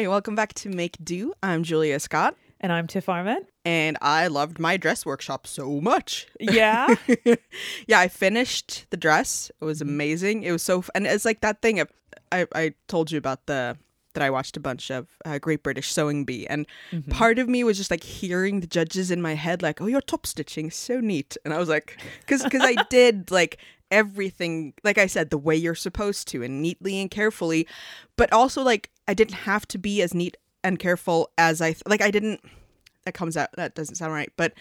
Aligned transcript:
Hi, 0.00 0.08
welcome 0.08 0.34
back 0.34 0.54
to 0.54 0.70
Make 0.70 0.96
Do. 1.04 1.34
I'm 1.42 1.62
Julia 1.62 2.00
Scott, 2.00 2.34
And 2.58 2.72
I'm 2.72 2.86
Tiff 2.86 3.06
Arment. 3.06 3.46
and 3.66 3.98
I 4.00 4.28
loved 4.28 4.58
my 4.58 4.78
dress 4.78 5.04
workshop 5.04 5.46
so 5.46 5.78
much. 5.82 6.26
Yeah. 6.40 6.94
yeah, 7.86 8.00
I 8.00 8.08
finished 8.08 8.86
the 8.88 8.96
dress. 8.96 9.50
It 9.60 9.64
was 9.66 9.82
amazing. 9.82 10.42
It 10.44 10.52
was 10.52 10.62
so, 10.62 10.78
f- 10.78 10.88
and 10.94 11.06
it's 11.06 11.26
like 11.26 11.42
that 11.42 11.60
thing 11.60 11.80
of 11.80 11.92
I, 12.32 12.46
I 12.54 12.72
told 12.88 13.10
you 13.10 13.18
about 13.18 13.44
the 13.44 13.76
that 14.14 14.22
I 14.22 14.30
watched 14.30 14.56
a 14.56 14.60
bunch 14.60 14.90
of 14.90 15.06
uh, 15.26 15.38
Great 15.38 15.62
British 15.62 15.92
Sewing 15.92 16.24
Bee, 16.24 16.46
and 16.46 16.66
part 17.10 17.38
of 17.38 17.46
me 17.46 17.62
was 17.62 17.76
just 17.76 17.90
like 17.90 18.02
hearing 18.02 18.60
the 18.60 18.66
judges 18.66 19.10
in 19.10 19.20
my 19.20 19.34
head, 19.34 19.60
like, 19.60 19.82
"Oh, 19.82 19.86
your 19.86 20.00
top 20.00 20.24
stitching 20.26 20.68
is 20.68 20.74
so 20.74 20.98
neat," 20.98 21.36
and 21.44 21.52
I 21.52 21.58
was 21.58 21.68
like, 21.68 22.00
because 22.20 22.42
I 22.42 22.74
did 22.90 23.30
like 23.30 23.58
everything, 23.90 24.74
like 24.84 24.98
I 24.98 25.06
said, 25.06 25.30
the 25.30 25.38
way 25.38 25.56
you're 25.56 25.74
supposed 25.74 26.28
to, 26.28 26.42
and 26.42 26.62
neatly 26.62 27.00
and 27.00 27.10
carefully, 27.10 27.66
but 28.16 28.32
also 28.32 28.62
like 28.62 28.90
I 29.08 29.14
didn't 29.14 29.34
have 29.34 29.66
to 29.68 29.78
be 29.78 30.02
as 30.02 30.14
neat 30.14 30.36
and 30.62 30.78
careful 30.78 31.30
as 31.38 31.60
I 31.60 31.72
th- 31.72 31.82
like. 31.86 32.02
I 32.02 32.10
didn't. 32.10 32.40
That 33.04 33.14
comes 33.14 33.36
out. 33.36 33.48
That 33.56 33.74
doesn't 33.74 33.94
sound 33.96 34.12
right, 34.12 34.32
but 34.36 34.52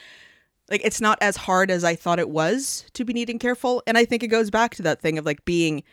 like 0.70 0.82
it's 0.84 1.02
not 1.02 1.18
as 1.22 1.36
hard 1.38 1.72
as 1.72 1.84
I 1.84 1.96
thought 1.96 2.20
it 2.20 2.30
was 2.30 2.86
to 2.94 3.04
be 3.04 3.14
neat 3.14 3.30
and 3.30 3.40
careful. 3.40 3.84
And 3.88 3.98
I 3.98 4.06
think 4.06 4.23
it 4.23 4.28
goes 4.28 4.50
back 4.50 4.76
to 4.76 4.84
that 4.84 5.02
thing 5.02 5.18
of 5.18 5.26
like 5.26 5.44
being, 5.46 5.84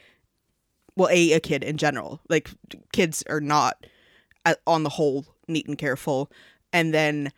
well, 0.96 1.08
a 1.10 1.32
a 1.32 1.40
kid 1.40 1.64
in 1.64 1.76
general. 1.76 2.20
Like 2.28 2.50
kids 2.92 3.22
are 3.28 3.40
not, 3.40 3.86
uh, 4.44 4.54
on 4.66 4.82
the 4.82 4.90
whole, 4.90 5.26
neat 5.48 5.66
and 5.66 5.78
careful. 5.78 6.30
And 6.72 6.92
then 6.92 7.32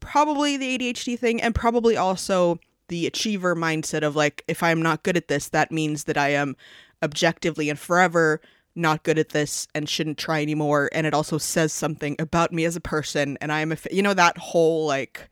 probably 0.00 0.56
the 0.56 0.78
ADHD 0.78 1.18
thing, 1.18 1.40
and 1.40 1.54
probably 1.54 1.96
also 1.96 2.58
the 2.88 3.06
achiever 3.06 3.54
mindset 3.54 4.02
of 4.02 4.16
like, 4.16 4.44
if 4.48 4.62
I'm 4.62 4.82
not 4.82 5.02
good 5.02 5.16
at 5.16 5.28
this, 5.28 5.48
that 5.50 5.72
means 5.72 6.04
that 6.04 6.18
I 6.18 6.30
am 6.30 6.56
objectively 7.02 7.68
and 7.70 7.78
forever 7.78 8.40
not 8.76 9.04
good 9.04 9.18
at 9.18 9.28
this 9.30 9.68
and 9.74 9.88
shouldn't 9.88 10.18
try 10.18 10.42
anymore. 10.42 10.90
And 10.92 11.06
it 11.06 11.14
also 11.14 11.38
says 11.38 11.72
something 11.72 12.16
about 12.18 12.52
me 12.52 12.64
as 12.64 12.76
a 12.76 12.80
person. 12.80 13.38
And 13.40 13.52
I 13.52 13.60
am 13.60 13.72
a, 13.72 13.76
you 13.90 14.02
know, 14.02 14.14
that 14.14 14.36
whole 14.36 14.86
like, 14.86 15.28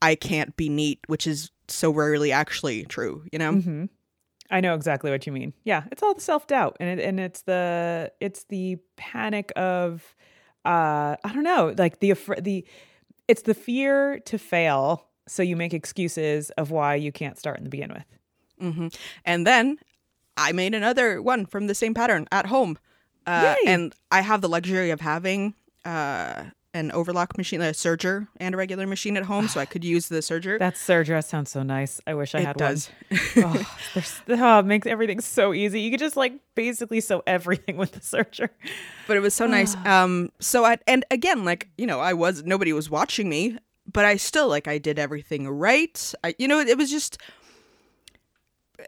I 0.00 0.14
can't 0.14 0.56
be 0.56 0.68
neat, 0.68 1.00
which 1.06 1.26
is 1.26 1.50
so 1.68 1.90
rarely 1.90 2.32
actually 2.32 2.84
true, 2.84 3.24
you 3.32 3.38
know? 3.38 3.52
hmm 3.52 3.84
I 4.50 4.60
know 4.60 4.74
exactly 4.74 5.10
what 5.10 5.26
you 5.26 5.32
mean. 5.32 5.54
Yeah, 5.64 5.84
it's 5.90 6.02
all 6.02 6.12
the 6.12 6.20
self 6.20 6.46
doubt, 6.46 6.76
and 6.78 7.00
it, 7.00 7.02
and 7.02 7.18
it's 7.18 7.40
the 7.42 8.12
it's 8.20 8.44
the 8.44 8.76
panic 8.96 9.50
of, 9.56 10.14
uh, 10.66 11.16
I 11.24 11.32
don't 11.32 11.42
know, 11.42 11.74
like 11.78 12.00
the 12.00 12.12
the, 12.38 12.66
it's 13.28 13.42
the 13.42 13.54
fear 13.54 14.18
to 14.26 14.36
fail, 14.36 15.08
so 15.32 15.42
you 15.42 15.56
make 15.56 15.72
excuses 15.74 16.50
of 16.50 16.70
why 16.70 16.94
you 16.94 17.10
can't 17.12 17.38
start 17.38 17.58
in 17.58 17.64
the 17.64 17.70
begin 17.70 17.92
with. 17.92 18.04
hmm 18.60 18.88
And 19.24 19.46
then 19.46 19.78
I 20.36 20.52
made 20.52 20.74
another 20.74 21.20
one 21.20 21.46
from 21.46 21.66
the 21.66 21.74
same 21.74 21.94
pattern 21.94 22.26
at 22.30 22.46
home. 22.46 22.78
Uh, 23.26 23.54
and 23.66 23.94
I 24.10 24.20
have 24.20 24.40
the 24.40 24.48
luxury 24.48 24.90
of 24.90 25.00
having 25.00 25.54
uh, 25.84 26.44
an 26.74 26.90
overlock 26.90 27.36
machine, 27.38 27.60
a 27.60 27.66
serger, 27.72 28.26
and 28.38 28.54
a 28.54 28.58
regular 28.58 28.86
machine 28.86 29.16
at 29.16 29.24
home, 29.24 29.46
so 29.46 29.60
I 29.60 29.64
could 29.72 29.84
use 29.84 30.08
the 30.08 30.18
serger. 30.18 30.58
That 30.58 30.76
surge 30.76 31.06
dress 31.06 31.28
sounds 31.28 31.50
so 31.50 31.62
nice. 31.62 32.00
I 32.06 32.14
wish 32.14 32.34
I 32.34 32.40
it 32.40 32.46
had 32.46 32.56
does. 32.56 32.90
one. 33.34 33.64
Oh, 34.28 34.34
oh, 34.40 34.58
it 34.60 34.66
makes 34.66 34.86
everything 34.86 35.20
so 35.20 35.52
easy. 35.52 35.80
You 35.82 35.90
could 35.90 36.00
just 36.00 36.16
like 36.16 36.32
basically 36.54 37.00
sew 37.00 37.22
everything 37.26 37.76
with 37.82 37.92
the 37.92 38.00
serger. 38.00 38.48
but 39.06 39.16
it 39.16 39.20
was 39.20 39.34
so 39.34 39.46
nice. 39.46 39.76
Um, 39.86 40.30
so 40.40 40.64
I 40.64 40.78
and 40.86 41.04
again, 41.10 41.44
like 41.44 41.68
you 41.76 41.86
know, 41.86 42.00
I 42.00 42.14
was 42.14 42.42
nobody 42.42 42.72
was 42.72 42.88
watching 42.90 43.28
me, 43.28 43.58
but 43.90 44.04
I 44.04 44.16
still 44.16 44.48
like 44.48 44.68
I 44.68 44.78
did 44.78 44.98
everything 44.98 45.48
right. 45.48 46.14
I, 46.22 46.34
you 46.38 46.48
know, 46.48 46.60
it, 46.60 46.76
was 46.76 46.90
just. 46.90 47.18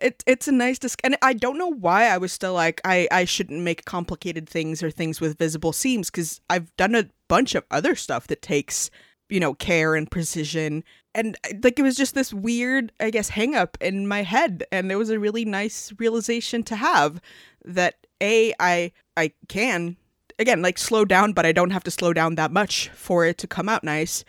It, 0.03 0.25
it's 0.27 0.49
a 0.49 0.53
nice 0.53 0.81
disc 0.81 1.01
and 1.05 1.17
I 1.23 1.35
don't 1.35 1.57
know 1.57 1.73
why 1.73 2.07
I 2.07 2.19
was 2.19 2.33
still 2.33 2.55
like 2.55 2.81
I, 2.85 3.07
I 3.13 3.25
shouldn't 3.25 3.61
make 3.61 3.85
complicated 3.85 4.49
things 4.49 4.83
or 4.83 4.91
things 4.91 5.21
with 5.21 5.39
visible 5.39 5.73
seams 5.73 6.11
because 6.11 6.41
I've 6.51 6.75
done 6.77 6.97
a 6.97 7.09
bunch 7.29 7.55
of 7.55 7.63
other 7.71 7.95
stuff 7.95 8.27
that 8.27 8.43
takes 8.43 8.91
you 9.29 9.39
know 9.39 9.55
care 9.55 9.95
and 9.95 10.11
precision 10.11 10.83
and 11.15 11.37
uh, 11.45 11.55
like 11.63 11.79
it 11.79 11.83
was 11.83 11.97
just 11.97 12.17
this 12.17 12.35
weird 12.35 12.91
I 12.99 13.11
guess 13.11 13.29
hang 13.29 13.55
up 13.55 13.79
in 13.81 14.09
my 14.09 14.23
head 14.23 14.65
and 14.73 14.91
it 14.91 14.97
was 14.97 15.11
a 15.11 15.21
really 15.21 15.45
nice 15.45 15.93
realization 15.97 16.65
to 16.65 16.77
have 16.77 17.21
that 17.65 17.95
a 18.21 18.53
I 18.59 18.91
I 19.17 19.33
can 19.47 19.97
again 20.39 20.63
like 20.63 20.79
slow 20.79 21.05
down 21.05 21.33
but 21.33 21.47
i 21.47 21.53
don't 21.53 21.71
have 21.71 21.85
to 21.85 21.91
slow 21.91 22.13
down 22.13 22.35
that 22.35 22.51
much 22.51 22.89
for 22.91 23.25
it 23.25 23.39
to 23.39 23.47
come 23.47 23.69
out 23.69 23.85
nice 23.85 24.25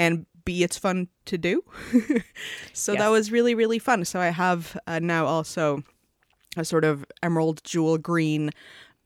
and 0.00 0.24
b 0.46 0.64
it's 0.64 0.78
fun 0.78 1.08
to 1.26 1.36
do. 1.38 1.62
So 2.72 2.94
that 2.94 3.08
was 3.08 3.30
really 3.30 3.54
really 3.54 3.78
fun. 3.78 4.04
So 4.04 4.18
i 4.18 4.30
have 4.30 4.76
uh, 4.86 4.98
now 4.98 5.26
also 5.26 5.84
a 6.56 6.64
sort 6.64 6.84
of 6.84 7.04
emerald 7.22 7.62
jewel 7.62 7.98
green 7.98 8.50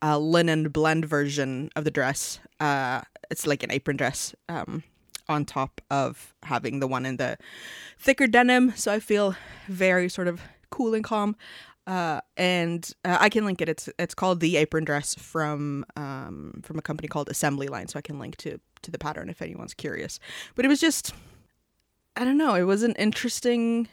uh, 0.01 0.19
linen 0.19 0.69
blend 0.69 1.05
version 1.05 1.71
of 1.77 1.85
the 1.85 1.91
dress. 1.91 2.39
Uh, 2.61 3.03
it's 3.31 3.47
like 3.47 3.63
an 3.65 3.73
apron 3.73 3.97
dress 3.97 4.35
um, 4.49 4.83
on 5.29 5.45
top 5.45 5.81
of 5.91 6.35
having 6.45 6.81
the 6.81 6.87
one 6.87 7.05
in 7.05 7.17
the 7.17 7.37
thicker 7.99 8.27
denim. 8.29 8.73
So 8.77 8.93
i 8.93 9.01
feel 9.01 9.35
very 9.69 10.09
sort 10.09 10.29
of 10.29 10.41
cool 10.71 10.95
and 10.95 11.05
calm 11.05 11.37
uh, 11.87 12.21
and 12.37 12.91
uh, 13.05 13.19
I 13.21 13.29
can 13.29 13.45
link 13.45 13.61
it. 13.61 13.69
It's 13.69 13.89
it's 13.99 14.15
called 14.15 14.41
the 14.41 14.57
apron 14.57 14.85
dress 14.85 15.15
from 15.15 15.85
um, 15.97 16.61
from 16.63 16.79
a 16.79 16.83
company 16.83 17.09
called 17.09 17.29
Assembly 17.29 17.69
Line, 17.69 17.89
so 17.89 17.99
I 17.99 18.03
can 18.03 18.19
link 18.19 18.37
to 18.39 18.59
to 18.83 18.91
the 18.91 18.99
pattern 18.99 19.29
if 19.29 19.43
anyone's 19.43 19.75
curious. 19.75 20.19
But 20.55 20.65
it 20.65 20.69
was 20.69 20.81
just, 20.81 21.13
I 22.17 22.25
don't 22.25 22.39
know, 22.39 22.55
it 22.55 22.63
was 22.63 22.83
an 22.83 22.93
interesting 22.93 23.89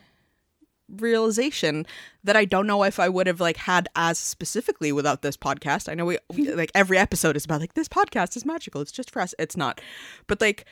realization 0.97 1.85
that 2.24 2.35
I 2.35 2.46
don't 2.46 2.68
know 2.68 2.84
if 2.84 3.00
I 3.00 3.09
would 3.09 3.28
have 3.28 3.40
like 3.40 3.57
had 3.57 3.88
as 3.96 4.19
specifically 4.19 4.91
without 4.91 5.22
this 5.22 5.38
podcast. 5.38 5.90
I 5.90 5.94
know 5.94 6.06
we, 6.06 6.18
we 6.34 6.53
like 6.53 6.72
every 6.75 6.97
episode 6.97 7.35
is 7.35 7.46
about 7.46 7.62
like 7.62 7.73
this 7.73 7.90
podcast 7.90 8.35
is 8.38 8.46
magical. 8.46 8.81
It's 8.81 8.91
just 8.91 9.12
for 9.12 9.22
us. 9.22 9.34
It's 9.38 9.58
not, 9.58 9.81
but 10.28 10.40
like 10.40 10.66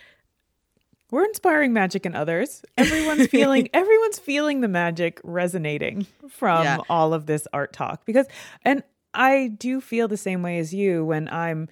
We're 1.11 1.25
inspiring 1.25 1.73
magic 1.73 2.05
in 2.05 2.15
others. 2.15 2.61
Everyone's 2.77 3.27
feeling 3.35 3.69
everyone's 3.73 4.19
feeling 4.19 4.61
the 4.61 4.67
magic 4.67 5.19
resonating 5.23 6.05
from 6.29 6.63
Yeah. 6.63 6.77
all 6.89 7.13
of 7.13 7.25
this 7.25 7.47
art 7.53 7.73
talk 7.73 8.05
because 8.05 8.27
and 8.63 8.83
I 9.13 9.47
do 9.57 9.81
feel 9.81 10.07
the 10.07 10.17
same 10.17 10.43
way 10.43 10.59
as 10.59 10.73
you 10.73 11.03
when 11.03 11.27
I'm 11.29 11.67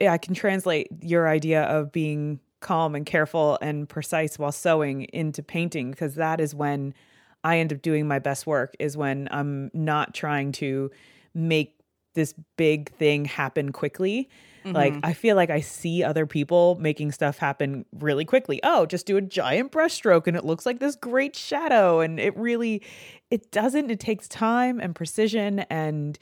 I 0.00 0.16
can 0.18 0.34
translate 0.34 0.88
your 1.02 1.28
idea 1.28 1.64
of 1.64 1.92
being 1.92 2.40
calm 2.60 2.94
and 2.94 3.04
careful 3.04 3.58
and 3.60 3.88
precise 3.88 4.38
while 4.38 4.52
sewing 4.52 5.02
into 5.12 5.42
painting 5.42 5.90
because 5.90 6.14
that 6.14 6.40
is 6.40 6.54
when 6.54 6.94
I 7.44 7.58
end 7.58 7.72
up 7.72 7.82
doing 7.82 8.06
my 8.06 8.20
best 8.20 8.46
work 8.46 8.74
is 8.78 8.96
when 8.96 9.28
I'm 9.32 9.70
not 9.74 10.14
trying 10.14 10.52
to 10.52 10.90
make 11.34 11.74
this 12.14 12.34
big 12.56 12.90
thing 12.92 13.24
happen 13.24 13.72
quickly. 13.72 14.28
Like 14.64 14.94
mm-hmm. 14.94 15.06
I 15.06 15.12
feel 15.12 15.36
like 15.36 15.50
I 15.50 15.60
see 15.60 16.02
other 16.04 16.26
people 16.26 16.76
making 16.80 17.12
stuff 17.12 17.38
happen 17.38 17.84
really 17.98 18.24
quickly. 18.24 18.60
Oh, 18.62 18.86
just 18.86 19.06
do 19.06 19.16
a 19.16 19.20
giant 19.20 19.72
brushstroke 19.72 20.26
and 20.26 20.36
it 20.36 20.44
looks 20.44 20.66
like 20.66 20.78
this 20.78 20.96
great 20.96 21.36
shadow 21.36 22.00
and 22.00 22.20
it 22.20 22.36
really 22.36 22.82
it 23.30 23.50
doesn't 23.50 23.90
it 23.90 24.00
takes 24.00 24.28
time 24.28 24.80
and 24.80 24.94
precision 24.94 25.60
and 25.70 26.18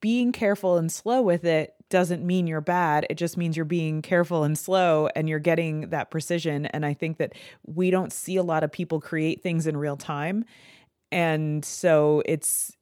being 0.00 0.32
careful 0.32 0.76
and 0.76 0.92
slow 0.92 1.22
with 1.22 1.44
it 1.44 1.74
doesn't 1.88 2.24
mean 2.24 2.46
you're 2.46 2.60
bad. 2.60 3.06
It 3.10 3.16
just 3.16 3.36
means 3.36 3.56
you're 3.56 3.64
being 3.64 4.00
careful 4.00 4.44
and 4.44 4.56
slow 4.56 5.08
and 5.16 5.28
you're 5.28 5.40
getting 5.40 5.90
that 5.90 6.10
precision. 6.10 6.66
And 6.66 6.86
I 6.86 6.94
think 6.94 7.18
that 7.18 7.34
we 7.66 7.90
don't 7.90 8.12
see 8.12 8.36
a 8.36 8.42
lot 8.42 8.62
of 8.62 8.70
people 8.70 9.00
create 9.00 9.42
things 9.42 9.66
in 9.66 9.76
real 9.76 9.96
time. 9.96 10.44
And 11.12 11.64
so 11.64 12.22
it's 12.24 12.76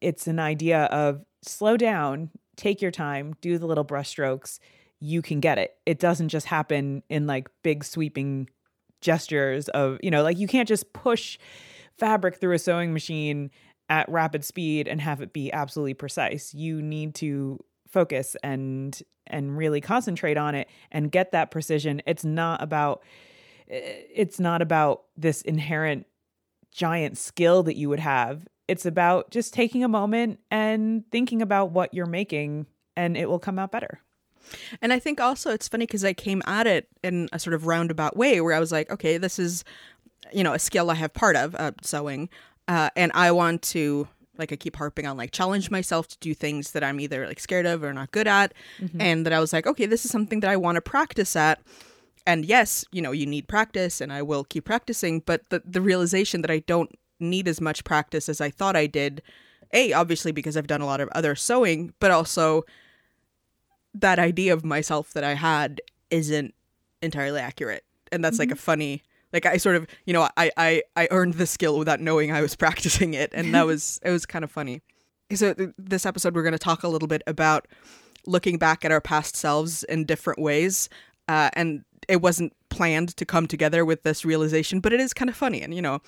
it's 0.00 0.26
an 0.26 0.38
idea 0.38 0.84
of 0.84 1.22
slow 1.42 1.76
down, 1.76 2.30
take 2.56 2.82
your 2.82 2.90
time, 2.90 3.34
do 3.40 3.58
the 3.58 3.66
little 3.66 3.84
brush 3.84 4.08
strokes. 4.08 4.60
You 5.00 5.22
can 5.22 5.40
get 5.40 5.58
it. 5.58 5.76
It 5.86 5.98
doesn't 5.98 6.28
just 6.28 6.46
happen 6.46 7.02
in 7.08 7.26
like 7.26 7.48
big 7.62 7.84
sweeping 7.84 8.48
gestures 9.00 9.68
of, 9.70 9.98
you 10.02 10.10
know, 10.10 10.22
like 10.22 10.38
you 10.38 10.46
can't 10.46 10.68
just 10.68 10.92
push 10.92 11.38
fabric 11.98 12.36
through 12.36 12.54
a 12.54 12.58
sewing 12.58 12.92
machine 12.92 13.50
at 13.88 14.08
rapid 14.08 14.44
speed 14.44 14.88
and 14.88 15.00
have 15.00 15.20
it 15.20 15.32
be 15.32 15.52
absolutely 15.52 15.94
precise. 15.94 16.54
You 16.54 16.80
need 16.80 17.14
to 17.16 17.58
focus 17.88 18.36
and 18.42 19.00
and 19.26 19.56
really 19.56 19.80
concentrate 19.80 20.36
on 20.36 20.54
it 20.54 20.68
and 20.90 21.12
get 21.12 21.32
that 21.32 21.50
precision. 21.50 22.02
It's 22.06 22.24
not 22.24 22.62
about 22.62 23.02
eh, 23.68 24.02
it's 24.14 24.40
not 24.40 24.62
about 24.62 25.02
this 25.16 25.42
inherent 25.42 26.06
giant 26.70 27.18
skill 27.18 27.62
that 27.64 27.76
you 27.76 27.88
would 27.88 28.00
have. 28.00 28.46
It's 28.72 28.86
about 28.86 29.30
just 29.30 29.52
taking 29.52 29.84
a 29.84 29.88
moment 29.88 30.40
and 30.50 31.04
thinking 31.10 31.42
about 31.42 31.72
what 31.72 31.92
you're 31.92 32.06
making 32.06 32.64
and 32.96 33.18
it 33.18 33.28
will 33.28 33.38
come 33.38 33.58
out 33.58 33.70
better. 33.70 34.00
And 34.80 34.94
I 34.94 34.98
think 34.98 35.20
also 35.20 35.50
it's 35.50 35.68
funny 35.68 35.84
because 35.84 36.06
I 36.06 36.14
came 36.14 36.42
at 36.46 36.66
it 36.66 36.88
in 37.04 37.28
a 37.32 37.38
sort 37.38 37.52
of 37.52 37.66
roundabout 37.66 38.16
way 38.16 38.40
where 38.40 38.54
I 38.54 38.60
was 38.60 38.72
like, 38.72 38.90
okay, 38.90 39.18
this 39.18 39.38
is, 39.38 39.62
you 40.32 40.42
know, 40.42 40.54
a 40.54 40.58
skill 40.58 40.90
I 40.90 40.94
have 40.94 41.12
part 41.12 41.36
of, 41.36 41.54
uh, 41.54 41.72
sewing. 41.82 42.30
Uh, 42.66 42.88
and 42.96 43.12
I 43.14 43.30
want 43.30 43.60
to, 43.74 44.08
like, 44.38 44.52
I 44.52 44.56
keep 44.56 44.76
harping 44.76 45.06
on, 45.06 45.18
like, 45.18 45.32
challenge 45.32 45.70
myself 45.70 46.08
to 46.08 46.18
do 46.20 46.32
things 46.32 46.72
that 46.72 46.82
I'm 46.82 46.98
either, 46.98 47.26
like, 47.26 47.40
scared 47.40 47.66
of 47.66 47.84
or 47.84 47.92
not 47.92 48.10
good 48.10 48.26
at. 48.26 48.54
And 48.98 49.26
that 49.26 49.34
I 49.34 49.40
was 49.40 49.52
like, 49.52 49.66
okay, 49.66 49.84
this 49.84 50.06
is 50.06 50.10
something 50.10 50.40
that 50.40 50.50
I 50.50 50.56
want 50.56 50.76
to 50.76 50.80
practice 50.80 51.36
at. 51.36 51.60
And 52.26 52.46
yes, 52.46 52.86
you 52.90 53.02
know, 53.02 53.12
you 53.12 53.26
need 53.26 53.48
practice 53.48 54.00
and 54.00 54.10
I 54.10 54.22
will 54.22 54.44
keep 54.44 54.64
practicing. 54.64 55.20
But 55.20 55.50
the, 55.50 55.62
the 55.64 55.82
realization 55.82 56.40
that 56.40 56.50
I 56.50 56.60
don't 56.60 56.90
need 57.22 57.48
as 57.48 57.60
much 57.60 57.84
practice 57.84 58.28
as 58.28 58.40
I 58.40 58.50
thought 58.50 58.76
I 58.76 58.86
did, 58.86 59.22
A, 59.72 59.92
obviously 59.92 60.32
because 60.32 60.56
I've 60.56 60.66
done 60.66 60.80
a 60.80 60.86
lot 60.86 61.00
of 61.00 61.08
other 61.10 61.34
sewing, 61.34 61.94
but 62.00 62.10
also 62.10 62.64
that 63.94 64.18
idea 64.18 64.52
of 64.52 64.64
myself 64.64 65.12
that 65.12 65.24
I 65.24 65.34
had 65.34 65.80
isn't 66.10 66.54
entirely 67.00 67.40
accurate. 67.40 67.84
And 68.10 68.24
that's 68.24 68.38
like 68.38 68.50
a 68.50 68.56
funny 68.56 69.02
like 69.32 69.46
I 69.46 69.56
sort 69.56 69.76
of, 69.76 69.86
you 70.04 70.12
know, 70.12 70.28
I 70.36 70.50
I 70.56 70.82
I 70.96 71.08
earned 71.10 71.34
the 71.34 71.46
skill 71.46 71.78
without 71.78 72.00
knowing 72.00 72.32
I 72.32 72.42
was 72.42 72.54
practicing 72.64 73.14
it 73.14 73.30
and 73.32 73.54
that 73.54 73.66
was 73.66 73.98
it 74.02 74.10
was 74.10 74.26
kind 74.26 74.44
of 74.44 74.50
funny. 74.50 74.82
So 75.34 75.54
th- 75.54 75.70
this 75.78 76.04
episode 76.04 76.34
we're 76.34 76.42
going 76.42 76.52
to 76.52 76.58
talk 76.58 76.82
a 76.82 76.88
little 76.88 77.08
bit 77.08 77.22
about 77.26 77.66
looking 78.26 78.58
back 78.58 78.84
at 78.84 78.92
our 78.92 79.00
past 79.00 79.34
selves 79.34 79.82
in 79.84 80.04
different 80.04 80.38
ways. 80.38 80.88
Uh, 81.28 81.50
and 81.54 81.84
it 82.08 82.20
wasn't 82.20 82.52
planned 82.68 83.16
to 83.16 83.24
come 83.24 83.46
together 83.46 83.84
with 83.84 84.02
this 84.02 84.24
realization, 84.24 84.80
but 84.80 84.92
it 84.92 85.00
is 85.00 85.14
kind 85.14 85.30
of 85.30 85.36
funny 85.36 85.62
and 85.62 85.74
you 85.74 85.82
know, 85.82 86.00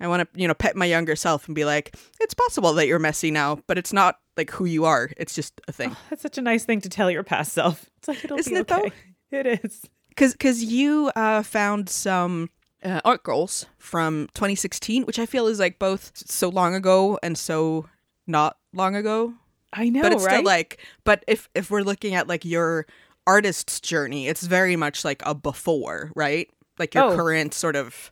I 0.00 0.08
want 0.08 0.22
to, 0.32 0.40
you 0.40 0.46
know, 0.46 0.54
pet 0.54 0.76
my 0.76 0.84
younger 0.84 1.16
self 1.16 1.46
and 1.46 1.54
be 1.54 1.64
like, 1.64 1.96
it's 2.20 2.34
possible 2.34 2.72
that 2.74 2.86
you're 2.86 2.98
messy 2.98 3.30
now, 3.30 3.60
but 3.66 3.78
it's 3.78 3.92
not 3.92 4.18
like 4.36 4.50
who 4.50 4.64
you 4.66 4.84
are. 4.84 5.10
It's 5.16 5.34
just 5.34 5.60
a 5.68 5.72
thing. 5.72 5.90
Oh, 5.92 5.98
that's 6.10 6.22
such 6.22 6.38
a 6.38 6.42
nice 6.42 6.64
thing 6.64 6.80
to 6.82 6.88
tell 6.88 7.10
your 7.10 7.22
past 7.24 7.52
self. 7.52 7.86
It's 7.98 8.08
like 8.08 8.24
it'll 8.24 8.38
Isn't 8.38 8.52
be 8.52 8.58
it, 8.60 8.70
okay. 8.70 8.92
though? 9.30 9.38
It 9.38 9.46
is. 9.64 9.82
Because 10.10 10.32
because 10.32 10.62
you 10.64 11.10
uh, 11.16 11.42
found 11.42 11.88
some 11.88 12.50
uh, 12.84 13.00
art 13.04 13.22
goals 13.24 13.66
from 13.78 14.28
2016, 14.34 15.04
which 15.04 15.18
I 15.18 15.26
feel 15.26 15.46
is 15.46 15.58
like 15.58 15.78
both 15.78 16.12
so 16.14 16.48
long 16.48 16.74
ago 16.74 17.18
and 17.22 17.36
so 17.36 17.86
not 18.26 18.56
long 18.72 18.94
ago. 18.94 19.34
I 19.72 19.88
know, 19.88 20.02
but 20.02 20.12
it's 20.12 20.24
right? 20.24 20.34
still 20.34 20.44
like, 20.44 20.78
but 21.04 21.24
if 21.26 21.48
if 21.54 21.70
we're 21.70 21.82
looking 21.82 22.14
at 22.14 22.28
like 22.28 22.44
your 22.44 22.86
artist's 23.26 23.80
journey, 23.80 24.28
it's 24.28 24.46
very 24.46 24.76
much 24.76 25.04
like 25.04 25.22
a 25.26 25.34
before, 25.34 26.12
right? 26.14 26.48
Like 26.78 26.94
your 26.94 27.04
Oh. 27.12 27.16
current 27.16 27.52
sort 27.54 27.76
of. 27.76 28.10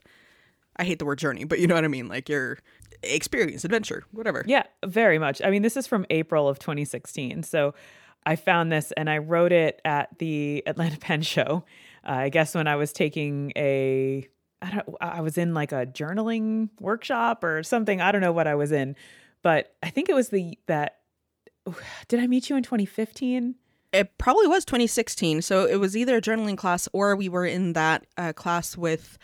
I 0.77 0.83
hate 0.83 0.99
the 0.99 1.05
word 1.05 1.19
journey, 1.19 1.43
but 1.43 1.59
you 1.59 1.67
know 1.67 1.75
what 1.75 1.85
I 1.85 1.89
mean. 1.89 2.07
Like 2.07 2.29
your 2.29 2.57
experience, 3.03 3.63
adventure, 3.63 4.03
whatever. 4.11 4.43
Yeah, 4.47 4.63
very 4.85 5.19
much. 5.19 5.41
I 5.43 5.49
mean, 5.49 5.61
this 5.61 5.77
is 5.77 5.87
from 5.87 6.05
April 6.09 6.47
of 6.47 6.59
2016. 6.59 7.43
So 7.43 7.73
I 8.25 8.35
found 8.35 8.71
this 8.71 8.91
and 8.93 9.09
I 9.09 9.19
wrote 9.19 9.51
it 9.51 9.81
at 9.85 10.17
the 10.19 10.63
Atlanta 10.65 10.97
Pen 10.99 11.21
Show. 11.21 11.63
Uh, 12.07 12.11
I 12.11 12.29
guess 12.29 12.55
when 12.55 12.67
I 12.67 12.75
was 12.75 12.91
taking 12.91 13.51
a, 13.55 14.27
I 14.61 14.71
don't, 14.71 14.97
I 15.01 15.21
was 15.21 15.37
in 15.37 15.53
like 15.53 15.71
a 15.71 15.85
journaling 15.85 16.69
workshop 16.79 17.43
or 17.43 17.63
something. 17.63 18.01
I 18.01 18.11
don't 18.11 18.21
know 18.21 18.31
what 18.31 18.47
I 18.47 18.55
was 18.55 18.71
in, 18.71 18.95
but 19.41 19.75
I 19.83 19.89
think 19.89 20.09
it 20.09 20.15
was 20.15 20.29
the 20.29 20.57
that. 20.67 20.99
Did 22.07 22.19
I 22.19 22.27
meet 22.27 22.49
you 22.49 22.55
in 22.55 22.63
2015? 22.63 23.55
It 23.91 24.17
probably 24.17 24.47
was 24.47 24.65
2016. 24.65 25.41
So 25.41 25.65
it 25.65 25.77
was 25.77 25.95
either 25.95 26.17
a 26.17 26.21
journaling 26.21 26.57
class 26.57 26.89
or 26.91 27.15
we 27.15 27.29
were 27.29 27.45
in 27.45 27.73
that 27.73 28.05
uh, 28.17 28.33
class 28.33 28.75
with 28.75 29.17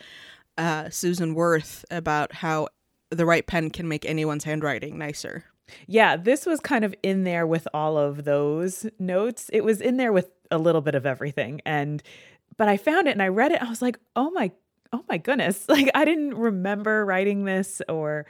uh, 0.61 0.89
Susan 0.91 1.33
Worth 1.33 1.83
about 1.89 2.33
how 2.33 2.67
the 3.09 3.25
right 3.25 3.45
pen 3.45 3.71
can 3.71 3.87
make 3.87 4.05
anyone's 4.05 4.43
handwriting 4.43 4.97
nicer. 4.97 5.43
Yeah, 5.87 6.17
this 6.17 6.45
was 6.45 6.59
kind 6.59 6.85
of 6.85 6.93
in 7.01 7.23
there 7.23 7.47
with 7.47 7.67
all 7.73 7.97
of 7.97 8.25
those 8.25 8.85
notes. 8.99 9.49
It 9.51 9.63
was 9.63 9.81
in 9.81 9.97
there 9.97 10.13
with 10.13 10.29
a 10.51 10.59
little 10.59 10.81
bit 10.81 10.93
of 10.93 11.05
everything. 11.05 11.61
And 11.65 12.03
but 12.57 12.67
I 12.67 12.77
found 12.77 13.07
it 13.07 13.11
and 13.11 13.23
I 13.23 13.29
read 13.29 13.51
it. 13.51 13.61
I 13.61 13.69
was 13.69 13.81
like, 13.81 13.97
"Oh 14.15 14.29
my 14.31 14.51
oh 14.93 15.03
my 15.09 15.17
goodness." 15.17 15.65
Like 15.69 15.89
I 15.95 16.05
didn't 16.05 16.35
remember 16.35 17.05
writing 17.05 17.45
this 17.45 17.81
or 17.89 18.27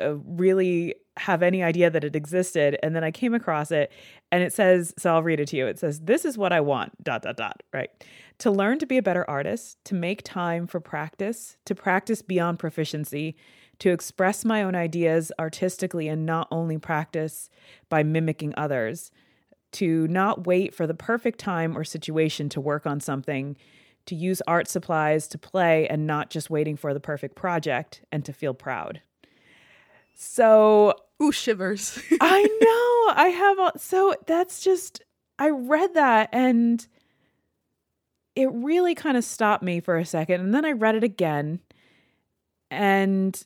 uh, 0.00 0.16
really 0.16 0.94
have 1.16 1.42
any 1.42 1.62
idea 1.62 1.90
that 1.90 2.04
it 2.04 2.14
existed. 2.14 2.78
And 2.82 2.94
then 2.94 3.02
I 3.02 3.10
came 3.10 3.34
across 3.34 3.70
it 3.72 3.90
and 4.30 4.42
it 4.42 4.52
says, 4.52 4.94
so 4.96 5.14
I'll 5.14 5.22
read 5.22 5.40
it 5.40 5.48
to 5.48 5.56
you. 5.56 5.66
It 5.66 5.78
says, 5.78 6.00
"This 6.00 6.24
is 6.24 6.38
what 6.38 6.52
I 6.52 6.60
want." 6.60 7.02
dot 7.02 7.22
dot 7.22 7.36
dot, 7.36 7.62
right? 7.72 7.90
To 8.38 8.50
learn 8.50 8.78
to 8.78 8.86
be 8.86 8.98
a 8.98 9.02
better 9.02 9.28
artist, 9.28 9.78
to 9.86 9.94
make 9.96 10.22
time 10.22 10.68
for 10.68 10.78
practice, 10.78 11.56
to 11.64 11.74
practice 11.74 12.22
beyond 12.22 12.60
proficiency, 12.60 13.36
to 13.80 13.90
express 13.90 14.44
my 14.44 14.62
own 14.62 14.76
ideas 14.76 15.32
artistically 15.40 16.06
and 16.08 16.24
not 16.24 16.46
only 16.50 16.78
practice 16.78 17.50
by 17.88 18.02
mimicking 18.04 18.54
others, 18.56 19.10
to 19.72 20.06
not 20.08 20.46
wait 20.46 20.74
for 20.74 20.86
the 20.86 20.94
perfect 20.94 21.38
time 21.38 21.76
or 21.76 21.84
situation 21.84 22.48
to 22.48 22.60
work 22.60 22.86
on 22.86 23.00
something, 23.00 23.56
to 24.06 24.14
use 24.14 24.40
art 24.46 24.68
supplies 24.68 25.28
to 25.28 25.38
play 25.38 25.86
and 25.88 26.06
not 26.06 26.30
just 26.30 26.48
waiting 26.48 26.76
for 26.76 26.94
the 26.94 27.00
perfect 27.00 27.34
project, 27.34 28.02
and 28.10 28.24
to 28.24 28.32
feel 28.32 28.54
proud. 28.54 29.02
So 30.20 30.94
Ooh, 31.22 31.32
shivers. 31.32 32.00
I 32.20 32.42
know 32.42 33.14
I 33.16 33.28
have, 33.28 33.58
all, 33.58 33.72
so 33.76 34.14
that's 34.26 34.62
just, 34.62 35.02
I 35.38 35.50
read 35.50 35.94
that 35.94 36.28
and 36.32 36.86
it 38.36 38.48
really 38.52 38.94
kind 38.94 39.16
of 39.16 39.24
stopped 39.24 39.64
me 39.64 39.80
for 39.80 39.96
a 39.96 40.04
second. 40.04 40.40
And 40.40 40.54
then 40.54 40.64
I 40.64 40.72
read 40.72 40.94
it 40.94 41.02
again 41.02 41.60
and 42.70 43.40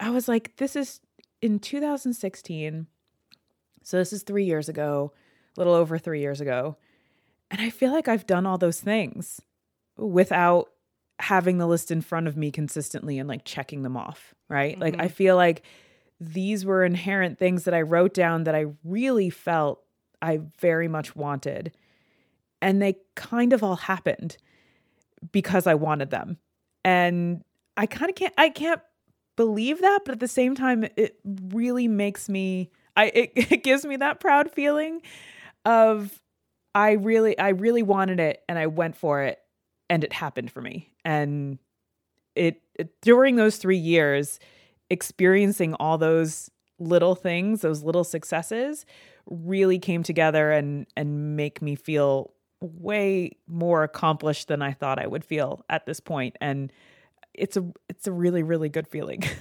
I 0.00 0.10
was 0.10 0.26
like, 0.26 0.56
this 0.56 0.74
is 0.74 1.00
in 1.42 1.58
2016. 1.58 2.86
So 3.82 3.98
this 3.98 4.12
is 4.12 4.22
three 4.22 4.44
years 4.44 4.68
ago, 4.68 5.12
a 5.56 5.60
little 5.60 5.74
over 5.74 5.98
three 5.98 6.20
years 6.20 6.40
ago. 6.40 6.76
And 7.50 7.60
I 7.60 7.68
feel 7.68 7.92
like 7.92 8.08
I've 8.08 8.26
done 8.26 8.46
all 8.46 8.56
those 8.56 8.80
things 8.80 9.42
without 9.98 10.70
having 11.18 11.58
the 11.58 11.66
list 11.66 11.90
in 11.90 12.00
front 12.00 12.26
of 12.26 12.38
me 12.38 12.50
consistently 12.50 13.18
and 13.18 13.28
like 13.28 13.44
checking 13.44 13.82
them 13.82 13.98
off. 13.98 14.34
Right. 14.48 14.78
Like, 14.78 14.94
I 14.94 15.06
mm-hmm. 15.06 15.14
feel 15.14 15.36
like 15.36 15.62
these 16.22 16.64
were 16.64 16.84
inherent 16.84 17.38
things 17.38 17.64
that 17.64 17.74
I 17.74 17.82
wrote 17.82 18.14
down 18.14 18.44
that 18.44 18.54
I 18.54 18.66
really 18.84 19.28
felt 19.28 19.82
I 20.20 20.40
very 20.60 20.86
much 20.86 21.16
wanted. 21.16 21.72
And 22.60 22.80
they 22.80 22.96
kind 23.16 23.52
of 23.52 23.64
all 23.64 23.74
happened 23.74 24.36
because 25.32 25.66
I 25.66 25.74
wanted 25.74 26.10
them. 26.10 26.38
And 26.84 27.42
I 27.76 27.86
kind 27.86 28.08
of 28.08 28.14
can't 28.14 28.34
I 28.38 28.50
can't 28.50 28.80
believe 29.36 29.80
that, 29.80 30.00
but 30.04 30.12
at 30.12 30.20
the 30.20 30.28
same 30.28 30.54
time 30.54 30.84
it 30.96 31.18
really 31.24 31.88
makes 31.88 32.28
me 32.28 32.70
I 32.96 33.06
it, 33.06 33.32
it 33.52 33.64
gives 33.64 33.84
me 33.84 33.96
that 33.96 34.20
proud 34.20 34.50
feeling 34.50 35.02
of 35.64 36.20
I 36.74 36.92
really 36.92 37.36
I 37.36 37.48
really 37.48 37.82
wanted 37.82 38.20
it 38.20 38.42
and 38.48 38.58
I 38.58 38.68
went 38.68 38.96
for 38.96 39.22
it 39.22 39.40
and 39.90 40.04
it 40.04 40.12
happened 40.12 40.52
for 40.52 40.60
me. 40.60 40.92
And 41.04 41.58
it, 42.36 42.62
it 42.76 43.00
during 43.02 43.36
those 43.36 43.56
3 43.56 43.76
years 43.76 44.38
experiencing 44.92 45.74
all 45.74 45.98
those 45.98 46.50
little 46.78 47.14
things, 47.14 47.62
those 47.62 47.82
little 47.82 48.04
successes 48.04 48.84
really 49.26 49.78
came 49.78 50.02
together 50.02 50.52
and 50.52 50.86
and 50.96 51.36
make 51.36 51.62
me 51.62 51.74
feel 51.74 52.32
way 52.60 53.32
more 53.46 53.82
accomplished 53.82 54.48
than 54.48 54.62
I 54.62 54.72
thought 54.72 54.98
I 54.98 55.06
would 55.06 55.24
feel 55.24 55.64
at 55.68 55.86
this 55.86 56.00
point 56.00 56.36
and 56.40 56.72
it's 57.34 57.56
a 57.56 57.64
it's 57.88 58.06
a 58.06 58.12
really 58.12 58.42
really 58.42 58.68
good 58.68 58.86
feeling. 58.86 59.22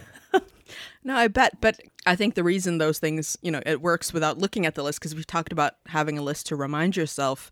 No, 1.03 1.15
I 1.15 1.27
bet. 1.27 1.59
But 1.61 1.79
I 2.05 2.15
think 2.15 2.35
the 2.35 2.43
reason 2.43 2.77
those 2.77 2.99
things, 2.99 3.37
you 3.41 3.51
know, 3.51 3.61
it 3.65 3.81
works 3.81 4.13
without 4.13 4.37
looking 4.37 4.65
at 4.65 4.75
the 4.75 4.83
list, 4.83 4.99
because 4.99 5.15
we've 5.15 5.27
talked 5.27 5.51
about 5.51 5.73
having 5.87 6.17
a 6.17 6.21
list 6.21 6.47
to 6.47 6.55
remind 6.55 6.95
yourself. 6.95 7.51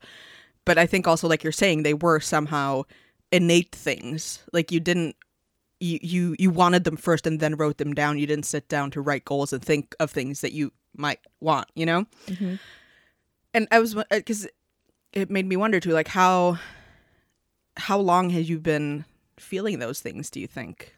But 0.65 0.77
I 0.77 0.85
think 0.85 1.07
also, 1.07 1.27
like 1.27 1.43
you're 1.43 1.51
saying, 1.51 1.83
they 1.83 1.93
were 1.93 2.19
somehow 2.19 2.83
innate 3.31 3.74
things. 3.74 4.43
Like 4.53 4.71
you 4.71 4.79
didn't, 4.79 5.15
you, 5.79 6.00
you, 6.01 6.36
you 6.39 6.50
wanted 6.51 6.83
them 6.83 6.98
first 6.98 7.25
and 7.25 7.39
then 7.39 7.55
wrote 7.55 7.77
them 7.77 7.93
down. 7.93 8.17
You 8.17 8.27
didn't 8.27 8.45
sit 8.45 8.67
down 8.67 8.91
to 8.91 9.01
write 9.01 9.25
goals 9.25 9.53
and 9.53 9.63
think 9.63 9.95
of 10.00 10.12
things 10.12 10.41
that 10.41 10.51
you 10.51 10.71
might 10.95 11.19
want, 11.39 11.69
you 11.75 11.86
know? 11.86 12.05
Mm-hmm. 12.27 12.55
And 13.53 13.67
I 13.71 13.79
was, 13.79 13.95
uh, 13.95 14.03
because 14.12 14.48
it 15.13 15.29
made 15.29 15.45
me 15.45 15.55
wonder 15.55 15.79
too, 15.79 15.91
like 15.91 16.07
how, 16.07 16.59
how 17.77 17.98
long 17.98 18.29
has 18.31 18.50
you 18.50 18.59
been 18.59 19.05
feeling 19.38 19.79
those 19.79 20.00
things, 20.01 20.29
do 20.29 20.39
you 20.39 20.48
think? 20.48 20.93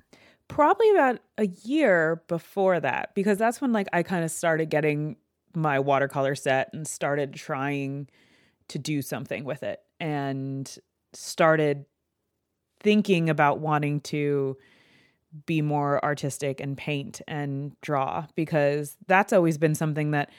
Probably 0.48 0.90
about 0.92 1.20
a 1.38 1.48
year 1.64 2.24
before 2.28 2.80
that 2.80 3.16
because 3.16 3.38
that's 3.38 3.62
when 3.62 3.72
like 3.72 3.88
I 3.94 4.04
kind 4.04 4.26
of 4.26 4.32
started 4.32 4.70
getting 4.70 5.16
my 5.54 5.80
watercolor 5.80 6.36
set 6.36 6.70
and 6.74 6.88
started 6.88 7.34
trying 7.34 8.10
to 8.68 8.80
do 8.80 9.02
something 9.02 9.44
with 9.44 9.64
it 9.64 9.82
and 10.00 10.78
started 11.14 11.86
thinking 12.82 13.30
about 13.30 13.60
wanting 13.60 14.02
to 14.02 14.58
be 15.46 15.62
more 15.62 16.04
artistic 16.04 16.60
and 16.60 16.78
paint 16.78 17.22
and 17.28 17.80
draw 17.82 18.26
because 18.36 18.98
that's 19.08 19.32
always 19.32 19.58
been 19.58 19.76
something 19.76 20.12
that 20.12 20.30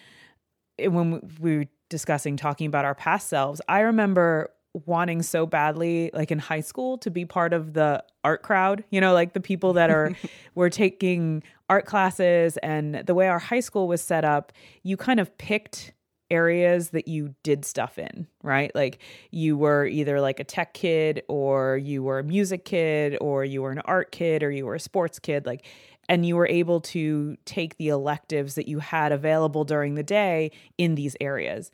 eh, 0.78 0.88
when 0.88 1.20
we 1.40 1.58
were 1.58 1.64
discussing 1.88 2.36
talking 2.36 2.66
about 2.66 2.84
our 2.84 2.94
past 2.94 3.28
selves 3.28 3.60
i 3.68 3.80
remember 3.80 4.50
wanting 4.86 5.20
so 5.22 5.44
badly 5.44 6.10
like 6.14 6.30
in 6.30 6.38
high 6.38 6.60
school 6.60 6.96
to 6.96 7.10
be 7.10 7.24
part 7.26 7.52
of 7.52 7.74
the 7.74 8.02
art 8.24 8.42
crowd 8.42 8.84
you 8.90 9.00
know 9.00 9.12
like 9.12 9.34
the 9.34 9.40
people 9.40 9.74
that 9.74 9.90
are 9.90 10.12
were 10.54 10.70
taking 10.70 11.42
art 11.68 11.84
classes 11.84 12.56
and 12.58 12.94
the 13.06 13.14
way 13.14 13.28
our 13.28 13.38
high 13.38 13.60
school 13.60 13.86
was 13.86 14.00
set 14.00 14.24
up 14.24 14.52
you 14.82 14.96
kind 14.96 15.20
of 15.20 15.36
picked 15.38 15.92
areas 16.32 16.90
that 16.90 17.06
you 17.06 17.34
did 17.42 17.64
stuff 17.64 17.98
in, 17.98 18.26
right? 18.42 18.74
Like 18.74 18.98
you 19.30 19.56
were 19.56 19.86
either 19.86 20.20
like 20.20 20.40
a 20.40 20.44
tech 20.44 20.74
kid 20.74 21.22
or 21.28 21.76
you 21.76 22.02
were 22.02 22.18
a 22.18 22.24
music 22.24 22.64
kid 22.64 23.18
or 23.20 23.44
you 23.44 23.62
were 23.62 23.70
an 23.70 23.80
art 23.84 24.10
kid 24.10 24.42
or 24.42 24.50
you 24.50 24.64
were 24.64 24.74
a 24.74 24.80
sports 24.80 25.18
kid 25.18 25.46
like 25.46 25.66
and 26.08 26.26
you 26.26 26.34
were 26.34 26.48
able 26.48 26.80
to 26.80 27.36
take 27.44 27.76
the 27.76 27.88
electives 27.88 28.56
that 28.56 28.66
you 28.66 28.80
had 28.80 29.12
available 29.12 29.64
during 29.64 29.94
the 29.94 30.02
day 30.02 30.50
in 30.76 30.94
these 30.96 31.16
areas. 31.20 31.70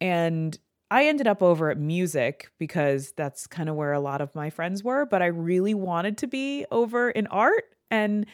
And 0.00 0.56
I 0.90 1.06
ended 1.06 1.26
up 1.26 1.42
over 1.42 1.70
at 1.70 1.78
music 1.78 2.50
because 2.58 3.12
that's 3.16 3.46
kind 3.46 3.68
of 3.68 3.74
where 3.74 3.92
a 3.92 4.00
lot 4.00 4.20
of 4.20 4.34
my 4.34 4.50
friends 4.50 4.84
were, 4.84 5.04
but 5.04 5.20
I 5.20 5.26
really 5.26 5.74
wanted 5.74 6.16
to 6.18 6.26
be 6.26 6.64
over 6.70 7.10
in 7.10 7.26
art 7.26 7.64
and 7.90 8.24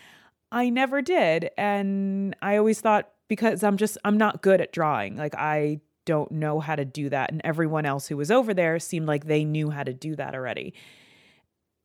I 0.52 0.68
never 0.68 1.00
did. 1.00 1.50
And 1.56 2.36
I 2.42 2.58
always 2.58 2.80
thought 2.80 3.10
because 3.32 3.62
I'm 3.62 3.78
just 3.78 3.96
I'm 4.04 4.18
not 4.18 4.42
good 4.42 4.60
at 4.60 4.72
drawing. 4.72 5.16
Like 5.16 5.34
I 5.34 5.80
don't 6.04 6.30
know 6.32 6.60
how 6.60 6.76
to 6.76 6.84
do 6.84 7.08
that. 7.08 7.32
And 7.32 7.40
everyone 7.44 7.86
else 7.86 8.06
who 8.06 8.18
was 8.18 8.30
over 8.30 8.52
there 8.52 8.78
seemed 8.78 9.06
like 9.06 9.24
they 9.24 9.42
knew 9.42 9.70
how 9.70 9.84
to 9.84 9.94
do 9.94 10.14
that 10.16 10.34
already. 10.34 10.74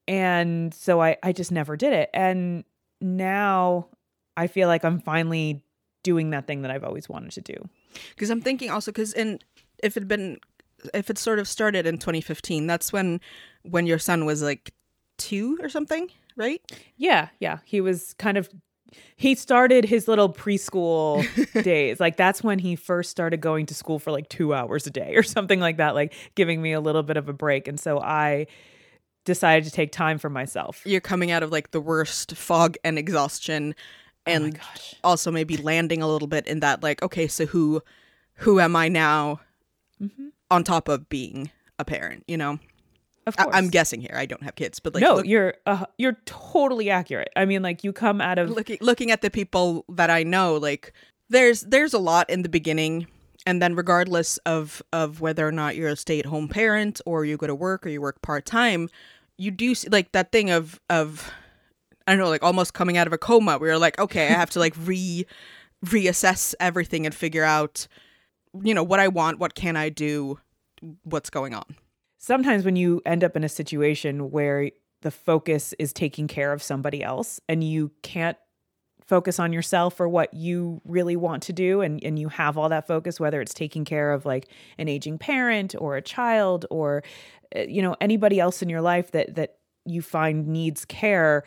And 0.09 0.73
so 0.73 1.01
I, 1.01 1.15
I 1.23 1.31
just 1.31 1.53
never 1.53 1.77
did 1.77 1.93
it. 1.93 2.09
And 2.13 2.65
now 2.99 3.87
I 4.35 4.47
feel 4.47 4.67
like 4.67 4.83
I'm 4.83 4.99
finally 4.99 5.63
doing 6.03 6.31
that 6.31 6.47
thing 6.47 6.63
that 6.63 6.71
I've 6.71 6.83
always 6.83 7.07
wanted 7.07 7.31
to 7.31 7.41
do. 7.41 7.69
Because 8.09 8.29
I'm 8.29 8.41
thinking 8.41 8.69
also 8.69 8.91
because 8.91 9.13
in 9.13 9.39
if 9.81 9.95
it 9.95 10.01
had 10.01 10.09
been 10.09 10.41
if 10.93 11.09
it 11.09 11.17
sort 11.17 11.39
of 11.39 11.47
started 11.47 11.87
in 11.87 11.97
2015, 11.97 12.67
that's 12.67 12.91
when 12.91 13.21
when 13.63 13.87
your 13.87 13.99
son 13.99 14.25
was 14.25 14.41
like 14.41 14.73
two 15.17 15.57
or 15.61 15.69
something, 15.69 16.09
right? 16.35 16.61
Yeah, 16.97 17.29
yeah. 17.39 17.59
He 17.63 17.79
was 17.79 18.15
kind 18.15 18.37
of 18.37 18.49
he 19.15 19.35
started 19.35 19.85
his 19.85 20.07
little 20.07 20.31
preschool 20.31 21.25
days. 21.63 21.99
Like 21.99 22.17
that's 22.17 22.43
when 22.43 22.59
he 22.59 22.75
first 22.75 23.09
started 23.09 23.41
going 23.41 23.65
to 23.67 23.73
school 23.73 23.99
for 23.99 24.11
like 24.11 24.29
2 24.29 24.53
hours 24.53 24.87
a 24.87 24.91
day 24.91 25.15
or 25.15 25.23
something 25.23 25.59
like 25.59 25.77
that, 25.77 25.95
like 25.95 26.13
giving 26.35 26.61
me 26.61 26.73
a 26.73 26.79
little 26.79 27.03
bit 27.03 27.17
of 27.17 27.29
a 27.29 27.33
break. 27.33 27.67
And 27.67 27.79
so 27.79 27.99
I 27.99 28.47
decided 29.25 29.65
to 29.65 29.71
take 29.71 29.91
time 29.91 30.17
for 30.17 30.29
myself. 30.29 30.81
You're 30.85 31.01
coming 31.01 31.31
out 31.31 31.43
of 31.43 31.51
like 31.51 31.71
the 31.71 31.81
worst 31.81 32.35
fog 32.35 32.77
and 32.83 32.97
exhaustion 32.97 33.75
and 34.25 34.59
oh 34.61 34.79
also 35.03 35.31
maybe 35.31 35.57
landing 35.57 36.01
a 36.01 36.07
little 36.07 36.27
bit 36.27 36.47
in 36.47 36.59
that 36.59 36.83
like 36.83 37.01
okay, 37.01 37.27
so 37.27 37.45
who 37.45 37.81
who 38.35 38.59
am 38.59 38.75
I 38.75 38.87
now 38.87 39.39
mm-hmm. 40.01 40.27
on 40.51 40.63
top 40.63 40.87
of 40.87 41.09
being 41.09 41.51
a 41.79 41.85
parent, 41.85 42.23
you 42.27 42.37
know? 42.37 42.59
Of 43.27 43.35
course. 43.35 43.53
I- 43.53 43.57
am 43.59 43.69
guessing 43.69 44.01
here. 44.01 44.15
I 44.15 44.25
don't 44.25 44.41
have 44.41 44.55
kids, 44.55 44.79
but 44.79 44.95
like 44.95 45.01
no, 45.01 45.15
look- 45.17 45.27
you're 45.27 45.53
uh, 45.65 45.85
you're 45.97 46.17
totally 46.25 46.89
accurate. 46.89 47.29
I 47.35 47.45
mean, 47.45 47.61
like 47.61 47.83
you 47.83 47.93
come 47.93 48.21
out 48.21 48.39
of 48.39 48.49
looking 48.49 48.77
looking 48.81 49.11
at 49.11 49.21
the 49.21 49.29
people 49.29 49.85
that 49.89 50.09
I 50.09 50.23
know, 50.23 50.55
like 50.55 50.93
there's 51.29 51.61
there's 51.61 51.93
a 51.93 51.99
lot 51.99 52.29
in 52.29 52.41
the 52.41 52.49
beginning, 52.49 53.05
and 53.45 53.61
then 53.61 53.75
regardless 53.75 54.37
of 54.45 54.81
of 54.93 55.19
whether 55.21 55.45
or 55.45 55.51
not 55.51 55.75
you're 55.75 55.89
a 55.89 55.95
stay 55.97 56.19
at 56.19 56.25
home 56.25 56.47
parent 56.47 57.01
or 57.05 57.25
you 57.25 57.35
go 57.37 57.47
to 57.47 57.55
work 57.55 57.85
or 57.85 57.89
you 57.89 57.99
work 58.01 58.21
part 58.21 58.45
time, 58.45 58.89
you 59.37 59.51
do 59.51 59.75
see 59.75 59.89
like 59.89 60.13
that 60.13 60.31
thing 60.31 60.49
of 60.49 60.79
of 60.89 61.29
I 62.07 62.13
don't 62.13 62.19
know, 62.19 62.29
like 62.29 62.43
almost 62.43 62.73
coming 62.73 62.97
out 62.97 63.07
of 63.07 63.13
a 63.13 63.17
coma. 63.17 63.57
where 63.57 63.71
you're 63.71 63.77
like, 63.77 63.99
okay, 63.99 64.27
I 64.27 64.31
have 64.31 64.49
to 64.51 64.59
like 64.59 64.73
re 64.85 65.25
reassess 65.85 66.55
everything 66.59 67.05
and 67.05 67.13
figure 67.13 67.43
out, 67.43 67.87
you 68.63 68.73
know, 68.73 68.83
what 68.83 69.01
I 69.01 69.09
want, 69.09 69.37
what 69.37 69.53
can 69.53 69.75
I 69.75 69.89
do, 69.89 70.39
what's 71.03 71.29
going 71.29 71.53
on. 71.53 71.75
Sometimes 72.27 72.65
when 72.65 72.75
you 72.75 73.01
end 73.05 73.23
up 73.23 73.37
in 73.37 73.43
a 73.45 73.49
situation 73.49 74.29
where 74.31 74.69
the 75.01 75.11
focus 75.11 75.73
is 75.79 75.93
taking 75.93 76.27
care 76.27 76.51
of 76.51 76.61
somebody 76.61 77.01
else 77.01 77.39
and 77.47 77.63
you 77.63 77.89
can't 78.03 78.35
focus 79.05 79.39
on 79.39 79.53
yourself 79.53 79.97
or 80.01 80.09
what 80.09 80.33
you 80.33 80.81
really 80.83 81.15
want 81.15 81.41
to 81.43 81.53
do 81.53 81.79
and, 81.79 82.03
and 82.03 82.19
you 82.19 82.27
have 82.27 82.57
all 82.57 82.67
that 82.67 82.85
focus 82.85 83.17
whether 83.17 83.39
it's 83.39 83.53
taking 83.53 83.85
care 83.85 84.11
of 84.11 84.25
like 84.25 84.49
an 84.77 84.89
aging 84.89 85.17
parent 85.17 85.73
or 85.79 85.95
a 85.95 86.01
child 86.01 86.65
or 86.69 87.01
uh, 87.55 87.61
you 87.61 87.81
know 87.81 87.95
anybody 88.01 88.41
else 88.41 88.61
in 88.61 88.67
your 88.67 88.81
life 88.81 89.11
that 89.11 89.35
that 89.35 89.55
you 89.85 90.01
find 90.01 90.47
needs 90.47 90.83
care 90.83 91.45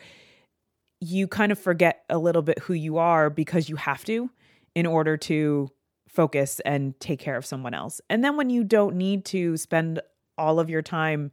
you 0.99 1.27
kind 1.27 1.51
of 1.51 1.59
forget 1.59 2.03
a 2.09 2.17
little 2.17 2.41
bit 2.41 2.57
who 2.57 2.73
you 2.73 2.97
are 2.97 3.29
because 3.29 3.69
you 3.69 3.75
have 3.75 4.03
to 4.03 4.31
in 4.73 4.87
order 4.87 5.15
to 5.15 5.69
focus 6.11 6.59
and 6.65 6.99
take 6.99 7.19
care 7.19 7.37
of 7.37 7.45
someone 7.45 7.73
else. 7.73 8.01
And 8.09 8.23
then 8.23 8.35
when 8.35 8.49
you 8.49 8.63
don't 8.63 8.95
need 8.95 9.23
to 9.25 9.55
spend 9.55 10.01
all 10.41 10.59
of 10.59 10.69
your 10.69 10.81
time 10.81 11.31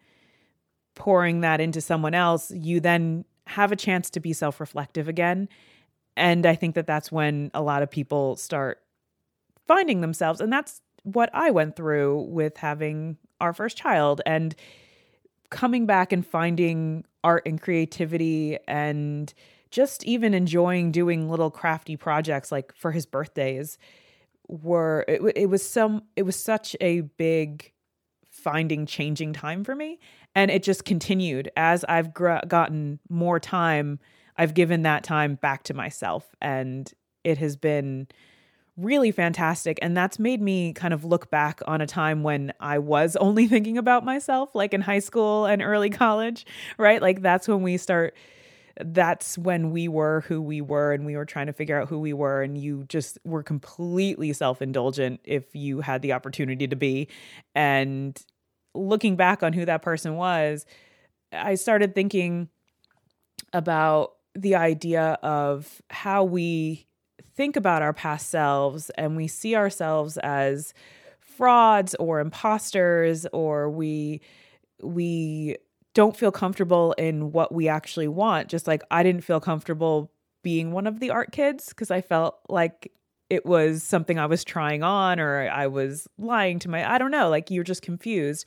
pouring 0.95 1.41
that 1.41 1.61
into 1.61 1.81
someone 1.81 2.15
else, 2.15 2.51
you 2.51 2.81
then 2.81 3.25
have 3.47 3.73
a 3.73 3.77
chance 3.77 4.11
to 4.11 4.21
be 4.21 4.33
self 4.33 4.61
reflective 4.61 5.09
again. 5.09 5.49
And 6.17 6.45
I 6.45 6.55
think 6.55 6.75
that 6.75 6.87
that's 6.87 7.11
when 7.11 7.51
a 7.55 7.63
lot 7.63 7.83
of 7.83 7.91
people 7.91 8.37
start 8.37 8.83
finding 9.67 10.01
themselves. 10.01 10.41
And 10.41 10.53
that's 10.53 10.81
what 11.05 11.31
I 11.33 11.51
went 11.51 11.77
through 11.77 12.27
with 12.29 12.57
having 12.57 13.17
our 13.41 13.53
first 13.53 13.77
child 13.77 14.21
and 14.27 14.55
coming 15.51 15.87
back 15.87 16.13
and 16.13 16.27
finding 16.27 17.05
art 17.25 17.45
and 17.47 17.61
creativity 17.61 18.59
and 18.67 19.33
just 19.71 20.05
even 20.05 20.35
enjoying 20.35 20.93
doing 20.93 21.31
little 21.31 21.51
crafty 21.51 21.97
projects 21.97 22.51
like 22.53 22.75
for 22.75 22.91
his 22.91 23.07
birthdays 23.07 23.79
were 24.49 25.05
it, 25.09 25.21
it 25.37 25.47
was 25.47 25.67
some 25.67 26.03
it 26.17 26.23
was 26.23 26.37
such 26.37 26.75
a 26.81 27.03
big 27.03 27.73
finding 28.39 28.87
changing 28.87 29.33
time 29.33 29.65
for 29.65 29.75
me. 29.75 29.99
And 30.35 30.51
it 30.51 30.63
just 30.63 30.85
continued. 30.85 31.51
As 31.57 31.85
i've 31.85 32.15
gr- 32.15 32.47
gotten 32.47 32.99
more 33.09 33.41
time 33.41 33.99
i've 34.37 34.55
given 34.55 34.83
that 34.83 35.05
time 35.05 35.35
back 35.35 35.65
to 35.65 35.75
myself. 35.75 36.35
And 36.41 36.93
it 37.25 37.39
has 37.39 37.57
been 37.57 38.07
really 38.77 39.11
fantastic. 39.11 39.79
And 39.83 39.97
that's 39.97 40.21
made 40.21 40.41
me 40.41 40.73
kind 40.73 40.95
of 40.95 41.05
look 41.05 41.31
back 41.31 41.61
on 41.67 41.81
a 41.81 41.87
time 41.87 42.23
when 42.23 42.53
i 42.61 42.79
was 42.79 43.17
only 43.17 43.47
thinking 43.55 43.77
about 43.77 44.05
myself 44.05 44.55
like 44.55 44.73
in 44.73 44.81
high 44.81 45.01
school 45.01 45.47
and 45.47 45.63
early 45.63 45.91
college 45.91 46.47
right? 46.79 47.03
Like 47.03 47.23
that's 47.23 47.49
when 47.49 47.63
we 47.63 47.77
start 47.77 48.15
that's 48.81 49.37
when 49.37 49.71
we 49.71 49.89
were 49.89 50.23
who 50.29 50.41
we 50.41 50.61
were 50.61 50.93
and 50.93 51.05
we 51.05 51.17
were 51.17 51.25
trying 51.25 51.47
to 51.47 51.53
figure 51.53 51.81
out 51.81 51.89
who 51.89 51.99
we 51.99 52.13
were. 52.13 52.43
And 52.43 52.57
you 52.57 52.85
just 52.89 53.19
were 53.25 53.43
completely 53.43 54.33
self-indulgent 54.33 55.21
if 55.25 55.55
you 55.55 55.81
had 55.81 56.03
the 56.03 56.13
opportunity 56.13 56.69
to 56.69 56.77
be. 56.77 57.09
And 57.55 58.21
looking 58.75 59.17
back 59.17 59.43
on 59.43 59.53
who 59.53 59.65
that 59.65 59.83
person 59.83 60.17
was 60.17 60.65
i 61.33 61.55
started 61.55 61.95
thinking 61.95 62.49
about 63.53 64.15
the 64.35 64.55
idea 64.55 65.19
of 65.23 65.83
how 65.91 66.23
we 66.25 66.87
think 67.35 67.57
about 67.57 67.83
our 67.83 67.93
past 67.93 68.31
selves 68.31 68.91
and 68.91 69.17
we 69.17 69.27
see 69.27 69.57
ourselves 69.57 70.17
as 70.19 70.75
frauds 71.19 71.95
or 71.97 72.21
imposters 72.21 73.27
or 73.33 73.71
we 73.71 74.21
we 74.83 75.57
don't 75.99 76.17
feel 76.17 76.31
comfortable 76.31 76.93
in 76.93 77.33
what 77.33 77.53
we 77.53 77.67
actually 77.67 78.07
want. 78.07 78.47
Just 78.47 78.69
like 78.69 78.85
I 78.89 79.03
didn't 79.03 79.25
feel 79.25 79.41
comfortable 79.41 80.13
being 80.45 80.71
one 80.71 80.87
of 80.87 81.01
the 81.01 81.11
art 81.11 81.33
kids 81.33 81.71
because 81.71 81.91
I 81.91 82.03
felt 82.03 82.39
like 82.49 82.93
it 83.29 83.45
was 83.45 83.83
something 83.83 84.17
I 84.17 84.27
was 84.27 84.45
trying 84.45 84.85
on 84.85 85.19
or 85.19 85.51
I 85.51 85.67
was 85.67 86.07
lying 86.17 86.61
to 86.61 86.71
my, 86.71 86.89
I 86.89 86.99
don't 86.99 87.11
know, 87.11 87.29
like 87.29 87.51
you're 87.51 87.65
just 87.65 87.83
confused. 87.83 88.47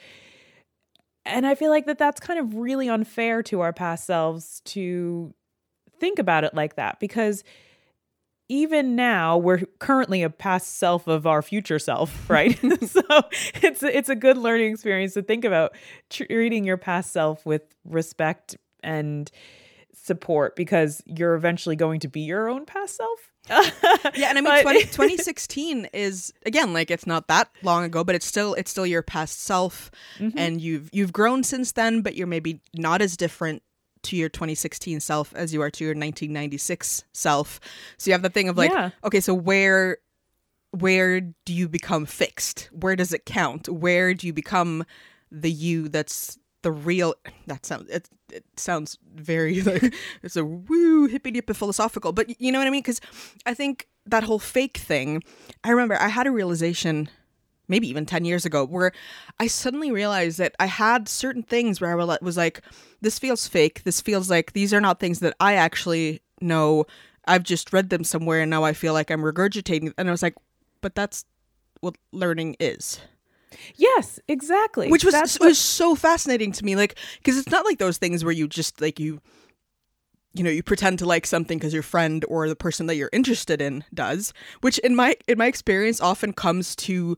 And 1.25 1.45
I 1.45 1.55
feel 1.55 1.71
like 1.71 1.87
that 1.87 1.97
that's 1.97 2.21
kind 2.21 2.39
of 2.39 2.55
really 2.55 2.87
unfair 2.87 3.43
to 3.43 3.59
our 3.59 3.73
past 3.73 4.05
selves 4.05 4.61
to 4.67 5.33
think 5.99 6.19
about 6.19 6.45
it 6.45 6.53
like 6.53 6.77
that 6.77 7.01
because 7.01 7.43
even 8.51 8.97
now 8.97 9.37
we're 9.37 9.61
currently 9.79 10.23
a 10.23 10.29
past 10.29 10.77
self 10.77 11.07
of 11.07 11.25
our 11.25 11.41
future 11.41 11.79
self 11.79 12.29
right? 12.29 12.59
So 12.91 13.01
it's 13.61 13.83
it's 13.83 14.09
a 14.09 14.15
good 14.15 14.37
learning 14.37 14.73
experience 14.73 15.13
to 15.13 15.21
think 15.21 15.45
about 15.45 15.73
treating 16.09 16.65
your 16.65 16.77
past 16.77 17.11
self 17.13 17.45
with 17.45 17.61
respect 17.85 18.57
and 18.83 19.31
support 19.93 20.55
because 20.55 21.01
you're 21.05 21.35
eventually 21.35 21.75
going 21.75 22.01
to 22.01 22.07
be 22.09 22.21
your 22.21 22.49
own 22.49 22.65
past 22.65 22.97
self. 22.97 23.31
Yeah 24.15 24.29
and 24.29 24.37
i 24.37 24.41
mean 24.41 24.51
but, 24.51 24.61
20, 24.63 24.81
2016 24.81 25.85
is 25.93 26.33
again 26.45 26.73
like 26.73 26.91
it's 26.91 27.07
not 27.07 27.27
that 27.27 27.49
long 27.63 27.83
ago 27.83 28.03
but 28.03 28.13
it's 28.15 28.25
still 28.25 28.53
it's 28.55 28.69
still 28.69 28.85
your 28.85 29.01
past 29.01 29.41
self. 29.41 29.89
Mm-hmm. 30.19 30.37
and 30.37 30.61
you've 30.61 30.89
you've 30.91 31.13
grown 31.13 31.43
since 31.43 31.71
then 31.71 32.01
but 32.01 32.15
you're 32.15 32.27
maybe 32.27 32.61
not 32.75 33.01
as 33.01 33.15
different 33.15 33.63
to 34.03 34.15
your 34.15 34.29
2016 34.29 34.99
self 34.99 35.33
as 35.35 35.53
you 35.53 35.61
are 35.61 35.69
to 35.71 35.83
your 35.83 35.91
1996 35.91 37.03
self. 37.13 37.59
So 37.97 38.09
you 38.09 38.13
have 38.13 38.21
the 38.21 38.29
thing 38.29 38.49
of 38.49 38.57
like, 38.57 38.71
yeah. 38.71 38.91
okay, 39.03 39.19
so 39.19 39.33
where 39.33 39.97
where 40.71 41.19
do 41.19 41.53
you 41.53 41.67
become 41.67 42.05
fixed? 42.05 42.69
Where 42.71 42.95
does 42.95 43.13
it 43.13 43.25
count? 43.25 43.67
Where 43.67 44.13
do 44.13 44.25
you 44.25 44.33
become 44.33 44.85
the 45.31 45.51
you 45.51 45.89
that's 45.89 46.37
the 46.61 46.71
real 46.71 47.15
that 47.47 47.65
sounds 47.65 47.89
it, 47.89 48.09
it 48.31 48.45
sounds 48.55 48.97
very 49.13 49.61
like 49.63 49.93
it's 50.23 50.35
a 50.35 50.45
woo 50.45 51.07
hippy 51.07 51.31
dippy 51.31 51.53
philosophical, 51.53 52.11
but 52.11 52.39
you 52.41 52.51
know 52.51 52.59
what 52.59 52.67
I 52.67 52.71
mean? 52.71 52.81
Because 52.81 53.01
I 53.45 53.53
think 53.53 53.87
that 54.05 54.23
whole 54.23 54.39
fake 54.39 54.77
thing, 54.77 55.23
I 55.63 55.71
remember 55.71 55.95
I 55.95 56.07
had 56.07 56.27
a 56.27 56.31
realization 56.31 57.09
maybe 57.71 57.89
even 57.89 58.05
10 58.05 58.25
years 58.25 58.45
ago 58.45 58.65
where 58.65 58.91
I 59.39 59.47
suddenly 59.47 59.91
realized 59.91 60.37
that 60.37 60.53
I 60.59 60.67
had 60.67 61.09
certain 61.09 61.41
things 61.41 61.81
where 61.81 61.89
I 61.89 62.17
was 62.21 62.37
like, 62.37 62.61
this 63.01 63.17
feels 63.17 63.47
fake. 63.47 63.83
This 63.83 63.99
feels 63.99 64.29
like 64.29 64.53
these 64.53 64.73
are 64.73 64.81
not 64.81 64.99
things 64.99 65.19
that 65.21 65.35
I 65.39 65.55
actually 65.55 66.21
know. 66.39 66.85
I've 67.25 67.43
just 67.43 67.73
read 67.73 67.89
them 67.89 68.03
somewhere 68.03 68.41
and 68.41 68.51
now 68.51 68.63
I 68.63 68.73
feel 68.73 68.93
like 68.93 69.09
I'm 69.09 69.21
regurgitating. 69.21 69.93
And 69.97 70.07
I 70.07 70.11
was 70.11 70.21
like, 70.21 70.35
but 70.81 70.93
that's 70.93 71.25
what 71.79 71.95
learning 72.11 72.57
is. 72.59 72.99
Yes, 73.75 74.19
exactly. 74.27 74.89
Which 74.89 75.03
was 75.03 75.13
That's 75.13 75.39
was 75.39 75.57
so 75.57 75.95
fascinating 75.95 76.51
to 76.53 76.65
me, 76.65 76.75
like 76.75 76.97
because 77.17 77.37
it's 77.37 77.49
not 77.49 77.65
like 77.65 77.79
those 77.79 77.97
things 77.97 78.23
where 78.23 78.33
you 78.33 78.47
just 78.47 78.79
like 78.81 78.99
you, 78.99 79.21
you 80.33 80.43
know, 80.43 80.49
you 80.49 80.63
pretend 80.63 80.99
to 80.99 81.05
like 81.05 81.25
something 81.25 81.57
because 81.57 81.73
your 81.73 81.83
friend 81.83 82.23
or 82.27 82.47
the 82.47 82.55
person 82.55 82.85
that 82.87 82.95
you're 82.95 83.09
interested 83.11 83.61
in 83.61 83.83
does. 83.93 84.33
Which 84.61 84.77
in 84.79 84.95
my 84.95 85.15
in 85.27 85.37
my 85.37 85.47
experience 85.47 85.99
often 85.99 86.33
comes 86.33 86.75
to 86.77 87.17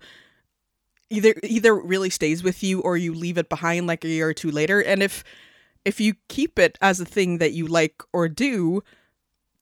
either 1.13 1.34
either 1.43 1.74
really 1.75 2.10
stays 2.10 2.43
with 2.43 2.63
you 2.63 2.82
or 2.82 2.98
you 2.98 3.13
leave 3.13 3.38
it 3.38 3.50
behind 3.50 3.88
like 3.88 4.03
a 4.03 4.10
year 4.10 4.27
or 4.29 4.34
two 4.34 4.51
later. 4.51 4.79
And 4.82 5.01
if 5.03 5.24
if 5.86 6.00
you 6.00 6.15
keep 6.29 6.58
it 6.60 6.77
as 6.82 7.00
a 7.00 7.05
thing 7.05 7.38
that 7.39 7.51
you 7.53 7.67
like 7.67 8.01
or 8.13 8.27
do, 8.29 8.84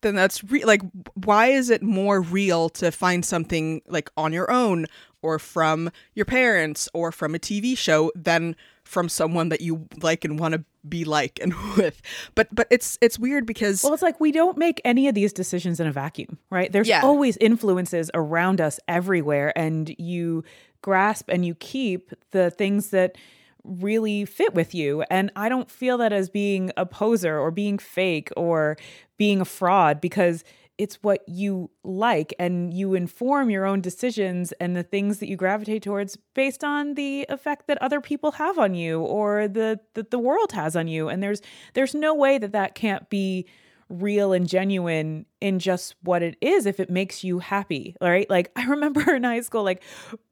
then 0.01 0.15
that's 0.15 0.43
re- 0.43 0.63
like 0.65 0.81
why 1.13 1.47
is 1.47 1.69
it 1.69 1.81
more 1.83 2.21
real 2.21 2.69
to 2.69 2.91
find 2.91 3.25
something 3.25 3.81
like 3.87 4.09
on 4.17 4.33
your 4.33 4.49
own 4.51 4.85
or 5.21 5.37
from 5.39 5.91
your 6.15 6.25
parents 6.25 6.89
or 6.93 7.11
from 7.11 7.35
a 7.35 7.39
TV 7.39 7.77
show 7.77 8.11
than 8.15 8.55
from 8.83 9.07
someone 9.07 9.49
that 9.49 9.61
you 9.61 9.87
like 10.01 10.25
and 10.25 10.39
want 10.39 10.53
to 10.55 10.63
be 10.89 11.05
like 11.05 11.39
and 11.41 11.53
with. 11.77 12.01
But 12.35 12.47
but 12.53 12.67
it's 12.71 12.97
it's 13.01 13.19
weird 13.19 13.45
because 13.45 13.83
Well, 13.83 13.93
it's 13.93 14.01
like 14.01 14.19
we 14.19 14.31
don't 14.31 14.57
make 14.57 14.81
any 14.83 15.07
of 15.07 15.13
these 15.15 15.31
decisions 15.33 15.79
in 15.79 15.85
a 15.87 15.91
vacuum, 15.91 16.39
right? 16.49 16.71
There's 16.71 16.87
Yeah. 16.87 17.01
always 17.03 17.37
influences 17.37 18.09
around 18.15 18.59
us 18.59 18.79
everywhere 18.87 19.55
and 19.57 19.93
you 19.99 20.43
grasp 20.81 21.29
and 21.29 21.45
you 21.45 21.55
keep 21.55 22.11
the 22.31 22.49
things 22.51 22.89
that 22.89 23.17
really 23.63 24.25
fit 24.25 24.53
with 24.53 24.73
you. 24.73 25.03
And 25.09 25.31
I 25.35 25.49
don't 25.49 25.69
feel 25.69 25.97
that 25.99 26.11
as 26.11 26.29
being 26.29 26.71
a 26.77 26.85
poser 26.85 27.37
or 27.37 27.51
being 27.51 27.77
fake 27.77 28.29
or 28.35 28.77
being 29.17 29.41
a 29.41 29.45
fraud 29.45 30.01
because 30.01 30.43
it's 30.77 30.95
what 31.03 31.21
you 31.27 31.69
like 31.83 32.33
and 32.39 32.73
you 32.73 32.95
inform 32.95 33.51
your 33.51 33.65
own 33.65 33.81
decisions 33.81 34.51
and 34.53 34.75
the 34.75 34.81
things 34.81 35.19
that 35.19 35.29
you 35.29 35.35
gravitate 35.35 35.83
towards 35.83 36.17
based 36.33 36.63
on 36.63 36.95
the 36.95 37.25
effect 37.29 37.67
that 37.67 37.79
other 37.83 38.01
people 38.01 38.31
have 38.31 38.57
on 38.57 38.73
you 38.73 38.99
or 39.01 39.47
the 39.47 39.79
that 39.93 40.09
the 40.09 40.17
world 40.17 40.53
has 40.53 40.75
on 40.75 40.87
you 40.87 41.07
and 41.07 41.21
there's 41.21 41.41
there's 41.75 41.93
no 41.93 42.15
way 42.15 42.39
that 42.39 42.53
that 42.53 42.73
can't 42.73 43.09
be 43.11 43.45
real 43.91 44.31
and 44.33 44.47
genuine 44.47 45.25
in 45.41 45.59
just 45.59 45.95
what 46.03 46.23
it 46.23 46.37
is 46.41 46.65
if 46.65 46.79
it 46.79 46.89
makes 46.89 47.23
you 47.23 47.39
happy 47.39 47.95
right 48.01 48.29
like 48.29 48.51
i 48.55 48.65
remember 48.65 49.13
in 49.13 49.23
high 49.23 49.41
school 49.41 49.63
like 49.63 49.83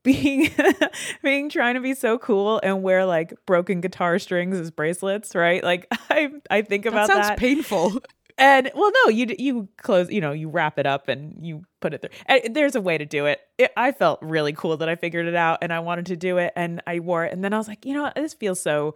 being 0.03 0.49
being 1.23 1.49
trying 1.49 1.75
to 1.75 1.81
be 1.81 1.93
so 1.93 2.17
cool 2.17 2.59
and 2.63 2.81
wear 2.81 3.05
like 3.05 3.33
broken 3.45 3.81
guitar 3.81 4.17
strings 4.17 4.57
as 4.57 4.71
bracelets 4.71 5.35
right 5.35 5.63
like 5.63 5.87
i 6.09 6.29
i 6.49 6.61
think 6.61 6.85
about 6.85 7.07
that 7.07 7.13
sounds 7.13 7.27
that 7.27 7.37
painful. 7.37 7.99
and 8.39 8.71
well, 8.73 8.91
no, 9.05 9.11
you 9.11 9.27
you 9.37 9.67
close, 9.77 10.09
you 10.09 10.21
know, 10.21 10.31
you 10.31 10.49
wrap 10.49 10.79
it 10.79 10.85
up 10.85 11.09
and 11.09 11.45
you 11.45 11.63
put 11.81 11.93
it 11.93 12.01
there. 12.01 12.11
Eh, 12.27 12.39
and 12.45 12.55
there's 12.55 12.75
a 12.75 12.81
way 12.81 12.97
to 12.97 13.05
do 13.05 13.25
it. 13.25 13.41
it. 13.57 13.71
I 13.75 13.91
felt 13.91 14.19
really 14.21 14.53
cool 14.53 14.77
that 14.77 14.87
I 14.87 14.95
figured 14.95 15.27
it 15.27 15.35
out 15.35 15.59
and 15.61 15.73
I 15.73 15.79
wanted 15.79 16.05
to 16.07 16.15
do 16.15 16.37
it 16.37 16.53
and 16.55 16.81
I 16.87 16.99
wore 16.99 17.25
it. 17.25 17.33
And 17.33 17.43
then 17.43 17.53
I 17.53 17.57
was 17.57 17.67
like, 17.67 17.85
you 17.85 17.93
know 17.93 18.03
what, 18.03 18.15
this 18.15 18.33
feels 18.33 18.59
so. 18.61 18.95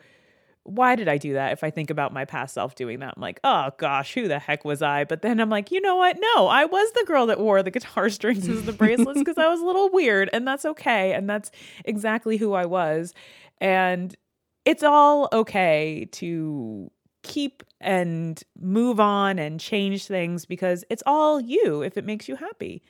Why 0.65 0.95
did 0.95 1.07
I 1.07 1.17
do 1.17 1.33
that? 1.33 1.51
If 1.51 1.63
I 1.63 1.69
think 1.69 1.89
about 1.89 2.13
my 2.13 2.25
past 2.25 2.53
self 2.53 2.75
doing 2.75 2.99
that, 2.99 3.13
I'm 3.17 3.21
like, 3.21 3.39
oh 3.43 3.71
gosh, 3.77 4.13
who 4.13 4.27
the 4.27 4.39
heck 4.39 4.63
was 4.63 4.81
I? 4.81 5.03
But 5.03 5.21
then 5.21 5.39
I'm 5.39 5.49
like, 5.49 5.71
you 5.71 5.81
know 5.81 5.97
what? 5.97 6.17
No, 6.19 6.47
I 6.47 6.65
was 6.65 6.91
the 6.93 7.03
girl 7.05 7.25
that 7.27 7.39
wore 7.39 7.61
the 7.63 7.71
guitar 7.71 8.09
strings 8.11 8.47
as 8.47 8.63
the 8.63 8.73
bracelets 8.73 9.19
because 9.19 9.37
I 9.37 9.47
was 9.49 9.59
a 9.59 9.65
little 9.65 9.89
weird, 9.89 10.29
and 10.31 10.47
that's 10.47 10.65
okay. 10.65 11.13
And 11.13 11.29
that's 11.29 11.51
exactly 11.85 12.37
who 12.37 12.53
I 12.53 12.65
was. 12.65 13.13
And 13.59 14.15
it's 14.65 14.83
all 14.83 15.27
okay 15.33 16.07
to 16.13 16.89
keep 17.23 17.63
and 17.81 18.41
move 18.59 18.99
on 18.99 19.39
and 19.39 19.59
change 19.59 20.05
things 20.05 20.45
because 20.45 20.83
it's 20.89 21.03
all 21.05 21.41
you 21.41 21.81
if 21.81 21.97
it 21.97 22.05
makes 22.05 22.27
you 22.27 22.35
happy. 22.35 22.81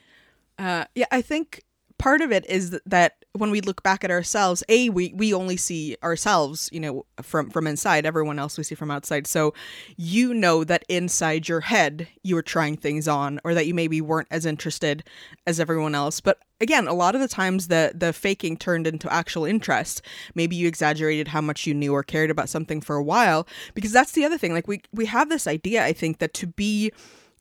Uh, 0.59 0.85
yeah, 0.95 1.05
I 1.11 1.21
think 1.21 1.63
part 2.03 2.19
of 2.19 2.33
it 2.33 2.45
is 2.47 2.77
that 2.85 3.23
when 3.31 3.49
we 3.49 3.61
look 3.61 3.81
back 3.81 4.03
at 4.03 4.11
ourselves, 4.11 4.61
a 4.67 4.89
we 4.89 5.13
we 5.15 5.33
only 5.33 5.55
see 5.55 5.95
ourselves, 6.03 6.69
you 6.73 6.79
know, 6.81 7.05
from 7.21 7.49
from 7.49 7.65
inside. 7.65 8.05
Everyone 8.05 8.39
else 8.39 8.57
we 8.57 8.65
see 8.65 8.75
from 8.75 8.91
outside. 8.91 9.25
So 9.25 9.53
you 9.95 10.33
know 10.33 10.65
that 10.65 10.83
inside 10.89 11.47
your 11.47 11.61
head 11.61 12.09
you 12.21 12.35
were 12.35 12.41
trying 12.41 12.75
things 12.75 13.07
on, 13.07 13.39
or 13.45 13.53
that 13.53 13.67
you 13.67 13.73
maybe 13.73 14.01
weren't 14.01 14.27
as 14.29 14.45
interested 14.45 15.05
as 15.47 15.61
everyone 15.61 15.95
else. 15.95 16.19
But 16.19 16.39
again, 16.59 16.89
a 16.89 16.93
lot 16.93 17.15
of 17.15 17.21
the 17.21 17.29
times 17.29 17.69
the 17.69 17.93
the 17.95 18.11
faking 18.11 18.57
turned 18.57 18.85
into 18.85 19.11
actual 19.11 19.45
interest. 19.45 20.01
Maybe 20.35 20.57
you 20.57 20.67
exaggerated 20.67 21.29
how 21.29 21.39
much 21.39 21.65
you 21.65 21.73
knew 21.73 21.93
or 21.93 22.03
cared 22.03 22.29
about 22.29 22.49
something 22.49 22.81
for 22.81 22.97
a 22.97 23.03
while, 23.03 23.47
because 23.75 23.93
that's 23.93 24.11
the 24.11 24.25
other 24.25 24.37
thing. 24.37 24.53
Like 24.53 24.67
we 24.67 24.81
we 24.91 25.05
have 25.05 25.29
this 25.29 25.47
idea, 25.47 25.85
I 25.85 25.93
think, 25.93 26.19
that 26.19 26.33
to 26.33 26.47
be 26.47 26.91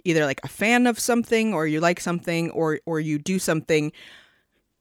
either 0.04 0.24
like 0.24 0.40
a 0.44 0.48
fan 0.48 0.86
of 0.86 1.00
something 1.00 1.52
or 1.52 1.66
you 1.66 1.80
like 1.80 1.98
something 1.98 2.52
or 2.52 2.78
or 2.86 3.00
you 3.00 3.18
do 3.18 3.40
something 3.40 3.90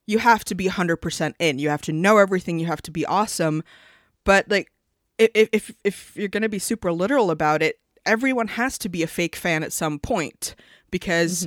you 0.08 0.20
have 0.20 0.44
to 0.46 0.56
be 0.56 0.68
100% 0.68 1.34
in. 1.40 1.60
You 1.60 1.70
have 1.70 1.82
to 1.84 1.94
know 1.94 2.18
everything. 2.18 2.60
You 2.60 2.66
have 2.68 2.82
to 2.84 2.92
be 2.92 3.06
awesome. 3.06 3.64
But 4.24 4.50
like 4.50 4.72
if 5.18 5.50
if 5.52 5.72
if 5.84 6.16
you're 6.16 6.28
going 6.28 6.44
to 6.44 6.50
be 6.50 6.60
super 6.60 6.92
literal 6.92 7.32
about 7.32 7.62
it 7.62 7.80
everyone 8.06 8.48
has 8.48 8.78
to 8.80 8.90
be 8.90 9.04
a 9.04 9.08
fake 9.08 9.36
fan 9.36 9.64
at 9.64 9.74
some 9.74 10.00
point 10.00 10.56
because 10.90 11.46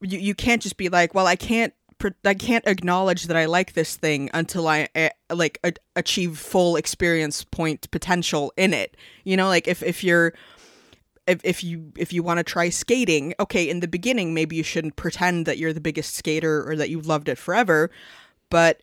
you 0.00 0.18
you 0.18 0.34
can't 0.34 0.62
just 0.62 0.76
be 0.76 0.88
like 0.88 1.14
well 1.14 1.26
I 1.26 1.36
can't 1.36 1.74
I 2.24 2.34
can't 2.34 2.66
acknowledge 2.66 3.28
that 3.28 3.36
I 3.36 3.46
like 3.46 3.72
this 3.72 3.96
thing 3.96 4.28
until 4.34 4.68
I 4.68 4.88
uh, 4.94 5.08
like 5.34 5.58
a- 5.64 5.72
achieve 5.96 6.38
full 6.38 6.76
experience 6.76 7.44
point 7.44 7.90
potential 7.90 8.52
in 8.56 8.74
it. 8.74 8.96
You 9.24 9.36
know 9.36 9.48
like 9.48 9.66
if 9.66 9.82
if 9.82 10.04
you're 10.04 10.34
if, 11.26 11.40
if 11.44 11.64
you 11.64 11.92
if 11.96 12.12
you 12.12 12.22
want 12.22 12.38
to 12.38 12.44
try 12.44 12.68
skating 12.68 13.34
okay 13.40 13.68
in 13.68 13.80
the 13.80 13.88
beginning 13.88 14.34
maybe 14.34 14.56
you 14.56 14.62
shouldn't 14.62 14.96
pretend 14.96 15.46
that 15.46 15.58
you're 15.58 15.72
the 15.72 15.80
biggest 15.80 16.14
skater 16.14 16.68
or 16.68 16.76
that 16.76 16.90
you 16.90 17.00
loved 17.00 17.28
it 17.28 17.38
forever 17.38 17.90
but 18.50 18.82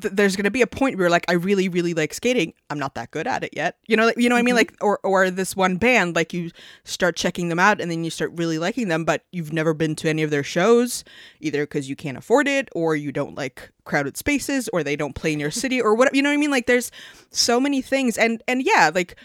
th- 0.00 0.12
there's 0.14 0.36
going 0.36 0.44
to 0.44 0.50
be 0.50 0.62
a 0.62 0.66
point 0.66 0.96
where 0.96 1.04
you're 1.04 1.10
like 1.10 1.24
i 1.28 1.34
really 1.34 1.68
really 1.68 1.94
like 1.94 2.12
skating. 2.14 2.52
I'm 2.70 2.78
not 2.78 2.94
that 2.94 3.10
good 3.10 3.26
at 3.26 3.44
it 3.44 3.50
yet. 3.54 3.76
You 3.86 3.96
know 3.96 4.06
like, 4.06 4.18
you 4.18 4.28
know 4.28 4.34
what 4.34 4.40
i 4.40 4.42
mean? 4.42 4.54
Mm-hmm. 4.54 4.72
Like 4.72 4.76
or 4.80 4.98
or 5.02 5.30
this 5.30 5.54
one 5.54 5.76
band 5.76 6.16
like 6.16 6.32
you 6.32 6.50
start 6.84 7.16
checking 7.16 7.48
them 7.48 7.58
out 7.58 7.80
and 7.80 7.90
then 7.90 8.04
you 8.04 8.10
start 8.10 8.32
really 8.34 8.58
liking 8.58 8.88
them 8.88 9.04
but 9.04 9.24
you've 9.30 9.52
never 9.52 9.74
been 9.74 9.94
to 9.96 10.08
any 10.08 10.22
of 10.22 10.30
their 10.30 10.42
shows 10.42 11.04
either 11.40 11.62
because 11.64 11.88
you 11.88 11.96
can't 11.96 12.18
afford 12.18 12.48
it 12.48 12.68
or 12.74 12.96
you 12.96 13.12
don't 13.12 13.36
like 13.36 13.70
crowded 13.84 14.16
spaces 14.16 14.68
or 14.72 14.82
they 14.82 14.96
don't 14.96 15.14
play 15.14 15.32
in 15.32 15.40
your 15.40 15.50
city 15.50 15.80
or 15.80 15.94
whatever 15.94 16.16
you 16.16 16.22
know 16.22 16.30
what 16.30 16.34
i 16.34 16.38
mean? 16.38 16.50
Like 16.50 16.66
there's 16.66 16.90
so 17.30 17.60
many 17.60 17.82
things 17.82 18.18
and 18.18 18.42
and 18.48 18.62
yeah 18.62 18.90
like 18.92 19.16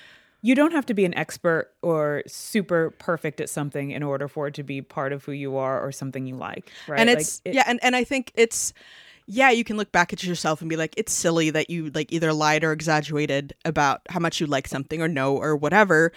You 0.42 0.56
don't 0.56 0.72
have 0.72 0.86
to 0.88 0.94
be 0.94 1.04
an 1.06 1.14
expert 1.16 1.72
or 1.82 2.24
super 2.28 2.92
perfect 3.00 3.42
at 3.42 3.50
something 3.50 3.92
in 3.92 4.04
order 4.04 4.28
for 4.28 4.48
it 4.48 4.54
to 4.56 4.64
be 4.64 4.82
part 4.82 5.12
of 5.12 5.26
who 5.26 5.32
you 5.32 5.58
are 5.58 5.82
or 5.82 5.92
something 5.92 6.26
you 6.26 6.36
like, 6.36 6.72
right? 6.88 7.00
and 7.00 7.10
Like, 7.10 7.20
it's 7.20 7.42
it- 7.44 7.56
yeah 7.56 7.64
and, 7.68 7.80
and 7.84 7.96
i 7.96 8.04
think 8.04 8.32
it's 8.36 8.74
yeah 9.26 9.50
you 9.50 9.64
can 9.64 9.76
look 9.78 9.92
back 9.92 10.14
at 10.14 10.24
yourself 10.24 10.62
and 10.62 10.70
be 10.70 10.76
like 10.78 10.94
it's 10.96 11.12
silly 11.12 11.50
that 11.50 11.70
you 11.70 11.90
like 11.92 12.12
either 12.14 12.32
lied 12.32 12.64
or 12.64 12.72
exaggerated 12.72 13.54
about 13.66 14.02
how 14.10 14.20
much 14.20 14.40
you 14.40 14.48
like 14.48 14.68
something 14.68 15.02
or 15.02 15.08
no 15.08 15.36
or 15.36 15.56
whatever 15.56 16.12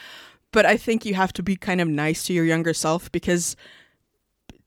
but 0.53 0.65
i 0.67 0.77
think 0.77 1.05
you 1.05 1.15
have 1.15 1.33
to 1.33 1.43
be 1.43 1.57
kind 1.57 1.81
of 1.81 1.89
nice 1.89 2.27
to 2.27 2.33
your 2.33 2.45
younger 2.45 2.73
self 2.75 3.11
because 3.11 3.57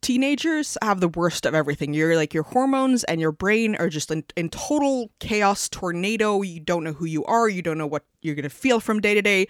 teenagers 0.03 0.77
have 0.83 0.99
the 0.99 1.07
worst 1.07 1.45
of 1.45 1.55
everything. 1.55 1.93
You're 1.93 2.15
like 2.15 2.33
your 2.33 2.43
hormones 2.43 3.03
and 3.05 3.19
your 3.19 3.31
brain 3.31 3.75
are 3.77 3.89
just 3.89 4.11
in, 4.11 4.23
in 4.35 4.49
total 4.49 5.09
chaos 5.19 5.67
tornado. 5.69 6.41
You 6.41 6.59
don't 6.59 6.83
know 6.83 6.93
who 6.93 7.05
you 7.05 7.23
are. 7.25 7.49
You 7.49 7.61
don't 7.61 7.77
know 7.77 7.87
what 7.87 8.03
you're 8.21 8.35
going 8.35 8.43
to 8.43 8.49
feel 8.49 8.79
from 8.79 8.99
day 8.99 9.13
to 9.15 9.21
day. 9.21 9.47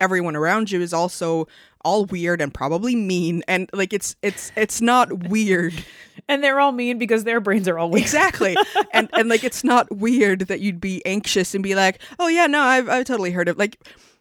Everyone 0.00 0.36
around 0.36 0.70
you 0.70 0.80
is 0.80 0.92
also 0.92 1.48
all 1.84 2.04
weird 2.04 2.40
and 2.40 2.54
probably 2.54 2.94
mean. 2.94 3.42
And 3.48 3.68
like 3.72 3.92
it's 3.92 4.14
it's 4.22 4.52
it's 4.56 4.80
not 4.80 5.28
weird. 5.28 5.74
And 6.26 6.42
they're 6.42 6.58
all 6.58 6.72
mean 6.72 6.96
because 6.96 7.24
their 7.24 7.38
brains 7.38 7.68
are 7.68 7.78
all 7.78 7.90
weak. 7.90 8.02
exactly. 8.04 8.56
And 8.94 9.10
and 9.12 9.28
like 9.28 9.44
it's 9.44 9.62
not 9.62 9.94
weird 9.94 10.42
that 10.42 10.60
you'd 10.60 10.80
be 10.80 11.04
anxious 11.04 11.54
and 11.54 11.62
be 11.62 11.74
like 11.74 12.00
oh 12.18 12.28
yeah 12.28 12.46
no 12.46 12.60
i've, 12.60 12.88
I've 12.88 13.04
totally 13.04 13.32
heard 13.32 13.48
of 13.48 13.58
like 13.58 13.76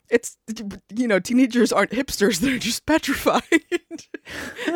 it's 0.10 0.38
you 0.96 1.08
know 1.08 1.20
teenagers 1.20 1.72
aren't 1.72 1.92
hipsters 1.92 2.40
they're 2.42 2.58
just 2.60 2.86
petrified. 2.86 3.42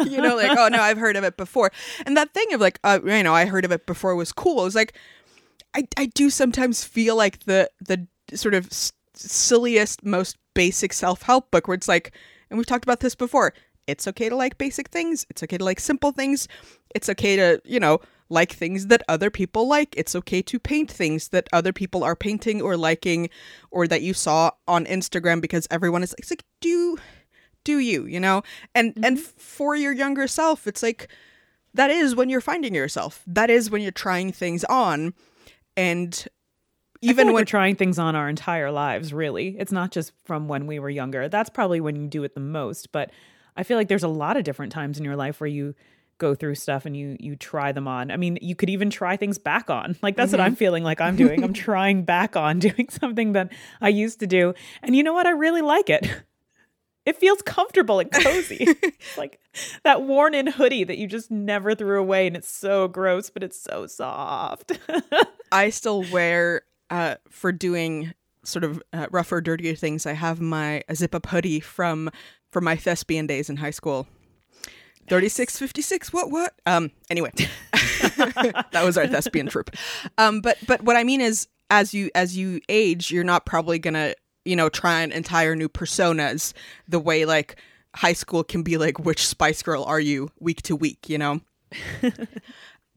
You 0.05 0.21
know 0.21 0.35
like 0.35 0.57
oh 0.57 0.67
no 0.67 0.81
i've 0.81 0.97
heard 0.97 1.15
of 1.15 1.23
it 1.23 1.37
before. 1.37 1.71
And 2.05 2.17
that 2.17 2.33
thing 2.33 2.53
of 2.53 2.59
like 2.61 2.79
uh, 2.83 2.99
you 3.03 3.23
know 3.23 3.33
i 3.33 3.45
heard 3.45 3.63
of 3.65 3.71
it 3.71 3.85
before 3.85 4.13
was 4.15 4.31
cool 4.33 4.61
it 4.61 4.65
was 4.65 4.75
like 4.75 4.93
i 5.73 5.87
i 5.95 6.05
do 6.07 6.29
sometimes 6.29 6.83
feel 6.83 7.15
like 7.15 7.45
the 7.45 7.69
the 7.79 8.07
sort 8.35 8.53
of 8.53 8.65
s- 8.67 8.91
silliest 9.13 10.03
most 10.03 10.37
basic 10.53 10.91
self-help 10.91 11.49
book 11.51 11.67
where 11.67 11.75
it's 11.75 11.87
like 11.87 12.13
and 12.49 12.57
we've 12.57 12.65
talked 12.65 12.83
about 12.83 12.99
this 12.99 13.15
before 13.15 13.53
it's 13.87 14.05
okay 14.07 14.27
to 14.27 14.35
like 14.35 14.57
basic 14.57 14.89
things 14.89 15.25
it's 15.29 15.41
okay 15.43 15.57
to 15.57 15.63
like 15.63 15.79
simple 15.79 16.11
things 16.11 16.47
it's 16.93 17.07
okay 17.07 17.35
to 17.37 17.61
you 17.63 17.79
know 17.79 17.99
like 18.29 18.51
things 18.51 18.87
that 18.87 19.03
other 19.07 19.29
people 19.29 19.67
like 19.67 19.93
it's 19.97 20.15
okay 20.15 20.41
to 20.41 20.59
paint 20.59 20.91
things 20.91 21.29
that 21.29 21.47
other 21.53 21.73
people 21.73 22.03
are 22.03 22.15
painting 22.15 22.61
or 22.61 22.75
liking 22.77 23.29
or 23.71 23.87
that 23.87 24.01
you 24.01 24.13
saw 24.13 24.51
on 24.67 24.85
instagram 24.85 25.41
because 25.41 25.67
everyone 25.71 26.03
is 26.03 26.15
it's 26.17 26.31
like 26.31 26.43
do 26.61 26.97
do 27.63 27.79
you 27.79 28.05
you 28.05 28.19
know 28.19 28.41
and 28.75 28.93
and 29.03 29.17
mm-hmm. 29.17 29.37
for 29.37 29.75
your 29.75 29.93
younger 29.93 30.27
self 30.27 30.67
it's 30.67 30.83
like 30.83 31.07
that 31.73 31.89
is 31.89 32.15
when 32.15 32.29
you're 32.29 32.41
finding 32.41 32.73
yourself 32.75 33.23
that 33.27 33.49
is 33.49 33.69
when 33.69 33.81
you're 33.81 33.91
trying 33.91 34.31
things 34.31 34.63
on 34.65 35.13
and 35.75 36.27
Even 37.01 37.11
even 37.11 37.27
when 37.27 37.33
when 37.35 37.41
we're 37.41 37.45
trying 37.45 37.75
things 37.75 37.99
on 37.99 38.15
our 38.15 38.27
entire 38.27 38.71
lives, 38.71 39.13
really. 39.13 39.55
It's 39.59 39.71
not 39.71 39.91
just 39.91 40.11
from 40.25 40.47
when 40.47 40.65
we 40.65 40.79
were 40.79 40.89
younger. 40.89 41.29
That's 41.29 41.51
probably 41.51 41.79
when 41.79 41.95
you 41.95 42.07
do 42.07 42.23
it 42.23 42.33
the 42.33 42.39
most. 42.39 42.91
But 42.91 43.11
I 43.55 43.61
feel 43.63 43.77
like 43.77 43.87
there's 43.87 44.03
a 44.03 44.07
lot 44.07 44.35
of 44.35 44.43
different 44.43 44.71
times 44.71 44.97
in 44.97 45.05
your 45.05 45.15
life 45.15 45.39
where 45.39 45.47
you 45.47 45.75
go 46.17 46.35
through 46.35 46.55
stuff 46.55 46.85
and 46.85 46.95
you 46.95 47.17
you 47.19 47.35
try 47.35 47.71
them 47.71 47.87
on. 47.87 48.11
I 48.11 48.17
mean, 48.17 48.37
you 48.41 48.55
could 48.55 48.69
even 48.69 48.89
try 48.89 49.17
things 49.17 49.37
back 49.37 49.69
on. 49.69 49.95
Like 50.01 50.15
that's 50.15 50.31
what 50.31 50.41
I'm 50.41 50.55
feeling 50.55 50.83
like 50.83 51.01
I'm 51.01 51.15
doing. 51.15 51.43
I'm 51.43 51.53
trying 51.67 52.03
back 52.03 52.35
on 52.35 52.59
doing 52.67 52.87
something 52.89 53.33
that 53.33 53.51
I 53.81 53.89
used 53.89 54.19
to 54.21 54.27
do. 54.27 54.53
And 54.81 54.95
you 54.95 55.03
know 55.03 55.13
what? 55.13 55.25
I 55.25 55.31
really 55.31 55.61
like 55.61 55.89
it. 55.89 56.09
It 57.05 57.17
feels 57.17 57.41
comfortable 57.41 57.99
and 57.99 58.11
cozy. 58.11 58.67
Like 59.17 59.39
that 59.83 60.03
worn 60.03 60.35
in 60.35 60.45
hoodie 60.45 60.83
that 60.83 60.97
you 60.99 61.07
just 61.07 61.31
never 61.31 61.73
threw 61.73 61.99
away 61.99 62.27
and 62.27 62.35
it's 62.35 62.49
so 62.49 62.87
gross, 62.87 63.31
but 63.31 63.41
it's 63.41 63.59
so 63.59 63.87
soft. 63.87 64.73
I 65.51 65.71
still 65.71 66.03
wear 66.11 66.61
uh, 66.91 67.15
for 67.29 67.51
doing 67.51 68.13
sort 68.43 68.63
of 68.63 68.81
uh, 68.93 69.07
rougher, 69.11 69.41
dirtier 69.41 69.75
things. 69.75 70.05
I 70.05 70.13
have 70.13 70.39
my 70.39 70.83
a 70.87 70.95
zip 70.95 71.15
up 71.15 71.27
hoodie 71.27 71.59
from 71.59 72.11
from 72.51 72.63
my 72.63 72.75
thespian 72.75 73.25
days 73.27 73.49
in 73.49 73.57
high 73.57 73.71
school. 73.71 74.07
36 75.07 75.57
56 75.57 76.13
what 76.13 76.31
what? 76.31 76.53
Um 76.65 76.91
anyway. 77.09 77.31
That 78.71 78.83
was 78.83 78.97
our 78.97 79.07
thespian 79.07 79.47
troupe 79.47 79.71
um 80.17 80.41
but 80.41 80.57
but 80.67 80.81
what 80.83 80.95
i 80.95 81.03
mean 81.03 81.21
is 81.21 81.47
as 81.69 81.93
you 81.93 82.09
as 82.15 82.37
you 82.37 82.61
age 82.69 83.11
you're 83.11 83.23
not 83.23 83.45
probably 83.45 83.79
gonna 83.79 84.13
you 84.45 84.55
know 84.55 84.69
try 84.69 85.01
an 85.01 85.11
entire 85.11 85.55
new 85.55 85.69
personas 85.69 86.53
the 86.87 86.99
way 86.99 87.25
like 87.25 87.57
high 87.95 88.13
school 88.13 88.43
can 88.43 88.63
be 88.63 88.77
like 88.77 88.99
which 88.99 89.25
spice 89.25 89.61
girl 89.61 89.83
are 89.83 89.99
you 89.99 90.29
week 90.39 90.61
to 90.63 90.75
week 90.75 91.09
you 91.09 91.17
know? 91.17 91.41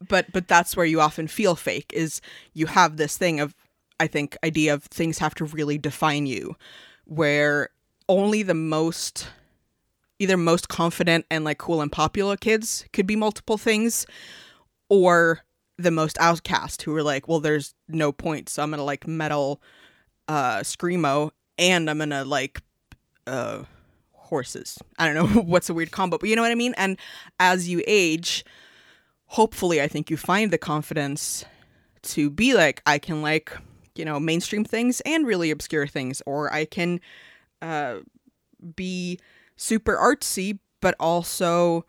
But 0.09 0.33
but 0.33 0.49
that's 0.49 0.79
where 0.79 0.87
you 0.87 0.99
often 0.99 1.29
feel 1.29 1.55
fake 1.55 1.93
is 1.95 2.23
you 2.55 2.65
have 2.67 2.97
this 2.97 3.19
thing 3.19 3.39
of 3.39 3.55
i 3.99 4.07
think 4.07 4.35
idea 4.43 4.73
of 4.73 4.85
things 4.85 5.19
have 5.19 5.35
to 5.35 5.45
really 5.45 5.77
define 5.77 6.25
you 6.25 6.57
where 7.05 7.69
only 8.09 8.43
the 8.43 8.55
most 8.55 9.29
either 10.21 10.37
most 10.37 10.69
confident 10.69 11.27
and 11.31 11.45
like 11.45 11.59
cool 11.59 11.81
and 11.81 11.91
popular 11.91 12.37
kids 12.37 12.85
could 12.93 13.07
be 13.07 13.17
multiple 13.17 13.59
things 13.59 14.07
or 14.89 15.41
the 15.79 15.91
most 15.91 16.17
outcast 16.21 16.83
who 16.83 16.95
are 16.95 17.03
like 17.03 17.27
well 17.27 17.41
there's 17.41 17.75
no 17.89 18.13
point 18.13 18.49
so 18.49 18.63
i'm 18.63 18.71
gonna 18.71 18.85
like 18.85 19.07
metal 19.09 19.61
uh 20.29 20.59
screamo 20.59 21.31
and 21.59 21.91
i'm 21.91 21.99
gonna 21.99 22.25
like 22.25 22.61
uh 23.27 23.65
horses. 24.13 24.79
I 24.97 25.13
don't 25.13 25.17
know 25.35 25.43
what's 25.43 25.69
a 25.69 25.75
weird 25.75 25.91
combo 25.91 26.17
but 26.17 26.29
you 26.29 26.37
know 26.37 26.43
what 26.43 26.53
i 26.53 26.55
mean? 26.55 26.75
And 26.77 26.97
as 27.41 27.69
you 27.69 27.83
age 27.87 28.45
hopefully 29.27 29.81
i 29.81 29.87
think 29.87 30.11
you 30.11 30.17
find 30.17 30.51
the 30.53 30.59
confidence 30.59 31.45
to 32.03 32.29
be 32.29 32.53
like 32.53 32.83
i 32.85 32.99
can 32.99 33.23
like 33.23 33.53
you 33.95 34.05
know 34.05 34.19
mainstream 34.19 34.65
things 34.65 35.01
and 35.03 35.25
really 35.25 35.53
obscure 35.53 35.87
things 35.87 36.21
or 36.27 36.53
i 36.53 36.65
can 36.65 37.01
uh 37.63 37.99
be 38.75 39.21
super 39.61 39.97
artsy, 39.97 40.59
but 40.81 40.95
also 40.99 41.85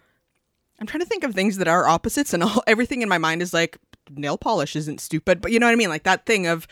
I'm 0.79 0.87
trying 0.87 1.01
to 1.01 1.07
think 1.07 1.23
of 1.23 1.33
things 1.33 1.57
that 1.57 1.67
are 1.67 1.87
opposites, 1.87 2.33
and 2.33 2.43
all 2.43 2.63
everything 2.67 3.01
in 3.01 3.09
my 3.09 3.17
mind 3.17 3.41
is 3.41 3.53
like 3.53 3.77
nail 4.09 4.37
polish 4.37 4.75
isn't 4.75 4.99
stupid, 4.99 5.41
but 5.41 5.51
you 5.51 5.59
know 5.59 5.67
what 5.67 5.73
I 5.73 5.77
mean? 5.77 5.89
Like 5.89 6.03
that 6.03 6.25
thing 6.25 6.47
of 6.47 6.67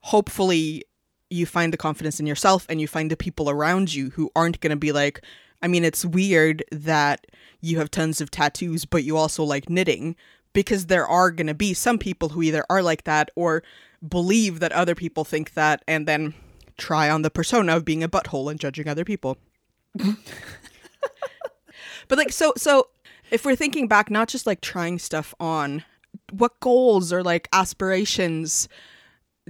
hopefully 0.00 0.84
you 1.30 1.44
find 1.44 1.72
the 1.72 1.76
confidence 1.76 2.18
in 2.18 2.26
yourself 2.26 2.64
and 2.68 2.80
you 2.80 2.88
find 2.88 3.10
the 3.10 3.16
people 3.16 3.50
around 3.50 3.92
you 3.92 4.10
who 4.10 4.30
aren't 4.34 4.60
going 4.60 4.70
to 4.70 4.76
be 4.76 4.92
like, 4.92 5.22
I 5.60 5.68
mean, 5.68 5.84
it's 5.84 6.04
weird 6.04 6.64
that 6.72 7.26
you 7.60 7.76
have 7.78 7.90
tons 7.90 8.20
of 8.20 8.30
tattoos, 8.30 8.86
but 8.86 9.04
you 9.04 9.16
also 9.16 9.44
like 9.44 9.68
knitting 9.68 10.16
because 10.54 10.86
there 10.86 11.06
are 11.06 11.30
going 11.30 11.48
to 11.48 11.54
be 11.54 11.74
some 11.74 11.98
people 11.98 12.30
who 12.30 12.42
either 12.42 12.64
are 12.70 12.82
like 12.82 13.04
that 13.04 13.30
or 13.36 13.62
believe 14.08 14.60
that 14.60 14.72
other 14.72 14.94
people 14.94 15.24
think 15.24 15.52
that 15.54 15.82
and 15.86 16.06
then 16.06 16.32
try 16.78 17.10
on 17.10 17.22
the 17.22 17.30
persona 17.30 17.76
of 17.76 17.84
being 17.84 18.02
a 18.02 18.08
butthole 18.08 18.50
and 18.50 18.60
judging 18.60 18.88
other 18.88 19.04
people. 19.04 19.36
But 22.08 22.18
like 22.18 22.32
so 22.32 22.52
so 22.56 22.88
if 23.30 23.44
we're 23.44 23.56
thinking 23.56 23.86
back 23.88 24.10
not 24.10 24.28
just 24.28 24.46
like 24.46 24.60
trying 24.60 24.98
stuff 24.98 25.34
on 25.38 25.84
what 26.32 26.58
goals 26.60 27.12
or 27.12 27.22
like 27.22 27.48
aspirations 27.52 28.68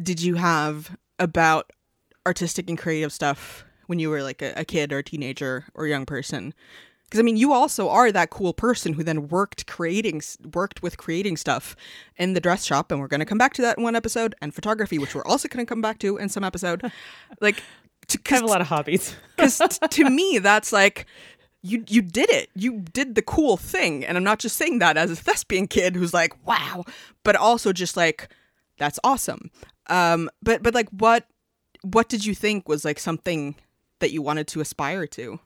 did 0.01 0.21
you 0.21 0.37
have 0.37 0.97
about 1.19 1.73
artistic 2.27 2.69
and 2.69 2.79
creative 2.79 3.13
stuff 3.13 3.65
when 3.87 3.99
you 3.99 4.11
were 4.11 4.23
like 4.23 4.43
a, 4.43 4.53
a 4.57 4.65
kid 4.65 4.93
or 4.93 4.99
a 4.99 5.03
teenager 5.03 5.67
or 5.75 5.87
a 5.87 5.89
young 5.89 6.07
person? 6.07 6.55
Because 7.05 7.21
i 7.21 7.23
mean 7.23 7.39
you 7.39 7.53
also 7.53 7.89
are 7.89 8.13
that 8.13 8.29
cool 8.31 8.53
person 8.53 8.93
who 8.93 9.03
then 9.03 9.29
worked 9.29 9.67
creating 9.67 10.21
worked 10.53 10.83
with 10.83 10.99
creating 10.99 11.39
stuff 11.39 11.75
in 12.19 12.35
the 12.35 12.41
dress 12.41 12.67
shop 12.67 12.93
and 12.93 13.01
we're 13.01 13.09
going 13.09 13.21
to 13.21 13.27
come 13.27 13.39
back 13.39 13.55
to 13.55 13.63
that 13.63 13.79
in 13.79 13.83
one 13.83 13.97
episode 13.97 14.35
and 14.43 14.55
photography 14.55 14.99
which 14.99 15.15
we're 15.15 15.25
also 15.25 15.49
going 15.49 15.65
to 15.65 15.69
come 15.69 15.81
back 15.81 15.99
to 15.99 16.19
in 16.19 16.29
some 16.29 16.45
episode. 16.45 16.83
Like 17.41 17.63
to, 18.09 18.19
I 18.31 18.35
have 18.35 18.43
a 18.43 18.47
lot 18.47 18.61
of 18.61 18.69
hobbies. 18.69 19.15
Because 19.39 19.79
to 19.91 20.11
me, 20.11 20.41
that's 20.41 20.73
like 20.73 21.07
you 21.63 21.85
you 21.87 22.03
did 22.03 22.29
it. 22.31 22.51
You 22.57 22.81
did 22.93 23.15
the 23.15 23.23
cool 23.23 23.57
thing, 23.57 24.05
and 24.05 24.17
I'm 24.17 24.25
not 24.25 24.41
just 24.41 24.57
saying 24.57 24.81
that 24.81 24.97
as 24.97 25.13
a 25.13 25.17
thespian 25.17 25.69
kid 25.69 25.95
who's 25.95 26.13
like, 26.13 26.35
wow, 26.45 26.85
but 27.23 27.37
also 27.37 27.73
just 27.73 27.97
like 27.97 28.29
that's 28.79 28.99
awesome. 29.05 29.53
Um, 29.87 30.29
but 30.43 30.63
but 30.65 30.75
like 30.75 30.89
what 30.91 31.27
what 31.83 32.09
did 32.09 32.27
you 32.27 32.35
think 32.35 32.69
was 32.69 32.85
like 32.85 32.99
something 32.99 33.55
that 34.01 34.11
you 34.11 34.23
wanted 34.23 34.49
to 34.49 34.61
aspire 34.61 35.07
to 35.07 35.39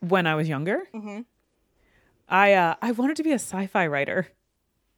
when 0.00 0.26
I 0.26 0.34
was 0.34 0.48
younger? 0.48 0.84
Mm-hmm. 0.94 1.20
I 2.28 2.54
uh, 2.54 2.74
I 2.80 2.92
wanted 2.92 3.16
to 3.16 3.22
be 3.22 3.32
a 3.32 3.38
sci-fi 3.38 3.86
writer. 3.86 4.28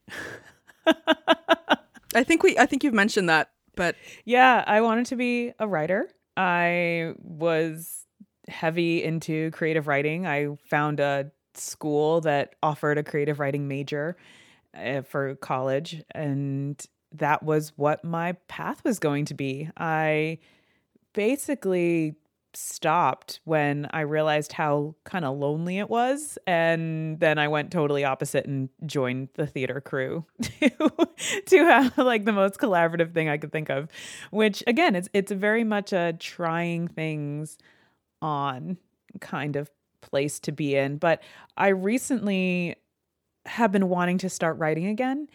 I 0.86 2.24
think 2.24 2.42
we 2.42 2.56
I 2.58 2.66
think 2.66 2.84
you've 2.84 2.94
mentioned 2.94 3.28
that, 3.28 3.50
but 3.76 3.96
yeah, 4.24 4.64
I 4.66 4.80
wanted 4.80 5.06
to 5.06 5.16
be 5.16 5.52
a 5.58 5.66
writer. 5.66 6.08
I 6.38 7.14
was 7.18 8.06
heavy 8.46 9.02
into 9.02 9.50
creative 9.50 9.88
writing. 9.88 10.24
I 10.24 10.56
found 10.70 11.00
a 11.00 11.32
school 11.54 12.20
that 12.20 12.54
offered 12.62 12.96
a 12.96 13.02
creative 13.02 13.40
writing 13.40 13.66
major 13.66 14.16
uh, 14.72 15.02
for 15.02 15.34
college, 15.34 16.02
and 16.12 16.80
that 17.12 17.42
was 17.42 17.72
what 17.76 18.04
my 18.04 18.32
path 18.46 18.84
was 18.84 19.00
going 19.00 19.24
to 19.26 19.34
be. 19.34 19.68
I 19.76 20.38
basically 21.12 22.14
stopped 22.58 23.40
when 23.44 23.86
I 23.90 24.00
realized 24.00 24.52
how 24.52 24.96
kind 25.04 25.24
of 25.24 25.38
lonely 25.38 25.78
it 25.78 25.88
was. 25.88 26.38
And 26.46 27.20
then 27.20 27.38
I 27.38 27.48
went 27.48 27.70
totally 27.70 28.04
opposite 28.04 28.46
and 28.46 28.68
joined 28.84 29.28
the 29.34 29.46
theater 29.46 29.80
crew 29.80 30.24
to, 30.42 30.70
to 31.46 31.56
have 31.58 31.96
like 31.96 32.24
the 32.24 32.32
most 32.32 32.58
collaborative 32.58 33.14
thing 33.14 33.28
I 33.28 33.38
could 33.38 33.52
think 33.52 33.70
of, 33.70 33.88
which 34.30 34.64
again, 34.66 34.96
it's, 34.96 35.08
it's 35.12 35.30
very 35.30 35.64
much 35.64 35.92
a 35.92 36.14
trying 36.18 36.88
things 36.88 37.58
on 38.20 38.76
kind 39.20 39.56
of 39.56 39.70
place 40.00 40.40
to 40.40 40.52
be 40.52 40.74
in. 40.74 40.98
But 40.98 41.22
I 41.56 41.68
recently 41.68 42.76
have 43.46 43.72
been 43.72 43.88
wanting 43.88 44.18
to 44.18 44.28
start 44.28 44.58
writing 44.58 44.86
again 44.86 45.28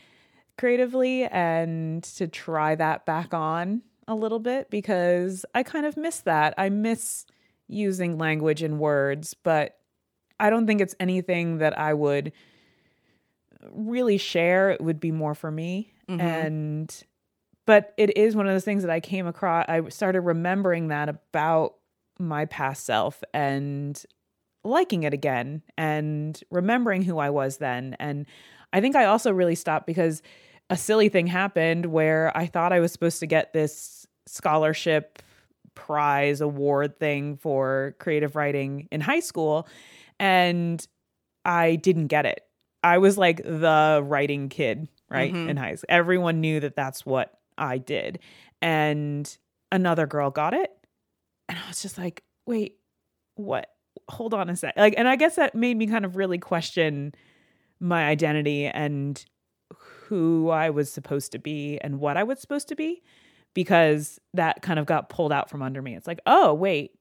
creatively 0.57 1.25
and 1.25 2.03
to 2.03 2.27
try 2.27 2.75
that 2.75 3.05
back 3.05 3.33
on 3.33 3.81
a 4.07 4.15
little 4.15 4.39
bit 4.39 4.69
because 4.69 5.45
I 5.53 5.63
kind 5.63 5.85
of 5.85 5.97
miss 5.97 6.21
that. 6.21 6.53
I 6.57 6.69
miss 6.69 7.25
using 7.67 8.17
language 8.17 8.61
and 8.61 8.79
words, 8.79 9.33
but 9.33 9.77
I 10.39 10.49
don't 10.49 10.67
think 10.67 10.81
it's 10.81 10.95
anything 10.99 11.59
that 11.59 11.77
I 11.77 11.93
would 11.93 12.33
really 13.71 14.17
share. 14.17 14.71
It 14.71 14.81
would 14.81 14.99
be 14.99 15.11
more 15.11 15.35
for 15.35 15.51
me. 15.51 15.91
Mm-hmm. 16.09 16.21
And 16.21 17.03
but 17.65 17.93
it 17.97 18.17
is 18.17 18.35
one 18.35 18.45
of 18.47 18.53
those 18.53 18.65
things 18.65 18.83
that 18.83 18.91
I 18.91 18.99
came 18.99 19.25
across 19.25 19.65
I 19.69 19.87
started 19.89 20.21
remembering 20.21 20.89
that 20.89 21.07
about 21.07 21.75
my 22.19 22.45
past 22.45 22.85
self 22.85 23.23
and 23.33 24.01
liking 24.63 25.03
it 25.03 25.13
again 25.13 25.61
and 25.77 26.39
remembering 26.51 27.03
who 27.03 27.17
I 27.19 27.29
was 27.29 27.57
then. 27.57 27.95
And 27.99 28.25
I 28.71 28.81
think 28.81 28.95
I 28.95 29.05
also 29.05 29.31
really 29.31 29.55
stopped 29.55 29.85
because 29.85 30.21
a 30.73 30.77
silly 30.77 31.07
thing 31.07 31.27
happened 31.27 31.85
where 31.85 32.35
I 32.35 32.47
thought 32.47 32.73
I 32.73 32.79
was 32.79 32.91
supposed 32.91 33.19
to 33.19 33.27
get 33.27 33.53
this 33.53 34.07
scholarship 34.25 35.21
prize 35.75 36.41
award 36.41 36.97
thing 36.97 37.37
for 37.37 37.95
creative 37.99 38.35
writing 38.35 38.87
in 38.91 38.99
high 38.99 39.19
school 39.19 39.67
and 40.19 40.85
I 41.45 41.75
didn't 41.75 42.07
get 42.07 42.25
it. 42.25 42.41
I 42.81 42.97
was 42.97 43.19
like 43.19 43.43
the 43.43 44.01
writing 44.03 44.49
kid, 44.49 44.87
right? 45.11 45.31
Mm-hmm. 45.31 45.49
In 45.49 45.57
high 45.57 45.75
school. 45.75 45.85
Everyone 45.89 46.41
knew 46.41 46.59
that 46.59 46.75
that's 46.75 47.05
what 47.05 47.37
I 47.55 47.77
did. 47.77 48.17
And 48.59 49.37
another 49.71 50.07
girl 50.07 50.31
got 50.31 50.55
it. 50.55 50.71
And 51.49 51.59
I 51.59 51.67
was 51.67 51.83
just 51.83 51.99
like, 51.99 52.23
wait, 52.47 52.77
what? 53.35 53.69
Hold 54.09 54.33
on 54.33 54.49
a 54.49 54.55
sec. 54.55 54.73
Like, 54.75 54.95
and 54.97 55.07
I 55.07 55.17
guess 55.17 55.35
that 55.35 55.53
made 55.53 55.77
me 55.77 55.85
kind 55.85 56.03
of 56.03 56.15
really 56.15 56.39
question 56.39 57.13
my 57.79 58.07
identity 58.07 58.65
and 58.65 59.23
who 60.07 60.49
I 60.49 60.69
was 60.69 60.91
supposed 60.91 61.31
to 61.31 61.39
be 61.39 61.79
and 61.81 61.99
what 61.99 62.17
I 62.17 62.23
was 62.23 62.39
supposed 62.39 62.67
to 62.69 62.75
be 62.75 63.01
because 63.53 64.19
that 64.33 64.61
kind 64.61 64.79
of 64.79 64.85
got 64.85 65.09
pulled 65.09 65.31
out 65.31 65.49
from 65.49 65.61
under 65.61 65.81
me. 65.81 65.95
It's 65.95 66.07
like, 66.07 66.19
oh, 66.25 66.53
wait, 66.53 66.91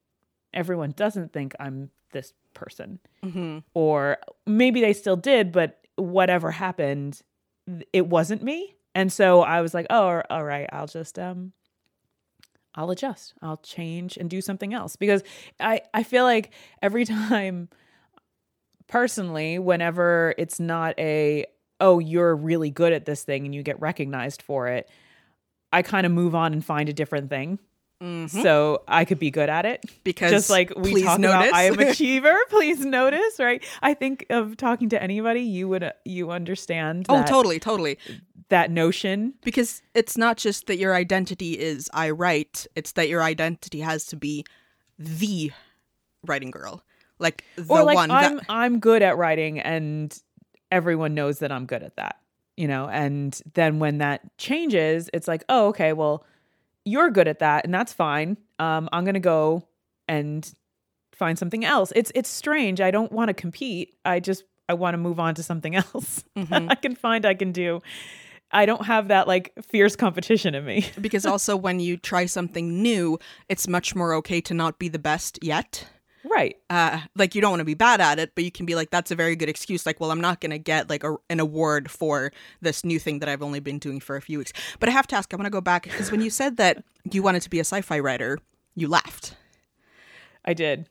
everyone 0.53 0.93
doesn't 0.93 1.33
think 1.33 1.55
I'm 1.59 1.91
this 2.13 2.33
person. 2.55 2.99
Mm-hmm. 3.25 3.59
Or 3.75 4.19
maybe 4.47 4.81
they 4.81 4.93
still 4.93 5.17
did, 5.17 5.53
but 5.53 5.81
whatever 5.97 6.51
happened, 6.51 7.23
it 7.93 8.07
wasn't 8.07 8.43
me. 8.43 8.77
And 8.95 9.11
so 9.11 9.41
I 9.41 9.63
was 9.63 9.73
like, 9.73 9.87
oh, 9.89 10.23
all 10.29 10.45
right, 10.45 10.69
I'll 10.73 10.87
just, 10.87 11.19
um, 11.19 11.53
I'll 12.75 12.91
adjust. 12.91 13.35
I'll 13.43 13.59
change 13.59 14.17
and 14.17 14.29
do 14.29 14.41
something 14.41 14.75
else 14.75 14.97
because 14.97 15.23
I, 15.59 15.83
I 15.95 16.03
feel 16.03 16.25
like 16.25 16.53
every 16.83 17.05
time 17.07 17.69
personally, 18.87 19.59
whenever 19.59 20.35
it's 20.37 20.61
not 20.61 20.99
a, 20.99 21.47
oh, 21.83 21.99
you're 21.99 22.35
really 22.35 22.71
good 22.71 22.95
at 22.95 23.05
this 23.05 23.25
thing 23.25 23.45
and 23.45 23.55
you 23.55 23.63
get 23.63 23.79
recognized 23.81 24.41
for 24.41 24.69
it, 24.69 24.89
I 25.73 25.83
kind 25.83 26.07
of 26.07 26.13
move 26.13 26.35
on 26.35 26.53
and 26.55 26.65
find 26.65 26.89
a 26.89 26.93
different 26.93 27.29
thing. 27.29 27.59
Mm-hmm. 28.01 28.43
So 28.43 28.83
I 28.89 29.05
could 29.05 29.19
be 29.19 29.31
good 29.31 29.49
at 29.49 29.67
it 29.67 29.85
because 30.03 30.31
just 30.31 30.51
like 30.51 30.73
we 30.77 31.03
talk 31.03 31.21
notice. 31.21 31.49
about, 31.49 31.55
I 31.55 31.65
am 31.65 31.79
an 31.79 31.89
achiever. 31.89 32.37
please 32.49 32.85
notice, 32.85 33.39
right? 33.39 33.63
I 33.81 33.95
think 33.95 34.27
of 34.31 34.57
talking 34.57 34.89
to 34.89 35.03
anybody, 35.03 35.43
you 35.43 35.69
would 35.69 35.83
uh, 35.85 35.93
you 36.05 36.31
understand. 36.31 37.07
oh, 37.09 37.25
totally, 37.25 37.61
totally. 37.61 37.99
That 38.49 38.71
notion 38.71 39.35
because 39.45 39.83
it's 39.95 40.17
not 40.17 40.37
just 40.37 40.67
that 40.67 40.79
your 40.79 40.95
identity 40.95 41.59
is 41.59 41.89
I 41.95 42.11
write; 42.11 42.67
it's 42.75 42.93
that 42.93 43.09
your 43.09 43.23
identity 43.23 43.81
has 43.81 44.05
to 44.07 44.17
be 44.17 44.45
the 44.99 45.53
writing 46.27 46.51
girl. 46.51 46.83
like 47.21 47.45
the 47.57 47.65
or 47.69 47.85
like 47.85 47.95
one 47.95 48.11
I'm 48.11 48.37
that 48.37 48.45
I'm 48.49 48.81
good 48.81 49.03
at 49.03 49.17
writing 49.17 49.61
and 49.61 50.21
everyone 50.73 51.15
knows 51.15 51.39
that 51.39 51.53
I'm 51.53 51.67
good 51.67 51.83
at 51.85 51.95
that. 51.97 52.17
You 52.57 52.67
know, 52.69 52.89
and 52.89 53.41
then 53.55 53.79
when 53.79 53.99
that 53.99 54.37
changes, 54.37 55.09
it's 55.15 55.27
like, 55.29 55.43
oh, 55.49 55.69
okay, 55.69 55.93
well, 55.93 56.25
you're 56.85 57.11
good 57.11 57.27
at 57.29 57.39
that, 57.39 57.65
and 57.65 57.73
that's 57.73 57.93
fine. 57.93 58.37
Um, 58.59 58.89
I'm 58.93 59.05
gonna 59.05 59.21
go 59.21 59.67
and 60.09 60.53
find 61.15 61.39
something 61.39 61.65
else. 61.65 61.93
It's 61.97 62.11
it's 62.15 62.29
strange. 62.29 62.81
I 62.81 62.91
don't 62.91 63.13
want 63.13 63.29
to 63.29 63.35
compete. 63.35 63.95
I 64.05 64.21
just 64.21 64.45
I 64.69 64.75
want 64.75 64.95
to 64.95 64.99
move 64.99 65.19
on 65.21 65.35
to 65.37 65.43
something 65.43 65.75
else 65.83 66.25
Mhm. 66.37 66.71
I 66.71 66.75
can 66.75 66.95
find 66.95 67.25
I 67.25 67.35
can 67.35 67.53
do. 67.53 67.81
I 68.51 68.67
don't 68.67 68.85
have 68.85 69.09
that 69.09 69.27
like 69.27 69.53
fierce 69.71 69.97
competition 69.97 70.55
in 70.55 70.65
me. 70.67 70.85
because 71.01 71.25
also 71.25 71.57
when 71.57 71.81
you 71.81 71.97
try 71.97 72.27
something 72.27 72.83
new, 72.83 73.19
it's 73.49 73.67
much 73.67 73.95
more 73.95 74.13
okay 74.15 74.41
to 74.43 74.53
not 74.55 74.79
be 74.79 74.89
the 74.89 74.99
best 74.99 75.39
yet. 75.43 75.87
Right. 76.25 76.57
uh 76.71 77.01
like 77.17 77.35
you 77.35 77.41
don't 77.41 77.51
want 77.51 77.61
to 77.61 77.65
be 77.65 77.75
bad 77.75 78.01
at 78.01 78.19
it 78.19 78.33
but 78.35 78.45
you 78.45 78.51
can 78.51 78.67
be 78.67 78.75
like 78.75 78.91
that's 78.91 79.11
a 79.11 79.15
very 79.15 79.37
good 79.37 79.49
excuse 79.49 79.85
like 79.87 80.01
well 80.01 80.11
i'm 80.11 80.21
not 80.21 80.41
going 80.41 80.51
to 80.51 80.59
get 80.59 80.89
like 80.89 81.05
a, 81.05 81.17
an 81.29 81.41
award 81.41 81.91
for 81.91 82.33
this 82.61 82.85
new 82.85 82.99
thing 82.99 83.19
that 83.19 83.29
i've 83.29 83.43
only 83.43 83.61
been 83.61 83.79
doing 83.79 84.01
for 84.01 84.17
a 84.17 84.21
few 84.23 84.39
weeks 84.39 84.53
but 84.81 84.89
i 84.89 84.93
have 84.93 85.07
to 85.07 85.17
ask 85.17 85.33
i 85.33 85.37
want 85.37 85.47
to 85.47 85.51
go 85.51 85.61
back 85.61 85.85
because 85.85 86.11
when 86.11 86.21
you 86.21 86.31
said 86.31 86.57
that 86.57 86.83
you 87.11 87.23
wanted 87.23 87.43
to 87.43 87.51
be 87.51 87.59
a 87.59 87.65
sci-fi 87.65 87.99
writer 87.99 88.39
you 88.75 88.89
laughed 88.89 89.35
I 90.45 90.55
did. 90.55 90.89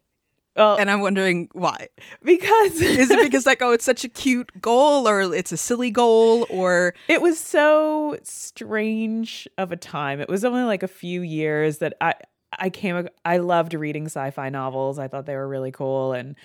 Well, 0.55 0.75
and 0.77 0.91
i'm 0.91 0.99
wondering 0.99 1.47
why 1.53 1.87
because 2.23 2.81
is 2.81 3.09
it 3.09 3.21
because 3.23 3.45
like 3.45 3.61
oh 3.61 3.71
it's 3.71 3.85
such 3.85 4.03
a 4.03 4.09
cute 4.09 4.51
goal 4.61 5.07
or 5.07 5.33
it's 5.33 5.53
a 5.53 5.57
silly 5.57 5.91
goal 5.91 6.45
or 6.49 6.93
It 7.07 7.21
was 7.21 7.39
so 7.39 8.17
strange 8.23 9.47
of 9.57 9.71
a 9.71 9.77
time. 9.77 10.19
It 10.19 10.27
was 10.27 10.43
only 10.43 10.63
like 10.63 10.83
a 10.83 10.89
few 10.89 11.21
years 11.21 11.77
that 11.77 11.93
I 12.01 12.15
I 12.57 12.69
came 12.69 13.07
I 13.25 13.37
loved 13.37 13.73
reading 13.73 14.05
sci-fi 14.05 14.49
novels. 14.49 14.99
I 14.99 15.07
thought 15.07 15.25
they 15.25 15.35
were 15.35 15.47
really 15.47 15.71
cool 15.71 16.13
and 16.13 16.35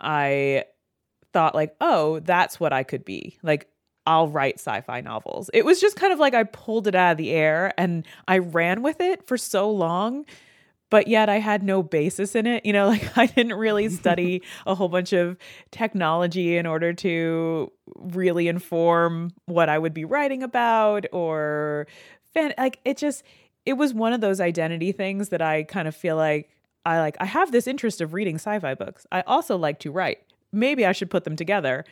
I 0.00 0.64
thought 1.32 1.54
like, 1.54 1.74
"Oh, 1.80 2.20
that's 2.20 2.58
what 2.58 2.72
I 2.72 2.82
could 2.82 3.04
be." 3.04 3.38
Like 3.42 3.68
I'll 4.06 4.28
write 4.28 4.56
sci-fi 4.56 5.00
novels. 5.00 5.50
It 5.54 5.64
was 5.64 5.80
just 5.80 5.96
kind 5.96 6.12
of 6.12 6.18
like 6.18 6.34
I 6.34 6.44
pulled 6.44 6.86
it 6.88 6.94
out 6.94 7.12
of 7.12 7.16
the 7.18 7.30
air 7.30 7.72
and 7.78 8.06
I 8.26 8.38
ran 8.38 8.82
with 8.82 9.00
it 9.00 9.26
for 9.26 9.36
so 9.36 9.70
long 9.70 10.24
but 10.92 11.08
yet 11.08 11.30
I 11.30 11.38
had 11.38 11.62
no 11.62 11.82
basis 11.82 12.34
in 12.34 12.46
it. 12.46 12.66
You 12.66 12.74
know, 12.74 12.86
like 12.88 13.16
I 13.16 13.24
didn't 13.24 13.54
really 13.54 13.88
study 13.88 14.42
a 14.66 14.74
whole 14.74 14.90
bunch 14.90 15.14
of 15.14 15.38
technology 15.70 16.58
in 16.58 16.66
order 16.66 16.92
to 16.92 17.72
really 17.96 18.46
inform 18.46 19.32
what 19.46 19.70
I 19.70 19.78
would 19.78 19.94
be 19.94 20.04
writing 20.04 20.42
about 20.42 21.06
or 21.10 21.86
fan 22.34 22.52
like 22.58 22.78
it 22.84 22.98
just 22.98 23.24
it 23.64 23.74
was 23.74 23.94
one 23.94 24.12
of 24.12 24.20
those 24.20 24.40
identity 24.40 24.92
things 24.92 25.28
that 25.30 25.42
I 25.42 25.62
kind 25.64 25.86
of 25.88 25.94
feel 25.94 26.16
like 26.16 26.50
I 26.84 26.98
like 26.98 27.16
I 27.20 27.26
have 27.26 27.52
this 27.52 27.66
interest 27.66 28.00
of 28.00 28.12
reading 28.14 28.36
sci-fi 28.36 28.74
books. 28.74 29.06
I 29.12 29.20
also 29.22 29.56
like 29.56 29.78
to 29.80 29.90
write. 29.90 30.18
Maybe 30.52 30.84
I 30.84 30.92
should 30.92 31.10
put 31.10 31.24
them 31.24 31.36
together. 31.36 31.84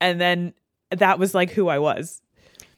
And 0.00 0.20
then 0.20 0.52
that 0.90 1.18
was 1.18 1.34
like 1.34 1.50
who 1.50 1.68
I 1.68 1.78
was. 1.78 2.20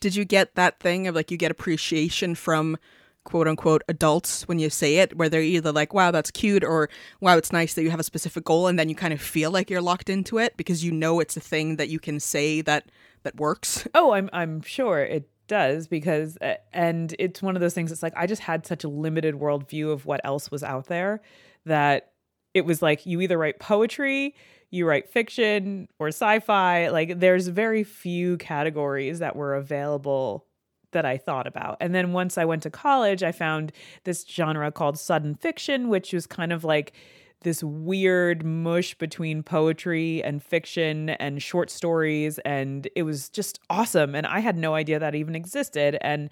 did 0.01 0.15
you 0.17 0.25
get 0.25 0.55
that 0.55 0.79
thing 0.81 1.07
of 1.09 1.15
like 1.15 1.31
you 1.31 1.37
get 1.37 1.51
appreciation 1.51 2.35
from 2.35 2.77
quote 3.25 3.47
unquote 3.49 3.83
adults 3.89 4.49
when 4.49 4.59
you 4.59 4.71
say 4.71 4.97
it 4.99 5.15
where 5.19 5.29
they're 5.29 5.43
either 5.43 5.71
like 5.73 5.93
wow 5.93 6.11
that's 6.11 6.31
cute 6.31 6.65
or 6.65 6.89
wow 7.21 7.37
it's 7.37 7.53
nice 7.53 7.75
that 7.75 7.83
you 7.83 7.91
have 7.91 8.01
a 8.01 8.05
specific 8.05 8.43
goal 8.45 8.67
and 8.69 8.79
then 8.79 8.89
you 8.89 8.95
kind 8.95 9.13
of 9.13 9.21
feel 9.21 9.51
like 9.51 9.69
you're 9.69 9.83
locked 9.83 10.09
into 10.09 10.39
it 10.39 10.57
because 10.57 10.83
you 10.83 10.91
know 10.93 11.21
it's 11.21 11.37
a 11.37 11.41
thing 11.41 11.77
that 11.77 11.91
you 11.91 11.99
can 11.99 12.19
say 12.21 12.63
that 12.63 12.87
that 13.25 13.37
works 13.37 13.87
Oh, 13.95 14.13
I'm 14.13 14.31
I'm 14.33 14.63
sure 14.63 15.01
it 15.01 15.29
does 15.49 15.89
because 15.89 16.39
and 16.73 17.15
it's 17.19 17.43
one 17.43 17.57
of 17.57 17.61
those 17.61 17.75
things 17.75 17.91
it's 17.91 18.03
like 18.03 18.13
I 18.17 18.27
just 18.27 18.43
had 18.43 18.67
such 18.67 18.85
a 18.85 18.89
limited 18.89 19.35
worldview 19.35 19.91
of 19.91 20.07
what 20.07 20.21
else 20.25 20.51
was 20.51 20.63
out 20.63 20.87
there 20.87 21.21
that 21.65 22.13
it 22.55 22.65
was 22.65 22.83
like 22.83 23.07
you 23.07 23.21
either 23.21 23.39
write 23.39 23.59
poetry, 23.59 24.35
you 24.71 24.87
write 24.87 25.09
fiction 25.09 25.89
or 25.99 26.09
sci-fi, 26.09 26.89
like 26.89 27.21
there's 27.21 27.49
very 27.49 27.85
few 27.85 28.37
categories 28.39 29.19
that 29.21 29.37
were 29.37 29.55
available 29.55 30.47
that 30.93 31.05
I 31.05 31.19
thought 31.19 31.47
about. 31.47 31.77
And 31.81 31.95
then 31.95 32.13
once 32.13 32.39
I 32.39 32.45
went 32.45 32.63
to 32.63 32.71
college, 32.71 33.23
I 33.23 33.33
found 33.33 33.73
this 34.05 34.25
genre 34.27 34.73
called 34.73 34.99
sudden 34.99 35.35
fiction, 35.35 35.89
which 35.89 36.13
was 36.13 36.27
kind 36.27 36.53
of 36.53 36.65
like 36.65 36.93
this 37.43 37.63
weird 37.63 38.45
mush 38.45 38.95
between 38.95 39.43
poetry 39.43 40.23
and 40.25 40.43
fiction 40.43 41.11
and 41.11 41.43
short 41.43 41.71
stories 41.71 42.39
and 42.41 42.89
it 42.97 43.05
was 43.05 43.29
just 43.29 43.61
awesome 43.71 44.15
and 44.15 44.27
I 44.27 44.41
had 44.41 44.57
no 44.57 44.75
idea 44.75 44.99
that 44.99 45.15
even 45.15 45.35
existed 45.35 45.97
and 46.01 46.31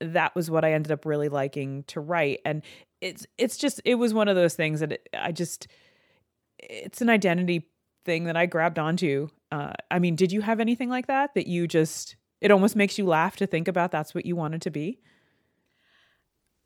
that 0.00 0.34
was 0.34 0.50
what 0.50 0.64
I 0.64 0.72
ended 0.72 0.92
up 0.92 1.04
really 1.04 1.28
liking 1.28 1.84
to 1.84 2.00
write 2.00 2.40
and 2.44 2.62
it's 3.00 3.26
it's 3.36 3.56
just 3.56 3.80
it 3.84 3.94
was 3.96 4.12
one 4.12 4.28
of 4.28 4.36
those 4.36 4.54
things 4.54 4.80
that 4.80 5.00
I 5.14 5.32
just 5.32 5.68
it's 6.58 7.00
an 7.00 7.08
identity 7.08 7.68
thing 8.04 8.24
that 8.24 8.36
I 8.36 8.46
grabbed 8.46 8.78
onto. 8.78 9.28
Uh, 9.52 9.72
I 9.90 9.98
mean, 9.98 10.16
did 10.16 10.32
you 10.32 10.40
have 10.40 10.60
anything 10.60 10.88
like 10.88 11.06
that 11.06 11.34
that 11.34 11.46
you 11.46 11.68
just 11.68 12.16
it 12.40 12.50
almost 12.50 12.76
makes 12.76 12.98
you 12.98 13.06
laugh 13.06 13.36
to 13.36 13.46
think 13.46 13.68
about 13.68 13.90
that's 13.90 14.14
what 14.14 14.26
you 14.26 14.36
wanted 14.36 14.62
to 14.62 14.70
be? 14.70 15.00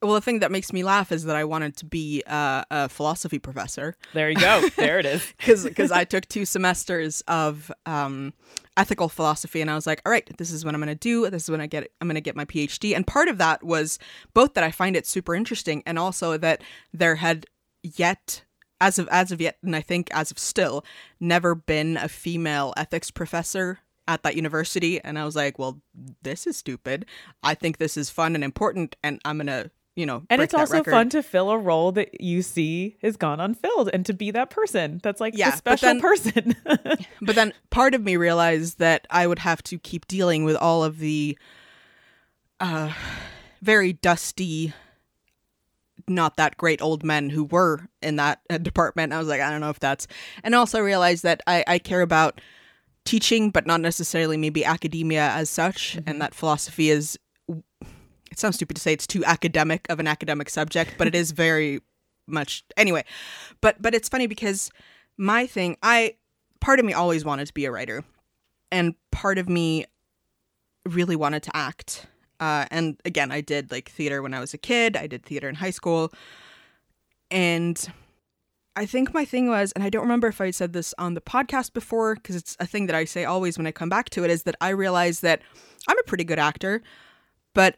Well 0.03 0.15
the 0.15 0.21
thing 0.21 0.41
that 0.41 0.51
makes 0.51 0.73
me 0.73 0.83
laugh 0.83 1.13
is 1.13 1.25
that 1.25 1.37
i 1.37 1.45
wanted 1.45 1.77
to 1.77 1.85
be 1.87 2.23
uh, 2.27 2.65
a 2.71 2.89
philosophy 2.89 3.39
professor 3.39 3.97
There 4.15 4.29
you 4.31 4.37
go. 4.37 4.69
there 4.77 4.99
it 4.99 5.07
is. 5.07 5.33
because 5.65 5.91
I 5.93 6.05
took 6.05 6.27
two 6.29 6.45
semesters 6.45 7.23
of 7.29 7.71
um, 7.87 8.35
ethical 8.77 9.09
philosophy, 9.09 9.61
and 9.61 9.71
I 9.71 9.75
was 9.75 9.87
like, 9.87 10.01
all 10.05 10.13
right, 10.13 10.29
this 10.39 10.51
is 10.51 10.65
what 10.65 10.75
I'm 10.75 10.81
going 10.81 10.89
to 10.89 10.95
do. 10.95 11.29
This 11.31 11.45
is 11.45 11.51
when 11.51 11.61
I 11.61 11.67
get 11.67 11.91
I'm 12.01 12.09
going 12.09 12.15
to 12.17 12.21
get 12.21 12.37
my 12.37 12.45
PhD. 12.45 12.95
And 12.97 13.07
part 13.07 13.29
of 13.29 13.39
that 13.39 13.63
was 13.63 13.99
both 14.35 14.55
that 14.55 14.65
I 14.65 14.71
find 14.71 14.97
it 14.97 15.07
super 15.07 15.35
interesting, 15.35 15.83
and 15.87 15.99
also 15.99 16.37
that 16.39 16.63
there 16.93 17.17
had 17.17 17.47
yet. 17.83 18.45
As 18.81 18.99
of 18.99 19.07
as 19.13 19.31
of 19.31 19.41
yet, 19.41 19.59
and 19.63 19.77
I 19.77 19.81
think 19.81 20.09
as 20.13 20.33
of 20.33 20.41
still, 20.41 20.85
never 21.21 21.55
been 21.55 21.97
a 21.97 22.09
female 22.09 22.75
ethics 22.77 23.13
professor 23.13 23.79
at 24.09 24.25
that 24.25 24.35
university. 24.35 25.01
And 25.01 25.17
I 25.21 25.25
was 25.25 25.37
like, 25.37 25.57
well, 25.57 25.81
this 26.23 26.49
is 26.49 26.57
stupid. 26.57 27.07
I 27.45 27.55
think 27.55 27.79
this 27.79 27.97
is 27.97 28.11
fun 28.11 28.35
and 28.35 28.43
important, 28.43 28.97
and 29.05 29.21
I'm 29.25 29.39
gonna, 29.39 29.71
you 29.95 30.07
know, 30.07 30.23
And 30.31 30.41
it's 30.41 30.55
also 30.55 30.79
record. 30.79 30.91
fun 30.91 31.09
to 31.11 31.23
fill 31.23 31.51
a 31.51 31.59
role 31.59 31.93
that 31.93 32.21
you 32.21 32.41
see 32.43 32.97
has 33.03 33.17
gone 33.17 33.41
unfilled 33.41 33.91
and 33.93 34.07
to 34.07 34.15
be 34.15 34.31
that 34.31 34.49
person. 34.51 35.01
That's 35.03 35.21
like 35.21 35.37
Yeah, 35.37 35.55
special 35.55 35.89
then- 35.89 36.01
person. 36.01 36.57
But 37.21 37.37
then 37.37 37.53
part 37.71 37.95
of 37.95 38.03
me 38.03 38.17
realized 38.17 38.79
that 38.79 39.07
I 39.11 39.27
would 39.27 39.39
have 39.41 39.63
to 39.65 39.79
keep 39.79 40.07
dealing 40.09 40.45
with 40.45 40.57
all 40.57 40.83
of 40.83 40.99
the 40.99 41.39
uh, 42.59 42.93
very 43.61 43.93
dusty, 43.93 44.73
not 46.09 46.37
that 46.37 46.57
great 46.57 46.81
old 46.83 47.05
men 47.05 47.31
who 47.31 47.45
were 47.45 47.89
in 48.03 48.17
that 48.17 48.41
uh, 48.51 48.59
department. 48.59 49.13
I 49.13 49.19
was 49.19 49.29
like, 49.29 49.41
I 49.41 49.51
don't 49.51 49.61
know 49.61 49.71
if 49.71 49.79
that's. 49.81 50.07
And 50.43 50.55
also 50.55 50.81
realized 50.81 51.23
that 51.23 51.43
I, 51.47 51.65
I 51.67 51.79
care 51.79 52.01
about 52.03 52.41
teaching, 53.05 53.51
but 53.51 53.67
not 53.67 53.81
necessarily 53.81 54.37
maybe 54.37 54.65
academia 54.65 55.29
as 55.31 55.51
such, 55.51 55.99
and 56.07 56.21
that 56.23 56.35
philosophy 56.35 56.91
is. 56.91 57.19
It 58.33 58.39
sounds 58.39 58.57
stupid 58.57 58.77
to 58.77 58.83
say 58.83 58.95
it's 58.95 59.07
too 59.07 59.25
academic 59.27 59.87
of 59.91 60.01
an 60.01 60.07
academic 60.07 60.49
subject, 60.49 60.95
but 60.97 61.07
it 61.07 61.15
is 61.15 61.33
very 61.33 61.83
much 62.27 62.65
anyway. 62.79 63.05
But 63.61 63.81
but 63.81 63.95
it's 63.95 64.09
funny 64.09 64.27
because 64.27 64.71
my 65.19 65.47
thing, 65.47 65.77
I 65.83 66.15
part 66.61 66.79
of 66.79 66.87
me 66.87 66.95
always 66.95 67.27
wanted 67.27 67.47
to 67.47 67.55
be 67.55 67.67
a 67.67 67.71
writer, 67.71 68.05
and 68.73 68.95
part 69.11 69.37
of 69.37 69.51
me 69.51 69.85
really 70.89 71.15
wanted 71.15 71.43
to 71.45 71.55
act. 71.55 72.07
Uh, 72.41 72.65
and 72.71 72.99
again, 73.05 73.31
I 73.31 73.43
did 73.43 73.71
like 73.71 73.91
theater 73.91 74.23
when 74.23 74.33
I 74.33 74.41
was 74.41 74.55
a 74.55 74.59
kid. 74.59 74.97
I 74.97 75.07
did 75.07 75.25
theater 75.25 75.49
in 75.49 75.57
high 75.57 75.71
school, 75.71 76.11
and 77.31 77.87
I 78.75 78.87
think 78.87 79.13
my 79.13 79.27
thing 79.27 79.49
was, 79.49 79.73
and 79.73 79.85
I 79.85 79.91
don't 79.91 80.03
remember 80.03 80.29
if 80.29 80.41
I 80.41 80.51
said 80.51 80.73
this 80.73 80.95
on 80.97 81.13
the 81.13 81.21
podcast 81.21 81.75
before 81.75 82.15
because 82.15 82.35
it's 82.35 82.57
a 82.59 82.67
thing 82.67 82.87
that 82.87 82.97
I 82.97 83.05
say 83.05 83.27
always 83.27 83.59
when 83.59 83.67
I 83.67 83.73
come 83.73 83.91
back 83.91 84.09
to 84.11 84.25
it, 84.25 84.31
is 84.31 84.45
that 84.45 84.57
I 84.63 84.71
realized 84.71 85.21
that 85.21 85.43
I'm 85.87 85.99
a 85.99 86.05
pretty 86.05 86.25
good 86.25 86.39
actor, 86.39 86.83
but 87.53 87.77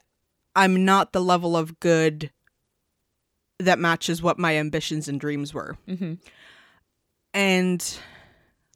I'm 0.57 0.85
not 0.85 1.13
the 1.13 1.21
level 1.21 1.57
of 1.57 1.81
good 1.81 2.31
that 3.59 3.79
matches 3.79 4.23
what 4.23 4.39
my 4.39 4.57
ambitions 4.57 5.09
and 5.09 5.21
dreams 5.21 5.55
were. 5.55 5.77
mm-hmm. 5.89 6.15
And 7.33 7.99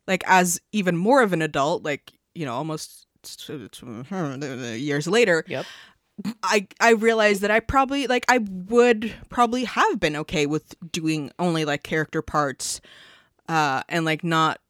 like 0.07 0.25
as 0.27 0.61
even 0.73 0.97
more 0.97 1.23
of 1.23 1.33
an 1.33 1.43
adult, 1.43 1.85
like, 1.85 2.13
you 2.35 2.45
know, 2.45 2.55
almost 2.55 3.07
years 4.77 5.07
later, 5.07 5.45
Yep. 5.47 5.67
I 6.43 6.67
I 6.81 6.91
realized 6.93 7.43
that 7.43 7.51
I 7.51 7.61
probably 7.61 8.09
like 8.09 8.25
I 8.29 8.39
would 8.39 9.15
probably 9.29 9.65
have 9.65 10.01
been 10.01 10.17
okay 10.17 10.47
with 10.47 10.75
doing 10.91 11.31
only 11.39 11.65
like 11.65 11.85
character 11.85 12.23
parts 12.23 12.81
uh 13.49 13.83
and 13.89 14.05
like 14.05 14.25
not 14.25 14.61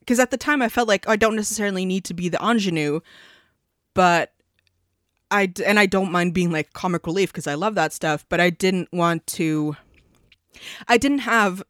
because 0.00 0.20
at 0.20 0.30
the 0.30 0.36
time 0.36 0.60
I 0.60 0.68
felt 0.68 0.86
like 0.86 1.08
I 1.08 1.16
don't 1.16 1.36
necessarily 1.36 1.86
need 1.86 2.04
to 2.04 2.14
be 2.14 2.28
the 2.28 2.38
ingenue 2.38 3.00
but 3.94 4.33
And 5.42 5.78
I 5.78 5.86
don't 5.86 6.12
mind 6.12 6.34
being 6.34 6.50
like 6.52 6.72
comic 6.72 7.06
relief 7.06 7.32
because 7.32 7.46
I 7.46 7.54
love 7.54 7.74
that 7.74 7.92
stuff 7.92 8.24
but 8.28 8.40
I 8.40 8.50
didn't 8.50 8.88
want 8.92 9.26
to 9.38 9.76
I 10.88 10.96
didn't 10.98 11.20
have 11.20 11.62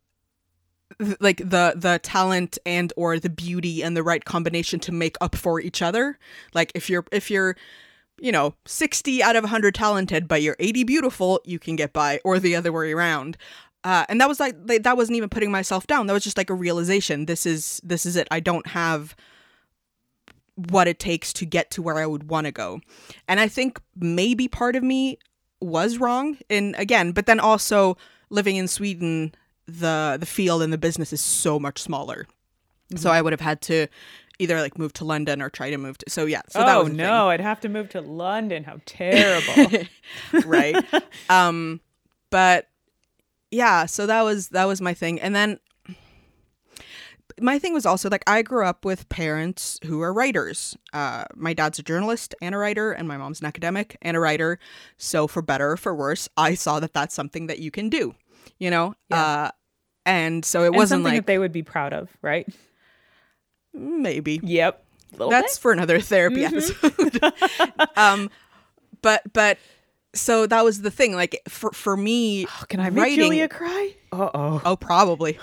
like 1.20 1.38
the 1.38 1.74
the 1.76 1.98
talent 2.02 2.58
and 2.64 2.92
or 2.96 3.18
the 3.18 3.30
beauty 3.30 3.82
and 3.82 3.96
the 3.96 4.02
right 4.02 4.24
combination 4.24 4.78
to 4.80 4.92
make 4.92 5.16
up 5.20 5.34
for 5.34 5.60
each 5.60 5.82
other 5.82 6.18
like 6.54 6.70
if 6.74 6.88
you're 6.88 7.04
if 7.10 7.30
you're 7.30 7.56
you 8.20 8.30
know 8.30 8.54
60 8.66 9.22
out 9.22 9.34
of 9.36 9.42
100 9.42 9.74
talented 9.74 10.28
but 10.28 10.40
you're 10.42 10.56
80 10.60 10.84
beautiful 10.84 11.40
you 11.44 11.58
can 11.58 11.74
get 11.76 11.92
by 11.92 12.20
or 12.24 12.38
the 12.38 12.54
other 12.56 12.72
way 12.72 12.92
around 12.92 13.36
Uh, 13.84 14.04
and 14.08 14.18
that 14.20 14.28
was 14.28 14.40
like, 14.40 14.54
that 14.66 14.96
wasn't 14.96 15.14
even 15.16 15.28
putting 15.28 15.50
myself 15.50 15.86
down. 15.86 16.06
That 16.06 16.14
was 16.14 16.24
just 16.24 16.38
like 16.38 16.48
a 16.50 16.54
realization. 16.54 17.26
This 17.26 17.44
is 17.44 17.80
this 17.84 18.06
is 18.06 18.16
it. 18.16 18.26
I 18.30 18.40
don't 18.40 18.66
have 18.68 19.14
what 20.56 20.86
it 20.86 20.98
takes 20.98 21.32
to 21.34 21.44
get 21.44 21.70
to 21.72 21.82
where 21.82 21.98
I 21.98 22.06
would 22.06 22.28
want 22.28 22.46
to 22.46 22.52
go. 22.52 22.80
And 23.26 23.40
I 23.40 23.48
think 23.48 23.80
maybe 23.96 24.48
part 24.48 24.76
of 24.76 24.82
me 24.82 25.18
was 25.60 25.98
wrong 25.98 26.38
in 26.48 26.74
again, 26.76 27.12
but 27.12 27.26
then 27.26 27.40
also 27.40 27.96
living 28.30 28.56
in 28.56 28.68
Sweden, 28.68 29.34
the 29.66 30.16
the 30.18 30.26
field 30.26 30.62
and 30.62 30.72
the 30.72 30.78
business 30.78 31.12
is 31.12 31.20
so 31.20 31.58
much 31.58 31.78
smaller. 31.80 32.26
So 32.96 33.10
I 33.10 33.22
would 33.22 33.32
have 33.32 33.40
had 33.40 33.60
to 33.62 33.88
either 34.38 34.60
like 34.60 34.78
move 34.78 34.92
to 34.92 35.04
London 35.04 35.40
or 35.40 35.48
try 35.48 35.70
to 35.70 35.78
move 35.78 35.98
to. 35.98 36.10
So 36.10 36.26
yeah, 36.26 36.42
so 36.48 36.60
that 36.60 36.76
oh 36.76 36.80
was 36.80 36.90
the 36.90 36.96
thing. 36.96 37.06
no, 37.06 37.30
I'd 37.30 37.40
have 37.40 37.60
to 37.60 37.68
move 37.68 37.88
to 37.90 38.00
London. 38.00 38.64
How 38.64 38.80
terrible. 38.84 39.86
right 40.44 40.76
um 41.28 41.80
but 42.30 42.68
yeah 43.50 43.86
so 43.86 44.06
that 44.06 44.22
was 44.22 44.48
that 44.48 44.64
was 44.64 44.80
my 44.80 44.92
thing 44.92 45.20
and 45.20 45.34
then 45.34 45.58
my 47.40 47.58
thing 47.58 47.72
was 47.74 47.84
also 47.86 48.08
like 48.08 48.22
i 48.28 48.42
grew 48.42 48.64
up 48.64 48.84
with 48.84 49.08
parents 49.08 49.78
who 49.84 50.00
are 50.02 50.12
writers 50.12 50.76
uh 50.92 51.24
my 51.34 51.52
dad's 51.52 51.78
a 51.78 51.82
journalist 51.82 52.34
and 52.40 52.54
a 52.54 52.58
writer 52.58 52.92
and 52.92 53.08
my 53.08 53.16
mom's 53.16 53.40
an 53.40 53.46
academic 53.46 53.96
and 54.02 54.16
a 54.16 54.20
writer 54.20 54.58
so 54.96 55.26
for 55.26 55.42
better 55.42 55.72
or 55.72 55.76
for 55.76 55.94
worse 55.94 56.28
i 56.36 56.54
saw 56.54 56.78
that 56.80 56.92
that's 56.92 57.14
something 57.14 57.46
that 57.46 57.58
you 57.58 57.70
can 57.70 57.88
do 57.88 58.14
you 58.58 58.70
know 58.70 58.94
Yeah. 59.10 59.22
uh 59.24 59.50
and 60.06 60.44
so 60.44 60.62
it 60.64 60.68
and 60.68 60.76
wasn't 60.76 60.98
something 60.98 61.14
like 61.14 61.22
that 61.22 61.26
they 61.26 61.38
would 61.38 61.52
be 61.52 61.62
proud 61.62 61.92
of, 61.94 62.10
right? 62.20 62.46
maybe 63.72 64.38
Yep. 64.42 64.84
That's 65.18 65.56
for 65.58 65.72
another 65.72 66.00
therapy 66.00 66.44
episode 66.44 67.18
um 67.96 68.30
but 69.02 69.22
but 69.32 69.58
so 70.14 70.46
that 70.46 70.64
was 70.64 70.82
the 70.82 70.90
thing 70.90 71.14
like 71.14 71.40
for 71.48 71.72
for 71.72 71.96
me 71.96 72.44
bit. 72.44 72.68
Can 72.68 72.80
I 72.80 72.90
make 72.90 73.02
writing- 73.02 73.16
Julia 73.18 73.48
cry? 73.48 73.94
Uh 74.12 74.30
oh. 74.34 74.62
Oh, 74.64 74.76
probably. 74.76 75.38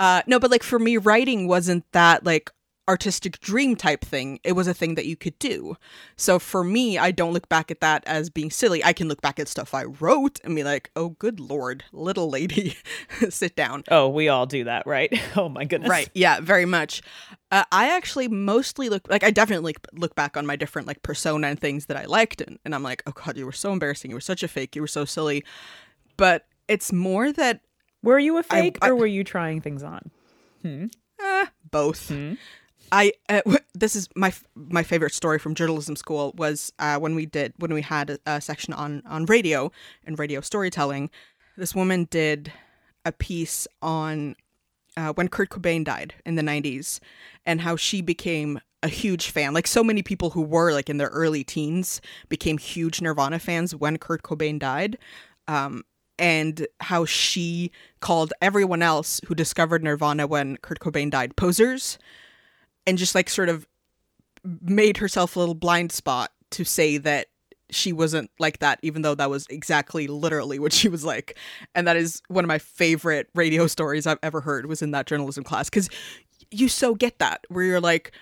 Uh, 0.00 0.22
no, 0.26 0.38
but 0.38 0.50
like 0.50 0.62
for 0.62 0.78
me, 0.78 0.96
writing 0.96 1.48
wasn't 1.48 1.90
that 1.92 2.24
like 2.24 2.50
artistic 2.88 3.38
dream 3.40 3.76
type 3.76 4.02
thing. 4.02 4.40
It 4.42 4.52
was 4.52 4.66
a 4.66 4.72
thing 4.72 4.94
that 4.94 5.04
you 5.04 5.14
could 5.14 5.38
do. 5.38 5.76
So 6.16 6.38
for 6.38 6.64
me, 6.64 6.96
I 6.96 7.10
don't 7.10 7.34
look 7.34 7.48
back 7.48 7.70
at 7.70 7.80
that 7.80 8.02
as 8.06 8.30
being 8.30 8.50
silly. 8.50 8.82
I 8.82 8.94
can 8.94 9.08
look 9.08 9.20
back 9.20 9.38
at 9.38 9.46
stuff 9.46 9.74
I 9.74 9.84
wrote 9.84 10.40
and 10.42 10.56
be 10.56 10.64
like, 10.64 10.90
oh, 10.96 11.10
good 11.10 11.38
lord, 11.38 11.84
little 11.92 12.30
lady, 12.30 12.76
sit 13.28 13.54
down. 13.54 13.84
Oh, 13.90 14.08
we 14.08 14.28
all 14.28 14.46
do 14.46 14.64
that, 14.64 14.86
right? 14.86 15.12
Oh 15.36 15.48
my 15.48 15.64
goodness. 15.64 15.90
Right. 15.90 16.08
Yeah, 16.14 16.40
very 16.40 16.64
much. 16.64 17.02
Uh, 17.52 17.62
I 17.70 17.94
actually 17.94 18.28
mostly 18.28 18.88
look 18.88 19.08
like 19.08 19.22
I 19.22 19.30
definitely 19.30 19.76
look 19.92 20.14
back 20.14 20.36
on 20.36 20.46
my 20.46 20.56
different 20.56 20.88
like 20.88 21.02
persona 21.02 21.48
and 21.48 21.60
things 21.60 21.86
that 21.86 21.96
I 21.96 22.06
liked, 22.06 22.40
and, 22.40 22.58
and 22.64 22.74
I'm 22.74 22.82
like, 22.82 23.02
oh 23.06 23.12
god, 23.12 23.36
you 23.36 23.44
were 23.44 23.52
so 23.52 23.72
embarrassing. 23.72 24.10
You 24.10 24.16
were 24.16 24.20
such 24.20 24.42
a 24.42 24.48
fake. 24.48 24.74
You 24.74 24.80
were 24.80 24.88
so 24.88 25.04
silly. 25.04 25.44
But 26.16 26.46
it's 26.66 26.92
more 26.92 27.30
that 27.32 27.60
Were 28.02 28.18
you 28.18 28.38
a 28.38 28.42
fake 28.42 28.78
I- 28.82 28.90
or 28.90 28.96
were 28.96 29.06
you 29.06 29.24
trying 29.24 29.60
things 29.60 29.82
on? 29.82 30.10
Eh, 31.20 31.46
both. 31.70 32.10
I 32.90 33.12
uh, 33.28 33.40
w- 33.44 33.58
this 33.74 33.94
is 33.96 34.08
my 34.14 34.28
f- 34.28 34.44
my 34.54 34.82
favorite 34.82 35.12
story 35.12 35.38
from 35.38 35.54
journalism 35.54 35.94
school 35.96 36.32
was 36.36 36.72
uh, 36.78 36.98
when 36.98 37.14
we 37.14 37.26
did 37.26 37.52
when 37.58 37.72
we 37.74 37.82
had 37.82 38.10
a, 38.10 38.18
a 38.26 38.40
section 38.40 38.72
on 38.72 39.02
on 39.06 39.26
radio 39.26 39.70
and 40.06 40.18
radio 40.18 40.40
storytelling. 40.40 41.10
This 41.56 41.74
woman 41.74 42.06
did 42.10 42.52
a 43.04 43.12
piece 43.12 43.66
on 43.82 44.36
uh, 44.96 45.12
when 45.14 45.28
Kurt 45.28 45.50
Cobain 45.50 45.84
died 45.84 46.14
in 46.24 46.36
the 46.36 46.42
'90s 46.42 47.00
and 47.44 47.60
how 47.60 47.76
she 47.76 48.00
became 48.00 48.60
a 48.82 48.88
huge 48.88 49.30
fan. 49.30 49.52
Like 49.54 49.66
so 49.66 49.82
many 49.84 50.02
people 50.02 50.30
who 50.30 50.42
were 50.42 50.72
like 50.72 50.88
in 50.88 50.96
their 50.98 51.08
early 51.08 51.44
teens 51.44 52.00
became 52.28 52.58
huge 52.58 53.02
Nirvana 53.02 53.38
fans 53.38 53.74
when 53.74 53.98
Kurt 53.98 54.22
Cobain 54.22 54.58
died. 54.58 54.96
Um, 55.46 55.84
and 56.18 56.66
how 56.80 57.04
she 57.04 57.70
called 58.00 58.32
everyone 58.40 58.82
else 58.82 59.20
who 59.26 59.34
discovered 59.34 59.82
Nirvana 59.82 60.26
when 60.26 60.56
Kurt 60.58 60.80
Cobain 60.80 61.10
died 61.10 61.36
posers 61.36 61.98
and 62.86 62.98
just 62.98 63.14
like 63.14 63.28
sort 63.28 63.48
of 63.48 63.66
made 64.44 64.98
herself 64.98 65.36
a 65.36 65.38
little 65.38 65.54
blind 65.54 65.92
spot 65.92 66.32
to 66.50 66.64
say 66.64 66.98
that 66.98 67.26
she 67.70 67.92
wasn't 67.92 68.30
like 68.38 68.60
that 68.60 68.78
even 68.82 69.02
though 69.02 69.14
that 69.14 69.28
was 69.28 69.46
exactly 69.50 70.06
literally 70.06 70.58
what 70.58 70.72
she 70.72 70.88
was 70.88 71.04
like. 71.04 71.36
And 71.74 71.86
that 71.86 71.96
is 71.96 72.22
one 72.28 72.44
of 72.44 72.48
my 72.48 72.58
favorite 72.58 73.28
radio 73.34 73.66
stories 73.66 74.06
i've 74.06 74.18
ever 74.22 74.40
heard 74.40 74.66
was 74.66 74.82
in 74.82 74.92
that 74.92 75.06
journalism 75.06 75.44
class 75.44 75.68
because 75.68 75.88
you 76.50 76.68
so 76.68 76.94
get 76.94 77.18
that 77.18 77.44
where 77.48 77.64
you're 77.64 77.80
like 77.80 78.12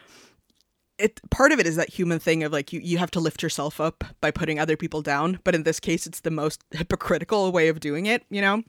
it 0.99 1.21
part 1.31 1.53
of 1.53 1.61
it 1.61 1.67
is 1.67 1.77
that 1.77 1.89
human 1.91 2.19
thing 2.19 2.43
of 2.43 2.53
like 2.53 2.73
you, 2.73 2.81
you 2.81 2.99
have 2.99 3.11
to 3.11 3.21
lift 3.21 3.43
yourself 3.43 3.81
up 3.81 4.05
by 4.21 4.31
putting 4.31 4.59
other 4.59 4.77
people 4.77 5.03
down 5.03 5.39
but 5.45 5.55
in 5.55 5.63
this 5.65 5.79
case 5.81 6.07
it's 6.07 6.21
the 6.21 6.31
most 6.31 6.63
hypocritical 6.73 7.51
way 7.53 7.69
of 7.69 7.81
doing 7.81 8.07
it 8.07 8.25
you 8.31 8.41
know 8.41 8.63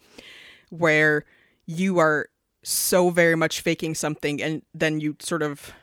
where 0.69 1.25
you 1.65 1.99
are 1.99 2.27
so 2.63 3.09
very 3.09 3.35
much 3.35 3.61
faking 3.61 3.95
something 3.95 4.41
and 4.41 4.61
then 4.73 4.99
you 4.99 5.15
sort 5.19 5.41
of 5.41 5.73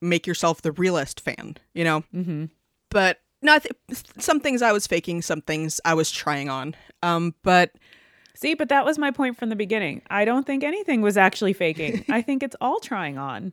make 0.00 0.26
yourself 0.26 0.62
the 0.62 0.72
realist 0.72 1.20
fan 1.20 1.56
you 1.74 1.84
know 1.84 2.02
Mm-hmm. 2.14 2.46
but 2.90 3.20
no 3.40 3.54
I 3.54 3.58
th- 3.60 3.74
some 4.18 4.40
things 4.40 4.62
i 4.62 4.72
was 4.72 4.86
faking 4.86 5.22
some 5.22 5.40
things 5.42 5.80
i 5.84 5.94
was 5.94 6.10
trying 6.10 6.48
on 6.48 6.74
um 7.02 7.34
but 7.42 7.70
See, 8.36 8.54
but 8.54 8.68
that 8.68 8.84
was 8.84 8.98
my 8.98 9.12
point 9.12 9.38
from 9.38 9.48
the 9.48 9.54
beginning. 9.54 10.02
I 10.10 10.24
don't 10.24 10.44
think 10.44 10.64
anything 10.64 11.02
was 11.02 11.16
actually 11.16 11.52
faking. 11.52 12.04
I 12.08 12.20
think 12.20 12.42
it's 12.42 12.56
all 12.60 12.80
trying 12.80 13.16
on. 13.16 13.52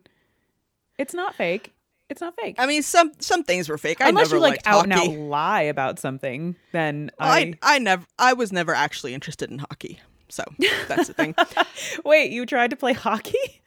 It's 0.97 1.13
not 1.13 1.35
fake. 1.35 1.71
It's 2.11 2.21
not 2.21 2.35
fake. 2.35 2.55
i 2.59 2.65
mean 2.67 2.83
some 2.83 3.11
some 3.19 3.43
things 3.43 3.67
were 3.69 3.77
fake 3.77 4.01
i 4.01 4.09
Unless 4.09 4.27
never 4.27 4.35
you 4.35 4.41
like 4.41 4.61
out 4.67 4.87
hockey. 4.91 5.11
and 5.11 5.23
out 5.23 5.29
lie 5.29 5.61
about 5.61 5.97
something, 5.99 6.55
then 6.73 7.09
I, 7.17 7.55
I, 7.63 7.75
I 7.75 7.79
never 7.79 8.05
i 8.19 8.33
was 8.33 8.51
never 8.51 8.75
actually 8.75 9.13
interested 9.13 9.49
in 9.49 9.59
hockey 9.59 9.99
so 10.29 10.43
that's 10.87 11.07
the 11.07 11.13
thing 11.13 11.33
wait. 12.05 12.31
You 12.31 12.45
tried 12.45 12.69
to 12.69 12.75
play 12.75 12.93
hockey? 12.93 13.61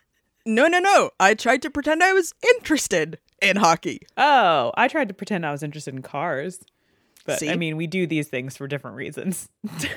no 0.46 0.66
no 0.66 0.78
no 0.78 1.10
i 1.18 1.34
tried 1.34 1.62
to 1.62 1.70
pretend 1.70 2.02
i 2.02 2.12
was 2.12 2.32
interested 2.56 3.18
in 3.42 3.56
hockey 3.56 4.00
Oh, 4.16 4.72
I 4.76 4.88
tried 4.88 5.08
to 5.08 5.14
pretend 5.14 5.44
I 5.44 5.50
was 5.52 5.62
interested 5.62 5.92
in 5.94 6.00
cars. 6.02 6.60
But 7.24 7.38
See? 7.40 7.48
I 7.50 7.56
mean, 7.56 7.76
we 7.78 7.86
do 7.86 8.06
these 8.06 8.28
things 8.28 8.56
for 8.56 8.66
different 8.68 8.96
reasons. 8.96 9.48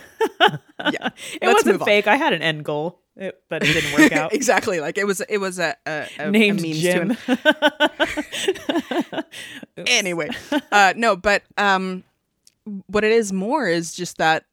Yeah. 0.92 1.10
it 1.42 1.48
wasn't 1.54 1.84
fake. 1.84 2.08
I 2.08 2.16
had 2.16 2.32
an 2.32 2.42
end 2.42 2.64
goal, 2.64 3.02
it, 3.18 3.42
but 3.50 3.64
it 3.64 3.74
didn't 3.74 4.00
work 4.00 4.12
out. 4.14 4.32
exactly 4.32 4.80
like 4.80 4.98
it 4.98 5.06
was 5.06 5.20
it 5.22 5.40
was 5.40 5.60
a, 5.60 5.76
a, 5.86 6.08
a 6.20 6.32
Named 6.32 6.60
a 6.60 6.62
means 6.62 6.80
Jim. 6.80 7.16
to 7.16 7.38
an- 9.76 9.88
anyway 9.88 10.30
uh 10.72 10.94
no 10.96 11.16
but 11.16 11.44
um 11.58 12.04
what 12.88 13.04
it 13.04 13.12
is 13.12 13.34
more 13.34 13.68
is 13.68 13.94
just 13.94 14.18
that 14.18 14.46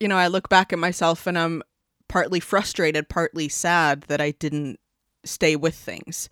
you 0.00 0.08
know 0.08 0.16
i 0.16 0.26
look 0.26 0.48
back 0.48 0.72
at 0.72 0.78
myself 0.78 1.26
and 1.26 1.38
i'm 1.38 1.62
partly 2.08 2.40
frustrated 2.40 3.08
partly 3.08 3.48
sad 3.48 4.02
that 4.08 4.20
i 4.20 4.30
didn't 4.32 4.80
stay 5.24 5.54
with 5.56 5.74
things 5.74 6.28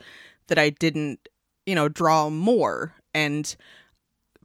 that 0.49 0.59
i 0.59 0.71
didn't 0.71 1.29
you 1.67 1.75
know 1.75 1.89
draw 1.89 2.29
more 2.31 2.95
and 3.13 3.57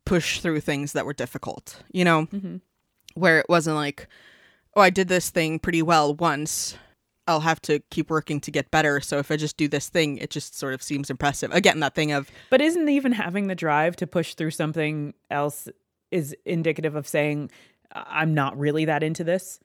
push 0.09 0.39
through 0.41 0.59
things 0.59 0.93
that 0.93 1.05
were 1.05 1.13
difficult 1.13 1.81
you 1.93 2.03
know 2.03 2.25
Mhm. 2.27 2.61
where 3.13 3.39
it 3.39 3.45
wasn't 3.47 3.75
like 3.75 4.07
oh 4.75 4.81
i 4.81 4.89
did 4.89 5.07
this 5.07 5.29
thing 5.29 5.59
pretty 5.59 5.81
well 5.81 6.15
once 6.15 6.75
i'll 7.27 7.41
have 7.41 7.61
to 7.61 7.79
keep 7.91 8.09
working 8.09 8.39
to 8.41 8.49
get 8.51 8.71
better 8.71 8.99
so 9.01 9.19
if 9.19 9.29
i 9.29 9.35
just 9.37 9.55
do 9.55 9.67
this 9.67 9.87
thing 9.87 10.17
it 10.17 10.29
just 10.31 10.57
sort 10.57 10.73
of 10.73 10.81
seems 10.81 11.09
impressive 11.11 11.51
again 11.53 11.79
that 11.79 11.93
thing 11.95 12.11
of 12.11 12.29
But 12.49 12.59
isn't 12.61 12.89
even 12.89 13.11
having 13.11 13.47
the 13.47 13.55
drive 13.55 13.95
to 13.97 14.07
push 14.07 14.33
through 14.33 14.51
something 14.51 15.13
else 15.29 15.67
is 16.11 16.35
indicative 16.45 16.95
of 16.95 17.07
saying 17.07 17.51
I'm 17.91 18.33
not 18.35 18.55
really 18.57 18.85
that 18.85 19.01
into 19.03 19.23
this? 19.23 19.59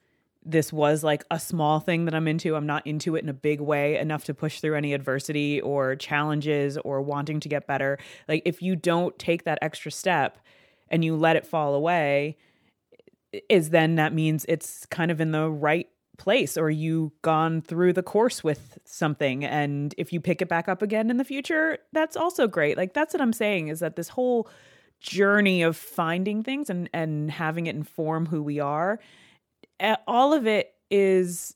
This 0.45 0.71
was 0.71 1.03
like 1.03 1.25
a 1.31 1.39
small 1.39 1.79
thing 1.79 2.05
that 2.05 2.13
I'm 2.13 2.27
into. 2.27 2.55
I'm 2.55 2.67
not 2.67 2.85
into 2.85 3.15
it 3.15 3.23
in 3.23 3.29
a 3.29 3.33
big 3.33 3.59
way 3.59 3.97
enough 3.97 4.25
to 4.25 4.33
push 4.33 4.61
through 4.61 4.75
any 4.75 4.93
adversity 4.93 5.59
or 5.61 5.95
challenges 5.95 6.77
or 6.77 7.01
wanting 7.01 7.39
to 7.39 7.49
get 7.49 7.65
better. 7.65 7.97
Like 8.27 8.43
if 8.45 8.61
you 8.61 8.75
don't 8.75 9.17
take 9.17 9.43
that 9.45 9.59
extra 9.61 9.91
step 9.91 10.37
and 10.89 11.03
you 11.03 11.15
let 11.15 11.35
it 11.35 11.47
fall 11.47 11.73
away, 11.73 12.37
is 13.49 13.71
then 13.71 13.95
that 13.95 14.13
means 14.13 14.45
it's 14.47 14.85
kind 14.85 15.11
of 15.11 15.19
in 15.19 15.31
the 15.31 15.49
right 15.49 15.89
place 16.17 16.57
or 16.57 16.69
you 16.69 17.11
gone 17.21 17.61
through 17.61 17.93
the 17.93 18.03
course 18.03 18.43
with 18.43 18.77
something 18.85 19.43
and 19.43 19.93
if 19.97 20.13
you 20.13 20.21
pick 20.21 20.41
it 20.41 20.47
back 20.47 20.69
up 20.69 20.81
again 20.81 21.09
in 21.09 21.17
the 21.17 21.25
future 21.25 21.77
that's 21.91 22.15
also 22.15 22.47
great 22.47 22.77
like 22.77 22.93
that's 22.93 23.13
what 23.13 23.21
i'm 23.21 23.33
saying 23.33 23.67
is 23.67 23.79
that 23.79 23.97
this 23.97 24.07
whole 24.07 24.47
journey 25.01 25.61
of 25.61 25.75
finding 25.75 26.41
things 26.41 26.69
and 26.69 26.89
and 26.93 27.31
having 27.31 27.67
it 27.67 27.75
inform 27.75 28.25
who 28.25 28.41
we 28.41 28.59
are 28.59 28.97
all 30.07 30.33
of 30.33 30.47
it 30.47 30.73
is 30.89 31.55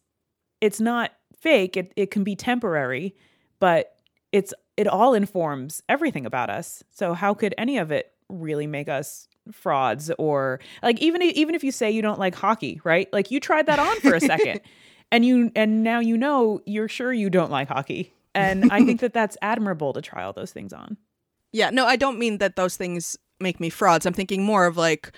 it's 0.62 0.80
not 0.80 1.12
fake 1.40 1.78
it, 1.78 1.94
it 1.96 2.12
can 2.12 2.24
be 2.24 2.36
temporary 2.36 3.16
but 3.60 3.96
it's 4.32 4.54
it 4.78 4.88
all 4.88 5.14
informs 5.14 5.84
everything 5.90 6.26
about 6.26 6.50
us. 6.50 6.84
So 6.92 7.14
how 7.14 7.34
could 7.34 7.54
any 7.58 7.78
of 7.78 7.92
it 7.92 8.14
really 8.30 8.68
make 8.68 8.88
us 8.88 9.28
frauds 9.52 10.12
or 10.20 10.60
like 10.84 11.00
even 11.02 11.22
even 11.22 11.56
if 11.56 11.64
you 11.64 11.72
say 11.72 11.90
you 11.90 12.02
don't 12.02 12.20
like 12.20 12.36
hockey 12.36 12.80
right? 12.84 13.12
Like 13.12 13.32
you 13.32 13.40
tried 13.40 13.66
that 13.66 13.80
on 13.80 14.00
for 14.00 14.14
a 14.14 14.22
second 14.22 14.62
and 15.12 15.26
you 15.26 15.52
and 15.56 15.84
now 15.84 16.00
you 16.00 16.18
know 16.18 16.62
you're 16.66 16.88
sure 16.88 17.12
you 17.12 17.30
don't 17.30 17.52
like 17.52 17.68
hockey. 17.68 18.14
And 18.36 18.72
i 18.72 18.86
think 18.86 19.02
that 19.02 19.12
that's 19.12 19.36
admirable 19.42 19.92
to 19.94 20.02
try 20.02 20.24
all 20.24 20.34
those 20.34 20.52
things 20.52 20.72
on. 20.72 20.98
Yeah, 21.52 21.72
no, 21.72 21.88
I 21.88 21.96
don't 21.96 22.20
mean 22.20 22.38
that 22.38 22.56
those 22.56 22.78
things 22.78 23.18
make 23.40 23.60
me 23.60 23.72
frauds. 23.72 24.06
I'm 24.06 24.14
thinking 24.14 24.44
more 24.44 24.68
of 24.68 24.78
like 24.78 25.12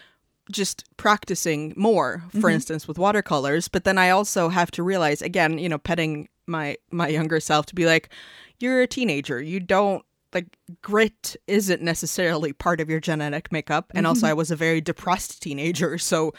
just 0.52 0.84
practicing 0.98 1.74
more 1.76 2.24
for 2.30 2.38
mm-hmm. 2.38 2.50
instance 2.50 2.88
with 2.88 3.00
watercolors 3.00 3.68
but 3.68 3.84
then 3.84 3.98
i 3.98 4.10
also 4.10 4.50
have 4.50 4.70
to 4.70 4.84
realize 4.84 5.22
again 5.22 5.58
you 5.58 5.70
know 5.70 5.78
petting 5.78 6.28
my 6.46 6.76
my 6.92 7.08
younger 7.08 7.40
self 7.40 7.66
to 7.66 7.76
be 7.76 7.86
like 7.86 8.10
you're 8.62 8.82
a 8.82 8.88
teenager. 8.88 9.42
You 9.42 9.60
don't 9.60 10.06
like 10.34 10.58
grit 10.82 11.36
isn't 11.48 11.82
necessarily 11.82 12.54
part 12.54 12.82
of 12.82 12.90
your 12.90 13.00
genetic 13.00 13.52
makeup. 13.52 13.92
And 13.96 14.08
also 14.08 14.22
mm-hmm. 14.22 14.32
i 14.32 14.34
was 14.34 14.52
a 14.52 14.56
very 14.56 14.82
depressed 14.82 15.42
teenager 15.42 15.98
so 15.98 16.34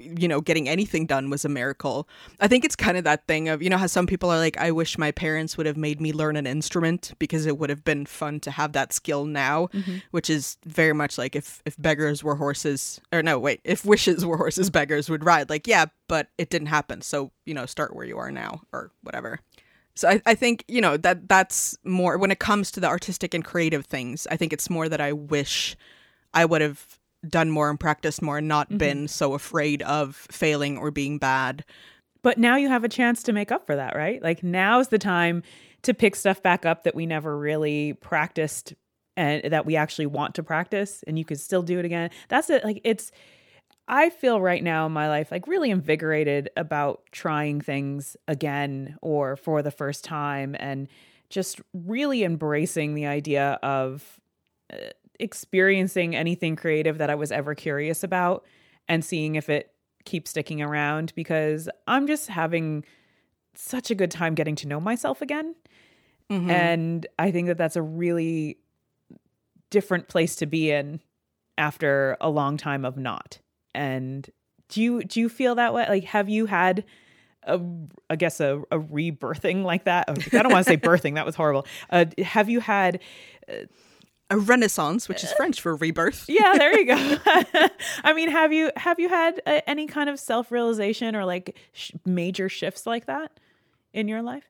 you 0.00 0.28
know 0.28 0.40
getting 0.40 0.68
anything 0.68 1.06
done 1.06 1.30
was 1.30 1.44
a 1.44 1.48
miracle. 1.48 2.08
I 2.40 2.48
think 2.48 2.64
it's 2.64 2.76
kind 2.76 2.96
of 2.96 3.04
that 3.04 3.26
thing 3.26 3.48
of 3.48 3.62
you 3.62 3.70
know 3.70 3.76
how 3.76 3.86
some 3.86 4.06
people 4.06 4.30
are 4.30 4.38
like 4.38 4.56
i 4.58 4.70
wish 4.70 4.98
my 4.98 5.10
parents 5.10 5.56
would 5.56 5.66
have 5.66 5.76
made 5.76 6.00
me 6.00 6.12
learn 6.12 6.36
an 6.36 6.46
instrument 6.46 7.12
because 7.18 7.46
it 7.46 7.58
would 7.58 7.70
have 7.70 7.84
been 7.84 8.06
fun 8.06 8.40
to 8.40 8.50
have 8.50 8.72
that 8.72 8.92
skill 8.92 9.24
now 9.24 9.68
mm-hmm. 9.68 9.96
which 10.10 10.30
is 10.30 10.56
very 10.64 10.92
much 10.92 11.18
like 11.18 11.34
if 11.36 11.62
if 11.64 11.76
beggars 11.80 12.22
were 12.22 12.36
horses 12.36 13.00
or 13.12 13.22
no 13.22 13.38
wait 13.38 13.60
if 13.64 13.84
wishes 13.84 14.24
were 14.24 14.36
horses 14.36 14.70
beggars 14.70 15.08
would 15.08 15.24
ride. 15.24 15.50
Like 15.50 15.66
yeah 15.66 15.86
but 16.08 16.28
it 16.38 16.48
didn't 16.48 16.68
happen. 16.68 17.02
So 17.02 17.32
you 17.44 17.54
know 17.54 17.66
start 17.66 17.94
where 17.94 18.06
you 18.06 18.18
are 18.18 18.30
now 18.30 18.62
or 18.72 18.90
whatever 19.02 19.40
so 19.98 20.08
I, 20.08 20.22
I 20.26 20.34
think 20.36 20.64
you 20.68 20.80
know 20.80 20.96
that 20.96 21.28
that's 21.28 21.76
more 21.82 22.18
when 22.18 22.30
it 22.30 22.38
comes 22.38 22.70
to 22.72 22.80
the 22.80 22.86
artistic 22.86 23.34
and 23.34 23.44
creative 23.44 23.84
things. 23.84 24.28
I 24.30 24.36
think 24.36 24.52
it's 24.52 24.70
more 24.70 24.88
that 24.88 25.00
I 25.00 25.12
wish 25.12 25.76
I 26.32 26.44
would 26.44 26.60
have 26.60 26.98
done 27.28 27.50
more 27.50 27.68
and 27.68 27.80
practiced 27.80 28.22
more 28.22 28.38
and 28.38 28.46
not 28.46 28.68
mm-hmm. 28.68 28.78
been 28.78 29.08
so 29.08 29.34
afraid 29.34 29.82
of 29.82 30.14
failing 30.30 30.78
or 30.78 30.92
being 30.92 31.18
bad. 31.18 31.64
But 32.22 32.38
now 32.38 32.54
you 32.54 32.68
have 32.68 32.84
a 32.84 32.88
chance 32.88 33.24
to 33.24 33.32
make 33.32 33.50
up 33.50 33.66
for 33.66 33.74
that, 33.74 33.96
right? 33.96 34.22
Like 34.22 34.44
now's 34.44 34.88
the 34.88 34.98
time 34.98 35.42
to 35.82 35.94
pick 35.94 36.14
stuff 36.14 36.42
back 36.42 36.64
up 36.64 36.84
that 36.84 36.94
we 36.94 37.04
never 37.04 37.36
really 37.36 37.94
practiced 37.94 38.74
and 39.16 39.52
that 39.52 39.66
we 39.66 39.74
actually 39.74 40.06
want 40.06 40.36
to 40.36 40.44
practice 40.44 41.02
and 41.08 41.18
you 41.18 41.24
could 41.24 41.40
still 41.40 41.62
do 41.62 41.80
it 41.80 41.84
again. 41.84 42.10
That's 42.28 42.50
it. 42.50 42.64
Like 42.64 42.80
it's 42.84 43.10
I 43.88 44.10
feel 44.10 44.40
right 44.40 44.62
now 44.62 44.86
in 44.86 44.92
my 44.92 45.08
life 45.08 45.30
like 45.30 45.46
really 45.46 45.70
invigorated 45.70 46.50
about 46.56 47.02
trying 47.10 47.60
things 47.60 48.16
again 48.28 48.96
or 49.00 49.36
for 49.36 49.62
the 49.62 49.70
first 49.70 50.04
time 50.04 50.54
and 50.58 50.88
just 51.30 51.60
really 51.72 52.22
embracing 52.22 52.94
the 52.94 53.06
idea 53.06 53.58
of 53.62 54.20
uh, 54.72 54.76
experiencing 55.18 56.14
anything 56.14 56.54
creative 56.54 56.98
that 56.98 57.10
I 57.10 57.14
was 57.14 57.32
ever 57.32 57.54
curious 57.54 58.04
about 58.04 58.44
and 58.88 59.04
seeing 59.04 59.34
if 59.34 59.48
it 59.48 59.72
keeps 60.04 60.30
sticking 60.30 60.62
around 60.62 61.12
because 61.14 61.68
I'm 61.86 62.06
just 62.06 62.28
having 62.28 62.84
such 63.54 63.90
a 63.90 63.94
good 63.94 64.10
time 64.10 64.34
getting 64.34 64.54
to 64.56 64.68
know 64.68 64.80
myself 64.80 65.22
again. 65.22 65.54
And 66.50 67.06
I 67.18 67.30
think 67.30 67.48
that 67.48 67.58
that's 67.58 67.76
a 67.76 67.82
really 67.82 68.58
different 69.70 70.08
place 70.08 70.36
to 70.36 70.46
be 70.46 70.70
in 70.70 71.00
after 71.56 72.16
a 72.20 72.30
long 72.30 72.56
time 72.56 72.84
of 72.84 72.96
not. 72.96 73.38
And 73.74 74.28
do 74.68 74.82
you 74.82 75.04
do 75.04 75.20
you 75.20 75.28
feel 75.28 75.54
that 75.56 75.72
way? 75.74 75.86
Like 75.88 76.04
have 76.04 76.28
you 76.28 76.46
had 76.46 76.84
a 77.44 77.60
I 78.10 78.16
guess 78.16 78.40
a, 78.40 78.62
a 78.70 78.78
rebirthing 78.78 79.62
like 79.64 79.84
that? 79.84 80.08
I 80.08 80.42
don't 80.42 80.52
want 80.52 80.64
to 80.66 80.70
say 80.70 80.76
birthing, 80.76 81.14
that 81.14 81.24
was 81.26 81.34
horrible. 81.34 81.66
Uh, 81.90 82.06
have 82.22 82.48
you 82.48 82.60
had 82.60 83.00
A 84.30 84.36
renaissance, 84.36 85.08
which 85.08 85.24
is 85.24 85.32
French 85.32 85.60
for 85.60 85.74
rebirth. 85.76 86.24
yeah 86.28 86.52
there 86.58 86.78
you 86.78 86.84
go 86.84 87.16
i 88.04 88.12
mean 88.12 88.28
have 88.30 88.52
you 88.52 88.70
have 88.76 88.98
you 89.00 89.08
had 89.08 89.40
uh, 89.46 89.60
any 89.66 89.86
kind 89.86 90.10
of 90.10 90.20
self-realization 90.20 91.16
or 91.16 91.24
like 91.24 91.56
sh- 91.72 91.92
major 92.04 92.48
shifts 92.50 92.86
like 92.86 93.06
that 93.06 93.32
in 93.94 94.06
your 94.08 94.20
life 94.20 94.44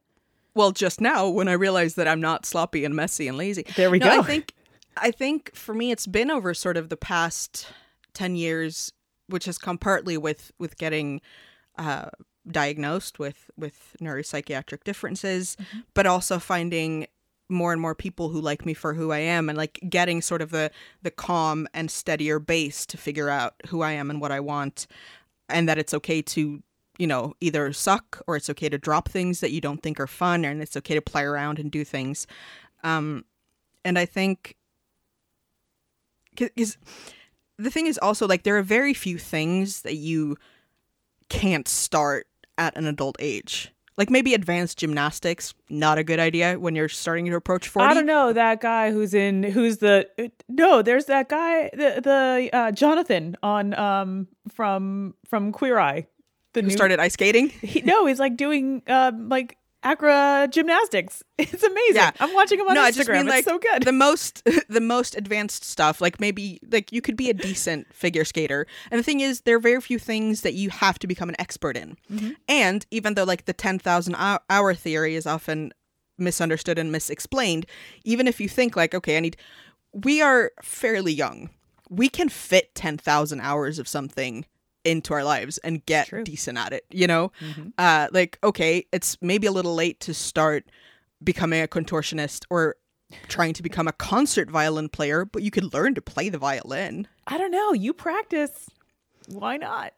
Well, 0.55 0.73
just 0.73 1.01
now 1.01 1.29
when 1.29 1.47
I 1.47 1.53
realized 1.53 1.95
that 1.97 2.09
I'm 2.09 2.21
not 2.21 2.45
sloppy 2.45 2.85
and 2.85 2.95
messy 2.97 3.29
and 3.29 3.37
lazy. 3.39 3.65
There 3.77 3.91
we 3.91 3.99
No, 4.01 4.07
go. 4.17 4.21
I 4.21 4.23
think 4.25 4.53
I 4.97 5.13
think 5.13 5.55
for 5.55 5.73
me 5.75 5.93
it's 5.93 6.09
been 6.09 6.29
over 6.33 6.53
sort 6.55 6.77
of 6.77 6.89
the 6.89 6.97
past 6.97 7.69
10 8.15 8.35
years 8.35 8.93
which 9.29 9.45
has 9.45 9.59
come 9.59 9.79
partly 9.79 10.17
with 10.17 10.53
with 10.59 10.77
getting 10.79 11.21
uh 11.77 12.11
diagnosed 12.51 13.19
with 13.19 13.51
with 13.57 13.97
neuropsychiatric 14.01 14.85
differences, 14.85 15.57
but 15.95 16.07
also 16.07 16.39
finding 16.39 17.07
more 17.49 17.73
and 17.73 17.81
more 17.81 17.95
people 17.95 18.29
who 18.29 18.41
like 18.41 18.67
me 18.67 18.75
for 18.75 18.95
who 18.95 19.11
I 19.11 19.19
am 19.19 19.49
and 19.49 19.57
like 19.57 19.81
getting 19.89 20.21
sort 20.21 20.43
of 20.43 20.51
the 20.51 20.71
the 21.03 21.11
calm 21.11 21.67
and 21.73 21.91
steadier 21.91 22.39
base 22.39 22.85
to 22.87 22.97
figure 22.97 23.31
out 23.31 23.55
who 23.69 23.81
I 23.83 23.93
am 23.93 24.11
and 24.11 24.21
what 24.21 24.33
I 24.33 24.41
want 24.41 24.87
and 25.49 25.69
that 25.69 25.79
it's 25.79 25.95
okay 25.95 26.21
to 26.23 26.63
you 26.99 27.07
know 27.07 27.35
either 27.41 27.73
suck 27.73 28.23
or 28.27 28.37
it's 28.37 28.51
okay 28.51 28.69
to 28.69 28.77
drop 28.79 29.09
things 29.09 29.41
that 29.41 29.51
you 29.51 29.61
don't 29.61 29.83
think 29.83 29.99
are 29.99 30.07
fun 30.07 30.45
and 30.45 30.61
it's 30.61 30.77
okay 30.77 30.95
to 30.95 31.03
play 31.03 31.23
around 31.23 31.59
and 31.59 31.71
do 31.71 31.85
things. 31.85 32.27
Um 32.85 33.25
and 33.85 33.99
I 33.99 34.05
think 34.05 34.57
because 36.35 36.77
the 37.59 37.71
thing 37.71 37.87
is 37.87 37.99
also 37.99 38.27
like 38.27 38.45
there 38.45 38.57
are 38.57 38.63
very 38.63 38.95
few 38.95 39.19
things 39.19 39.83
that 39.83 39.97
you 39.97 40.37
can't 41.29 41.69
start 41.69 42.27
at 42.57 42.77
an 42.77 42.87
adult 42.87 43.17
age. 43.19 43.73
Like 43.97 44.11
maybe 44.11 44.33
advanced 44.33 44.79
gymnastics 44.79 45.55
not 45.69 45.99
a 45.99 46.05
good 46.05 46.21
idea 46.21 46.59
when 46.59 46.77
you're 46.77 46.89
starting 46.89 47.27
to 47.27 47.35
approach 47.35 47.67
40 47.69 47.89
i 47.89 47.95
don't 47.95 48.07
know 48.07 48.33
that 48.33 48.61
guy 48.61 48.93
who's 48.93 49.13
in 49.13 49.43
who's 49.43 49.79
the 49.79 50.09
no 50.49 50.83
there's 50.83 51.07
that 51.07 51.29
guy 51.29 51.69
the 51.73 52.01
the 52.01 52.51
uh, 52.57 52.71
jonathan 52.71 53.37
on 53.43 53.75
um 53.75 54.29
from 54.55 55.15
from 55.29 55.51
queer 55.51 55.79
eye 55.79 56.07
the 56.53 56.61
who 56.61 56.69
new 56.69 56.73
started 56.73 57.01
ice 57.01 57.15
skating? 57.15 57.49
He, 57.49 57.83
no 57.83 58.07
he's 58.07 58.19
like 58.19 58.37
doing 58.37 58.83
um 58.87 59.29
like 59.29 59.59
acro 59.89 60.47
gymnastics 60.49 61.23
it's 61.39 61.63
amazing 61.63 61.95
Yeah. 61.95 62.11
i'm 62.21 62.35
watching 62.35 62.59
them 62.59 62.69
on 62.69 62.75
no, 62.75 62.83
instagram 62.83 62.85
I 62.85 62.93
just 62.93 63.09
mean 63.09 63.21
it's 63.21 63.29
like 63.29 63.45
so 63.45 63.59
good 63.59 63.83
the 63.85 63.93
most 63.93 64.43
the 64.69 64.81
most 64.81 65.17
advanced 65.17 65.65
stuff. 65.65 66.01
Like 66.01 66.21
maybe 66.21 66.61
like 66.71 66.93
you 66.93 67.01
could 67.01 67.17
be 67.17 67.31
a 67.31 67.35
decent 67.35 67.93
figure 67.95 68.25
skater, 68.25 68.67
and 68.91 68.99
the 68.99 69.03
thing 69.03 69.21
is, 69.21 69.43
there 69.43 69.57
are 69.57 69.61
very 69.61 69.81
few 69.81 69.99
things 69.99 70.43
that 70.43 70.55
you 70.55 70.71
have 70.71 70.99
to 71.01 71.07
become 71.07 71.29
an 71.29 71.37
expert 71.39 71.77
in. 71.77 71.97
Mm-hmm. 72.13 72.31
And 72.49 72.87
even 72.91 73.15
though 73.15 73.25
like 73.25 73.45
the 73.47 73.53
ten 73.53 73.79
thousand 73.79 74.17
hour 74.51 74.75
theory 74.75 75.15
is 75.15 75.27
often 75.27 75.73
misunderstood 76.19 76.79
and 76.79 76.93
misexplained, 76.95 77.65
even 78.05 78.27
if 78.27 78.41
you 78.41 78.49
think 78.49 78.77
like, 78.77 78.95
okay, 78.95 79.17
I 79.17 79.21
need, 79.21 79.37
we 79.93 80.21
are 80.21 80.53
fairly 80.63 81.13
young. 81.13 81.51
We 81.89 82.09
can 82.09 82.29
fit 82.29 82.75
ten 82.75 82.99
thousand 82.99 83.41
hours 83.41 83.79
of 83.79 83.89
something 83.89 84.45
into 84.85 85.13
our 85.13 85.25
lives 85.25 85.59
and 85.59 85.85
get 85.87 86.09
True. 86.09 86.25
decent 86.25 86.59
at 86.59 86.73
it 86.73 86.85
you 86.91 87.07
know 87.07 87.33
uh 87.79 88.09
like 88.13 88.39
okay 88.43 88.87
it's 88.93 89.17
maybe 89.21 89.47
a 89.47 89.53
little 89.53 89.75
late 89.75 90.01
to 90.01 90.15
start 90.15 90.65
becoming 91.23 91.63
a 91.63 91.67
contortionist 91.67 92.45
or 92.51 92.77
trying 93.29 93.55
to 93.55 93.63
become 93.63 93.89
a 93.89 93.93
concert 93.93 94.51
violin 94.51 94.89
player, 94.91 95.25
but 95.25 95.43
you 95.43 95.51
could 95.51 95.73
learn 95.73 95.95
to 95.95 96.03
play 96.03 96.29
the 96.29 96.39
violin. 96.39 97.09
i 97.27 97.39
don't 97.39 97.51
know 97.51 97.73
you 97.73 97.93
practice 97.93 98.69
why 99.29 99.57
not 99.57 99.93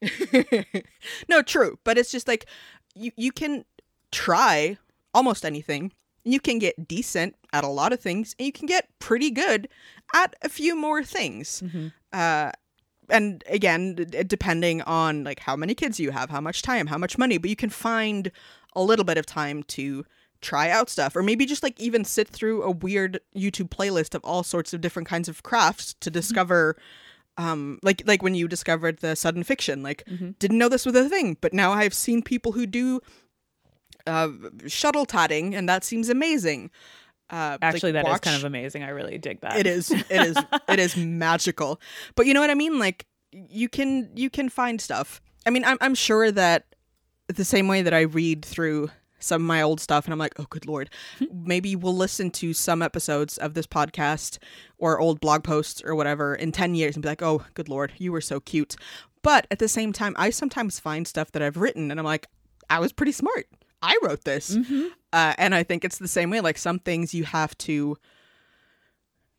no, 1.28 1.42
true, 1.42 1.78
but 1.84 1.98
it's 1.98 2.10
just 2.10 2.28
like 2.28 2.46
you 2.94 3.10
you 3.16 3.32
can 3.32 3.64
try 4.12 4.78
almost 5.14 5.44
anything. 5.44 5.92
You 6.24 6.40
can 6.40 6.58
get 6.58 6.86
decent 6.86 7.36
at 7.52 7.64
a 7.64 7.68
lot 7.68 7.92
of 7.92 8.00
things, 8.00 8.34
and 8.38 8.46
you 8.46 8.52
can 8.52 8.66
get 8.66 8.88
pretty 8.98 9.30
good 9.30 9.68
at 10.14 10.36
a 10.42 10.48
few 10.48 10.76
more 10.76 11.02
things. 11.02 11.62
Uh, 12.12 12.52
and 13.10 13.44
again, 13.48 13.94
d- 13.94 14.22
depending 14.24 14.82
on 14.82 15.24
like 15.24 15.40
how 15.40 15.56
many 15.56 15.74
kids 15.74 15.98
you 15.98 16.10
have, 16.10 16.30
how 16.30 16.40
much 16.40 16.62
time, 16.62 16.86
how 16.88 16.98
much 16.98 17.18
money, 17.18 17.38
but 17.38 17.50
you 17.50 17.56
can 17.56 17.70
find 17.70 18.30
a 18.74 18.82
little 18.82 19.04
bit 19.04 19.18
of 19.18 19.26
time 19.26 19.62
to 19.64 20.04
try 20.40 20.70
out 20.70 20.88
stuff, 20.88 21.16
or 21.16 21.22
maybe 21.22 21.44
just 21.46 21.62
like 21.62 21.80
even 21.80 22.04
sit 22.04 22.28
through 22.28 22.62
a 22.62 22.70
weird 22.70 23.20
YouTube 23.36 23.70
playlist 23.70 24.14
of 24.14 24.24
all 24.24 24.42
sorts 24.42 24.72
of 24.72 24.80
different 24.80 25.08
kinds 25.08 25.28
of 25.28 25.42
crafts 25.42 25.94
to 26.00 26.10
discover 26.10 26.76
um 27.36 27.78
like 27.84 28.02
like 28.06 28.20
when 28.20 28.34
you 28.34 28.48
discovered 28.48 28.98
the 28.98 29.14
sudden 29.14 29.44
fiction 29.44 29.80
like 29.80 30.02
didn't 30.40 30.58
know 30.58 30.68
this 30.68 30.84
was 30.84 30.96
a 30.96 31.08
thing 31.08 31.36
but 31.40 31.52
now 31.52 31.70
i've 31.72 31.94
seen 31.94 32.20
people 32.20 32.50
who 32.50 32.66
do 32.66 33.00
uh 34.08 34.28
shuttle 34.66 35.06
tatting 35.06 35.54
and 35.54 35.68
that 35.68 35.84
seems 35.84 36.08
amazing 36.08 36.68
uh 37.30 37.58
like, 37.60 37.74
actually 37.74 37.92
that 37.92 38.06
is 38.06 38.10
watch- 38.12 38.22
kind 38.22 38.36
of 38.36 38.44
amazing. 38.44 38.82
I 38.82 38.88
really 38.90 39.18
dig 39.18 39.40
that. 39.40 39.56
It 39.58 39.66
is 39.66 39.90
it 39.90 40.06
is 40.10 40.36
it 40.68 40.78
is 40.78 40.96
magical. 40.96 41.80
But 42.14 42.26
you 42.26 42.34
know 42.34 42.40
what 42.40 42.50
i 42.50 42.54
mean? 42.54 42.78
Like 42.78 43.06
you 43.32 43.68
can 43.68 44.10
you 44.14 44.30
can 44.30 44.48
find 44.48 44.80
stuff. 44.80 45.20
I 45.46 45.50
mean 45.50 45.64
i'm, 45.64 45.78
I'm 45.80 45.94
sure 45.94 46.30
that 46.32 46.64
the 47.28 47.44
same 47.44 47.68
way 47.68 47.82
that 47.82 47.92
i 47.92 48.00
read 48.00 48.44
through 48.44 48.90
some 49.20 49.42
of 49.42 49.46
my 49.46 49.60
old 49.60 49.80
stuff 49.80 50.04
and 50.06 50.12
i'm 50.12 50.18
like 50.18 50.38
oh 50.38 50.46
good 50.48 50.66
lord. 50.66 50.90
Maybe 51.32 51.76
we'll 51.76 51.96
listen 51.96 52.30
to 52.32 52.52
some 52.54 52.82
episodes 52.82 53.36
of 53.38 53.54
this 53.54 53.66
podcast 53.66 54.38
or 54.78 54.98
old 54.98 55.20
blog 55.20 55.44
posts 55.44 55.82
or 55.84 55.94
whatever 55.94 56.34
in 56.34 56.52
10 56.52 56.74
years 56.74 56.96
and 56.96 57.02
be 57.02 57.08
like 57.08 57.22
oh 57.22 57.44
good 57.54 57.68
lord 57.68 57.92
you 57.98 58.12
were 58.12 58.20
so 58.20 58.40
cute. 58.40 58.76
But 59.22 59.46
at 59.50 59.58
the 59.58 59.68
same 59.68 59.92
time 59.92 60.14
i 60.16 60.30
sometimes 60.30 60.80
find 60.80 61.06
stuff 61.06 61.32
that 61.32 61.42
i've 61.42 61.56
written 61.58 61.90
and 61.90 62.00
i'm 62.00 62.06
like 62.06 62.28
i 62.70 62.78
was 62.78 62.92
pretty 62.92 63.12
smart 63.12 63.46
i 63.82 63.96
wrote 64.02 64.24
this 64.24 64.56
uh, 65.12 65.34
and 65.38 65.54
i 65.54 65.62
think 65.62 65.84
it's 65.84 65.98
the 65.98 66.08
same 66.08 66.30
way 66.30 66.40
like 66.40 66.58
some 66.58 66.78
things 66.78 67.14
you 67.14 67.24
have 67.24 67.56
to 67.58 67.96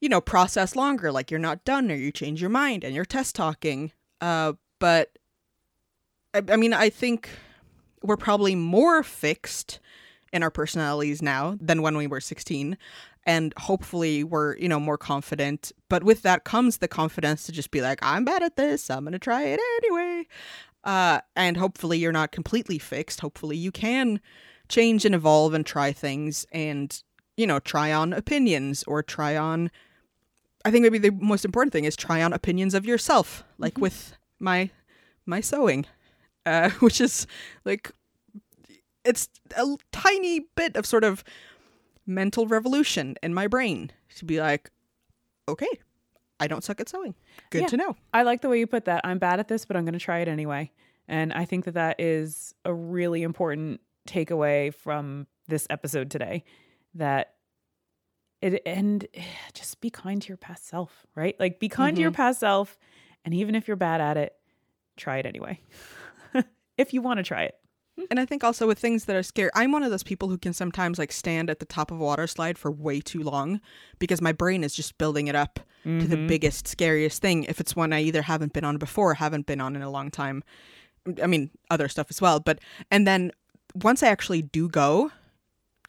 you 0.01 0.07
know, 0.07 0.21
process 0.21 0.77
longer, 0.77 1.11
like 1.11 1.29
you're 1.29 1.39
not 1.41 1.65
done 1.65 1.91
or 1.91 1.95
you 1.95 2.09
change 2.09 2.39
your 2.39 2.49
mind 2.49 2.85
and 2.85 2.95
you're 2.95 3.03
test 3.03 3.35
talking. 3.35 3.91
Uh, 4.21 4.53
but 4.79 5.17
I, 6.33 6.41
I 6.49 6.55
mean, 6.55 6.71
I 6.71 6.89
think 6.89 7.29
we're 8.01 8.15
probably 8.15 8.55
more 8.55 9.03
fixed 9.03 9.81
in 10.31 10.41
our 10.41 10.49
personalities 10.51 11.21
now 11.21 11.57
than 11.59 11.81
when 11.81 11.97
we 11.97 12.07
were 12.07 12.21
16. 12.21 12.77
and 13.25 13.53
hopefully 13.57 14.23
we're 14.23 14.55
you 14.57 14.69
know 14.69 14.79
more 14.79 14.97
confident 14.97 15.73
but 15.89 16.03
with 16.03 16.21
that 16.21 16.45
comes 16.45 16.77
the 16.77 16.87
confidence 16.87 17.45
to 17.45 17.51
just 17.51 17.69
be 17.69 17.81
like 17.81 17.99
i'm 18.01 18.23
bad 18.23 18.41
at 18.41 18.55
this 18.55 18.89
i'm 18.89 19.03
gonna 19.03 19.19
try 19.19 19.43
it 19.43 19.59
anyway 19.83 20.25
uh, 20.83 21.19
and 21.35 21.57
hopefully 21.57 21.97
you're 21.97 22.11
not 22.11 22.31
completely 22.31 22.79
fixed 22.79 23.21
hopefully 23.21 23.57
you 23.57 23.71
can 23.71 24.19
change 24.67 25.05
and 25.05 25.15
evolve 25.15 25.53
and 25.53 25.65
try 25.65 25.91
things 25.91 26.45
and 26.51 27.03
you 27.37 27.47
know 27.47 27.59
try 27.59 27.91
on 27.91 28.13
opinions 28.13 28.83
or 28.87 29.01
try 29.01 29.35
on 29.35 29.71
i 30.65 30.71
think 30.71 30.83
maybe 30.83 30.97
the 30.97 31.11
most 31.11 31.45
important 31.45 31.73
thing 31.73 31.85
is 31.85 31.95
try 31.95 32.21
on 32.21 32.33
opinions 32.33 32.73
of 32.73 32.85
yourself 32.85 33.43
like 33.57 33.73
mm-hmm. 33.73 33.83
with 33.83 34.17
my 34.39 34.69
my 35.25 35.41
sewing 35.41 35.85
uh, 36.45 36.69
which 36.79 37.01
is 37.01 37.27
like 37.65 37.91
it's 39.03 39.29
a 39.55 39.77
tiny 39.91 40.47
bit 40.55 40.75
of 40.75 40.85
sort 40.85 41.03
of 41.03 41.23
mental 42.05 42.47
revolution 42.47 43.15
in 43.23 43.33
my 43.33 43.47
brain 43.47 43.91
to 44.17 44.25
be 44.25 44.39
like, 44.39 44.71
okay, 45.47 45.69
I 46.39 46.47
don't 46.47 46.63
suck 46.63 46.79
at 46.79 46.89
sewing. 46.89 47.15
Good 47.49 47.63
yeah, 47.63 47.67
to 47.67 47.77
know. 47.77 47.95
I 48.13 48.23
like 48.23 48.41
the 48.41 48.49
way 48.49 48.59
you 48.59 48.67
put 48.67 48.85
that. 48.85 49.01
I'm 49.03 49.19
bad 49.19 49.39
at 49.39 49.47
this, 49.47 49.65
but 49.65 49.75
I'm 49.75 49.85
going 49.85 49.93
to 49.93 49.99
try 49.99 50.19
it 50.19 50.27
anyway. 50.27 50.71
And 51.07 51.33
I 51.33 51.45
think 51.45 51.65
that 51.65 51.73
that 51.73 51.99
is 51.99 52.53
a 52.65 52.73
really 52.73 53.23
important 53.23 53.81
takeaway 54.07 54.73
from 54.73 55.27
this 55.47 55.67
episode 55.69 56.11
today 56.11 56.43
that 56.93 57.33
it 58.41 58.61
and 58.65 59.05
just 59.53 59.81
be 59.81 59.89
kind 59.89 60.21
to 60.21 60.27
your 60.27 60.37
past 60.37 60.67
self, 60.67 61.05
right? 61.15 61.35
Like 61.39 61.59
be 61.59 61.69
kind 61.69 61.89
mm-hmm. 61.89 61.95
to 61.95 62.01
your 62.01 62.11
mm-hmm. 62.11 62.17
past 62.17 62.39
self 62.39 62.77
and 63.25 63.33
even 63.33 63.55
if 63.55 63.67
you're 63.67 63.77
bad 63.77 64.01
at 64.01 64.17
it, 64.17 64.33
try 64.97 65.17
it 65.17 65.25
anyway. 65.25 65.59
if 66.77 66.93
you 66.93 67.01
want 67.01 67.17
to 67.17 67.23
try 67.23 67.43
it. 67.43 67.55
And 68.09 68.19
I 68.19 68.25
think 68.25 68.43
also 68.43 68.67
with 68.67 68.79
things 68.79 69.05
that 69.05 69.15
are 69.15 69.23
scary, 69.23 69.49
I'm 69.55 69.71
one 69.71 69.83
of 69.83 69.91
those 69.91 70.03
people 70.03 70.29
who 70.29 70.37
can 70.37 70.53
sometimes 70.53 70.99
like 70.99 71.11
stand 71.11 71.49
at 71.49 71.59
the 71.59 71.65
top 71.65 71.91
of 71.91 71.99
a 71.99 72.03
water 72.03 72.27
slide 72.27 72.57
for 72.57 72.71
way 72.71 73.01
too 73.01 73.21
long 73.21 73.61
because 73.99 74.21
my 74.21 74.31
brain 74.31 74.63
is 74.63 74.73
just 74.73 74.97
building 74.97 75.27
it 75.27 75.35
up 75.35 75.59
mm-hmm. 75.85 75.99
to 75.99 76.07
the 76.07 76.15
mm-hmm. 76.15 76.27
biggest, 76.27 76.67
scariest 76.67 77.21
thing. 77.21 77.43
If 77.45 77.59
it's 77.59 77.75
one 77.75 77.93
I 77.93 78.01
either 78.01 78.21
haven't 78.21 78.53
been 78.53 78.63
on 78.63 78.77
before, 78.77 79.15
haven't 79.15 79.45
been 79.45 79.61
on 79.61 79.75
in 79.75 79.81
a 79.81 79.89
long 79.89 80.11
time. 80.11 80.43
I 81.21 81.27
mean, 81.27 81.49
other 81.69 81.87
stuff 81.87 82.07
as 82.09 82.21
well. 82.21 82.39
But, 82.39 82.59
and 82.91 83.07
then 83.07 83.31
once 83.73 84.03
I 84.03 84.07
actually 84.07 84.41
do 84.41 84.69
go, 84.69 85.11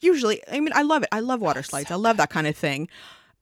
usually, 0.00 0.42
I 0.50 0.60
mean, 0.60 0.72
I 0.74 0.82
love 0.82 1.02
it. 1.02 1.08
I 1.12 1.20
love 1.20 1.40
water 1.40 1.62
slides. 1.62 1.90
I 1.90 1.96
love 1.96 2.16
that 2.16 2.30
kind 2.30 2.46
of 2.46 2.56
thing. 2.56 2.88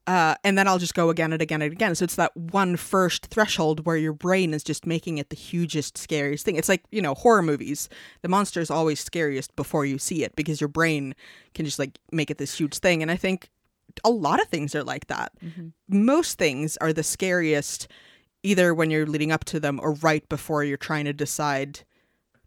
Uh, 0.08 0.34
and 0.42 0.56
then 0.56 0.66
I'll 0.66 0.78
just 0.78 0.94
go 0.94 1.10
again 1.10 1.34
and 1.34 1.42
again 1.42 1.60
and 1.60 1.70
again. 1.70 1.94
So 1.94 2.02
it's 2.02 2.14
that 2.14 2.34
one 2.34 2.76
first 2.76 3.26
threshold 3.26 3.84
where 3.84 3.98
your 3.98 4.14
brain 4.14 4.54
is 4.54 4.64
just 4.64 4.86
making 4.86 5.18
it 5.18 5.28
the 5.28 5.36
hugest, 5.36 5.98
scariest 5.98 6.46
thing. 6.46 6.56
It's 6.56 6.68
like, 6.70 6.82
you 6.90 7.02
know, 7.02 7.12
horror 7.12 7.42
movies. 7.42 7.90
The 8.22 8.28
monster 8.30 8.58
is 8.62 8.70
always 8.70 9.00
scariest 9.00 9.54
before 9.54 9.84
you 9.84 9.98
see 9.98 10.24
it 10.24 10.34
because 10.34 10.62
your 10.62 10.68
brain 10.68 11.14
can 11.52 11.66
just 11.66 11.78
like 11.78 11.98
make 12.10 12.30
it 12.30 12.38
this 12.38 12.58
huge 12.58 12.78
thing. 12.78 13.02
And 13.02 13.10
I 13.10 13.16
think 13.16 13.50
a 14.02 14.08
lot 14.08 14.40
of 14.40 14.48
things 14.48 14.74
are 14.74 14.82
like 14.82 15.08
that. 15.08 15.32
Mm-hmm. 15.44 15.68
Most 15.90 16.38
things 16.38 16.78
are 16.78 16.94
the 16.94 17.02
scariest 17.02 17.86
either 18.42 18.72
when 18.72 18.90
you're 18.90 19.04
leading 19.04 19.30
up 19.30 19.44
to 19.44 19.60
them 19.60 19.78
or 19.82 19.92
right 19.96 20.26
before 20.30 20.64
you're 20.64 20.78
trying 20.78 21.04
to 21.04 21.12
decide 21.12 21.80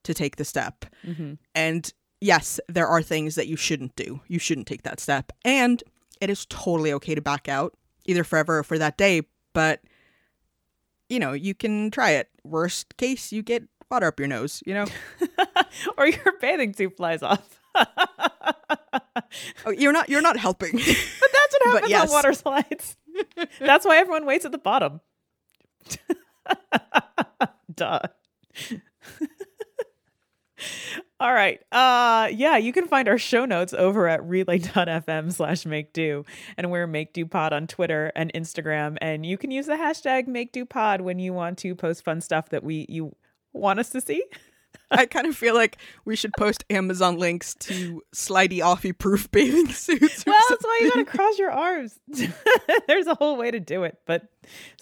to 0.01 0.15
take 0.15 0.37
the 0.37 0.45
step. 0.45 0.85
Mm-hmm. 1.05 1.33
And 1.53 1.93
yes, 2.21 2.59
there 2.67 2.87
are 2.87 3.03
things 3.03 3.35
that 3.35 3.47
you 3.47 3.55
shouldn't 3.55 3.95
do. 3.95 4.21
You 4.27 4.39
shouldn't 4.39 4.65
take 4.65 4.81
that 4.81 4.99
step. 4.99 5.31
And 5.45 5.83
it 6.21 6.29
is 6.29 6.45
totally 6.45 6.93
okay 6.93 7.15
to 7.15 7.21
back 7.21 7.49
out, 7.49 7.75
either 8.05 8.23
forever 8.23 8.59
or 8.59 8.63
for 8.63 8.77
that 8.77 8.97
day. 8.97 9.23
But, 9.53 9.81
you 11.09 11.19
know, 11.19 11.33
you 11.33 11.53
can 11.53 11.91
try 11.91 12.11
it. 12.11 12.29
Worst 12.43 12.95
case, 12.97 13.33
you 13.33 13.41
get 13.41 13.63
water 13.89 14.07
up 14.07 14.19
your 14.19 14.27
nose, 14.29 14.63
you 14.65 14.73
know? 14.73 14.85
or 15.97 16.07
your 16.07 16.33
bathing 16.39 16.73
suit 16.73 16.95
flies 16.95 17.21
off. 17.21 17.59
oh, 19.65 19.71
you're 19.75 19.91
not 19.91 20.09
you're 20.09 20.21
not 20.21 20.37
helping. 20.37 20.71
but 20.73 20.81
that's 20.81 21.55
what 21.59 21.73
happens 21.73 21.89
yes. 21.89 22.09
on 22.09 22.13
water 22.13 22.33
slides. 22.33 22.97
that's 23.59 23.85
why 23.85 23.97
everyone 23.97 24.25
waits 24.25 24.45
at 24.45 24.51
the 24.51 24.57
bottom. 24.57 25.01
Duh. 27.73 27.99
All 31.21 31.31
right. 31.31 31.61
Uh 31.71 32.29
yeah, 32.33 32.57
you 32.57 32.73
can 32.73 32.87
find 32.87 33.07
our 33.07 33.19
show 33.19 33.45
notes 33.45 33.73
over 33.73 34.07
at 34.07 34.27
relay.fm 34.27 35.31
slash 35.31 35.67
make 35.67 35.93
do. 35.93 36.25
And 36.57 36.71
we're 36.71 36.87
make 36.87 37.13
do 37.13 37.27
pod 37.27 37.53
on 37.53 37.67
Twitter 37.67 38.11
and 38.15 38.33
Instagram. 38.33 38.97
And 39.01 39.23
you 39.23 39.37
can 39.37 39.51
use 39.51 39.67
the 39.67 39.75
hashtag 39.75 40.25
make 40.25 40.51
do 40.51 40.65
pod 40.65 41.01
when 41.01 41.19
you 41.19 41.31
want 41.31 41.59
to 41.59 41.75
post 41.75 42.03
fun 42.03 42.21
stuff 42.21 42.49
that 42.49 42.63
we 42.63 42.87
you 42.89 43.15
want 43.53 43.79
us 43.79 43.89
to 43.91 44.01
see. 44.01 44.23
I 44.89 45.05
kind 45.05 45.27
of 45.27 45.35
feel 45.35 45.53
like 45.53 45.77
we 46.05 46.15
should 46.15 46.33
post 46.39 46.65
Amazon 46.71 47.19
links 47.19 47.53
to 47.59 48.01
slidey 48.15 48.57
offy 48.57 48.97
proof 48.97 49.29
bathing 49.29 49.67
suits. 49.71 50.25
Well, 50.25 50.39
that's 50.49 50.63
why 50.63 50.79
you 50.81 50.89
gotta 50.89 51.05
cross 51.05 51.37
your 51.37 51.51
arms. 51.51 51.99
there's 52.87 53.05
a 53.05 53.13
whole 53.13 53.37
way 53.37 53.51
to 53.51 53.59
do 53.59 53.83
it, 53.83 53.99
but 54.07 54.23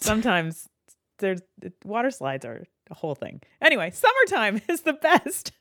sometimes 0.00 0.70
there's 1.18 1.42
water 1.84 2.10
slides 2.10 2.46
are 2.46 2.64
a 2.90 2.94
whole 2.94 3.14
thing. 3.14 3.42
Anyway, 3.60 3.90
summertime 3.90 4.62
is 4.70 4.80
the 4.80 4.94
best 4.94 5.52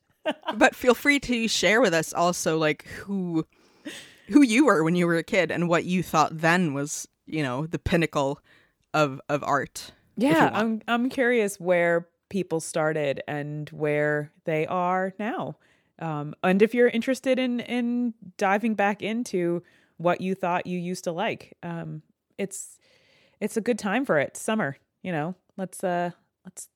but 0.57 0.75
feel 0.75 0.93
free 0.93 1.19
to 1.19 1.47
share 1.47 1.81
with 1.81 1.93
us 1.93 2.13
also 2.13 2.57
like 2.57 2.85
who 2.87 3.45
who 4.29 4.41
you 4.41 4.65
were 4.65 4.83
when 4.83 4.95
you 4.95 5.07
were 5.07 5.17
a 5.17 5.23
kid 5.23 5.51
and 5.51 5.67
what 5.67 5.85
you 5.85 6.03
thought 6.03 6.39
then 6.39 6.73
was, 6.73 7.07
you 7.25 7.43
know, 7.43 7.65
the 7.65 7.79
pinnacle 7.79 8.39
of 8.93 9.19
of 9.29 9.43
art. 9.43 9.91
Yeah, 10.17 10.49
I'm 10.53 10.81
I'm 10.87 11.09
curious 11.09 11.59
where 11.59 12.07
people 12.29 12.59
started 12.59 13.21
and 13.27 13.69
where 13.69 14.31
they 14.45 14.67
are 14.67 15.13
now. 15.17 15.55
Um, 15.99 16.35
and 16.43 16.61
if 16.61 16.73
you're 16.73 16.89
interested 16.89 17.39
in 17.39 17.59
in 17.61 18.13
diving 18.37 18.75
back 18.75 19.01
into 19.01 19.63
what 19.97 20.21
you 20.21 20.35
thought 20.35 20.67
you 20.67 20.77
used 20.79 21.05
to 21.05 21.11
like, 21.11 21.57
um, 21.63 22.03
it's 22.37 22.77
it's 23.39 23.57
a 23.57 23.61
good 23.61 23.79
time 23.79 24.05
for 24.05 24.19
it. 24.19 24.37
Summer, 24.37 24.77
you 25.01 25.11
know. 25.11 25.35
Let's 25.59 25.83
uh 25.83 26.11
let's 26.45 26.69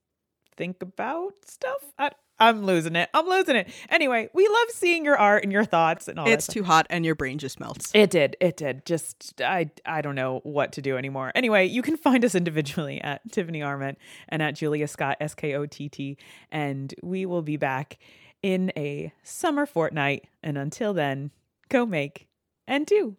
think 0.57 0.81
about 0.81 1.33
stuff. 1.45 1.93
I, 1.97 2.11
I'm 2.39 2.65
losing 2.65 2.95
it. 2.95 3.09
I'm 3.13 3.27
losing 3.27 3.55
it. 3.55 3.69
Anyway, 3.89 4.29
we 4.33 4.47
love 4.47 4.69
seeing 4.69 5.05
your 5.05 5.17
art 5.17 5.43
and 5.43 5.51
your 5.51 5.65
thoughts 5.65 6.07
and 6.07 6.19
all 6.19 6.25
that. 6.25 6.31
It's 6.31 6.47
too 6.47 6.63
hot 6.63 6.87
and 6.89 7.05
your 7.05 7.15
brain 7.15 7.37
just 7.37 7.59
melts. 7.59 7.91
It 7.93 8.09
did. 8.09 8.35
It 8.39 8.57
did. 8.57 8.85
Just 8.85 9.41
I 9.41 9.69
I 9.85 10.01
don't 10.01 10.15
know 10.15 10.39
what 10.43 10.73
to 10.73 10.81
do 10.81 10.97
anymore. 10.97 11.31
Anyway, 11.35 11.67
you 11.67 11.81
can 11.81 11.95
find 11.95 12.25
us 12.25 12.35
individually 12.43 12.99
at 13.01 13.21
Tiffany 13.31 13.61
Arment 13.61 13.97
and 14.29 14.41
at 14.41 14.55
Julia 14.55 14.87
Skott 14.87 15.15
S 15.21 15.35
K 15.35 15.53
O 15.53 15.65
T 15.65 15.89
T 15.89 16.17
and 16.51 16.93
we 17.03 17.25
will 17.25 17.43
be 17.43 17.57
back 17.57 17.99
in 18.41 18.71
a 18.75 19.13
summer 19.23 19.65
fortnight 19.65 20.25
and 20.41 20.57
until 20.57 20.93
then, 20.93 21.31
go 21.69 21.85
make 21.85 22.27
and 22.67 22.85
do. 22.85 23.15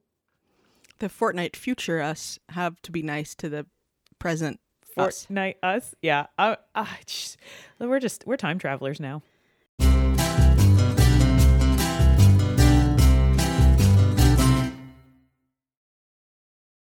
The 0.98 1.08
fortnight 1.08 1.56
future 1.56 2.00
us 2.00 2.38
have 2.50 2.80
to 2.82 2.92
be 2.92 3.02
nice 3.02 3.34
to 3.36 3.48
the 3.48 3.66
present 4.18 4.60
Fortnite 4.96 5.56
us. 5.62 5.84
us. 5.84 5.94
Yeah. 6.02 6.26
Uh, 6.38 6.56
uh, 6.74 6.86
we're 7.78 8.00
just 8.00 8.26
we're 8.26 8.36
time 8.36 8.58
travelers 8.58 9.00
now. 9.00 9.22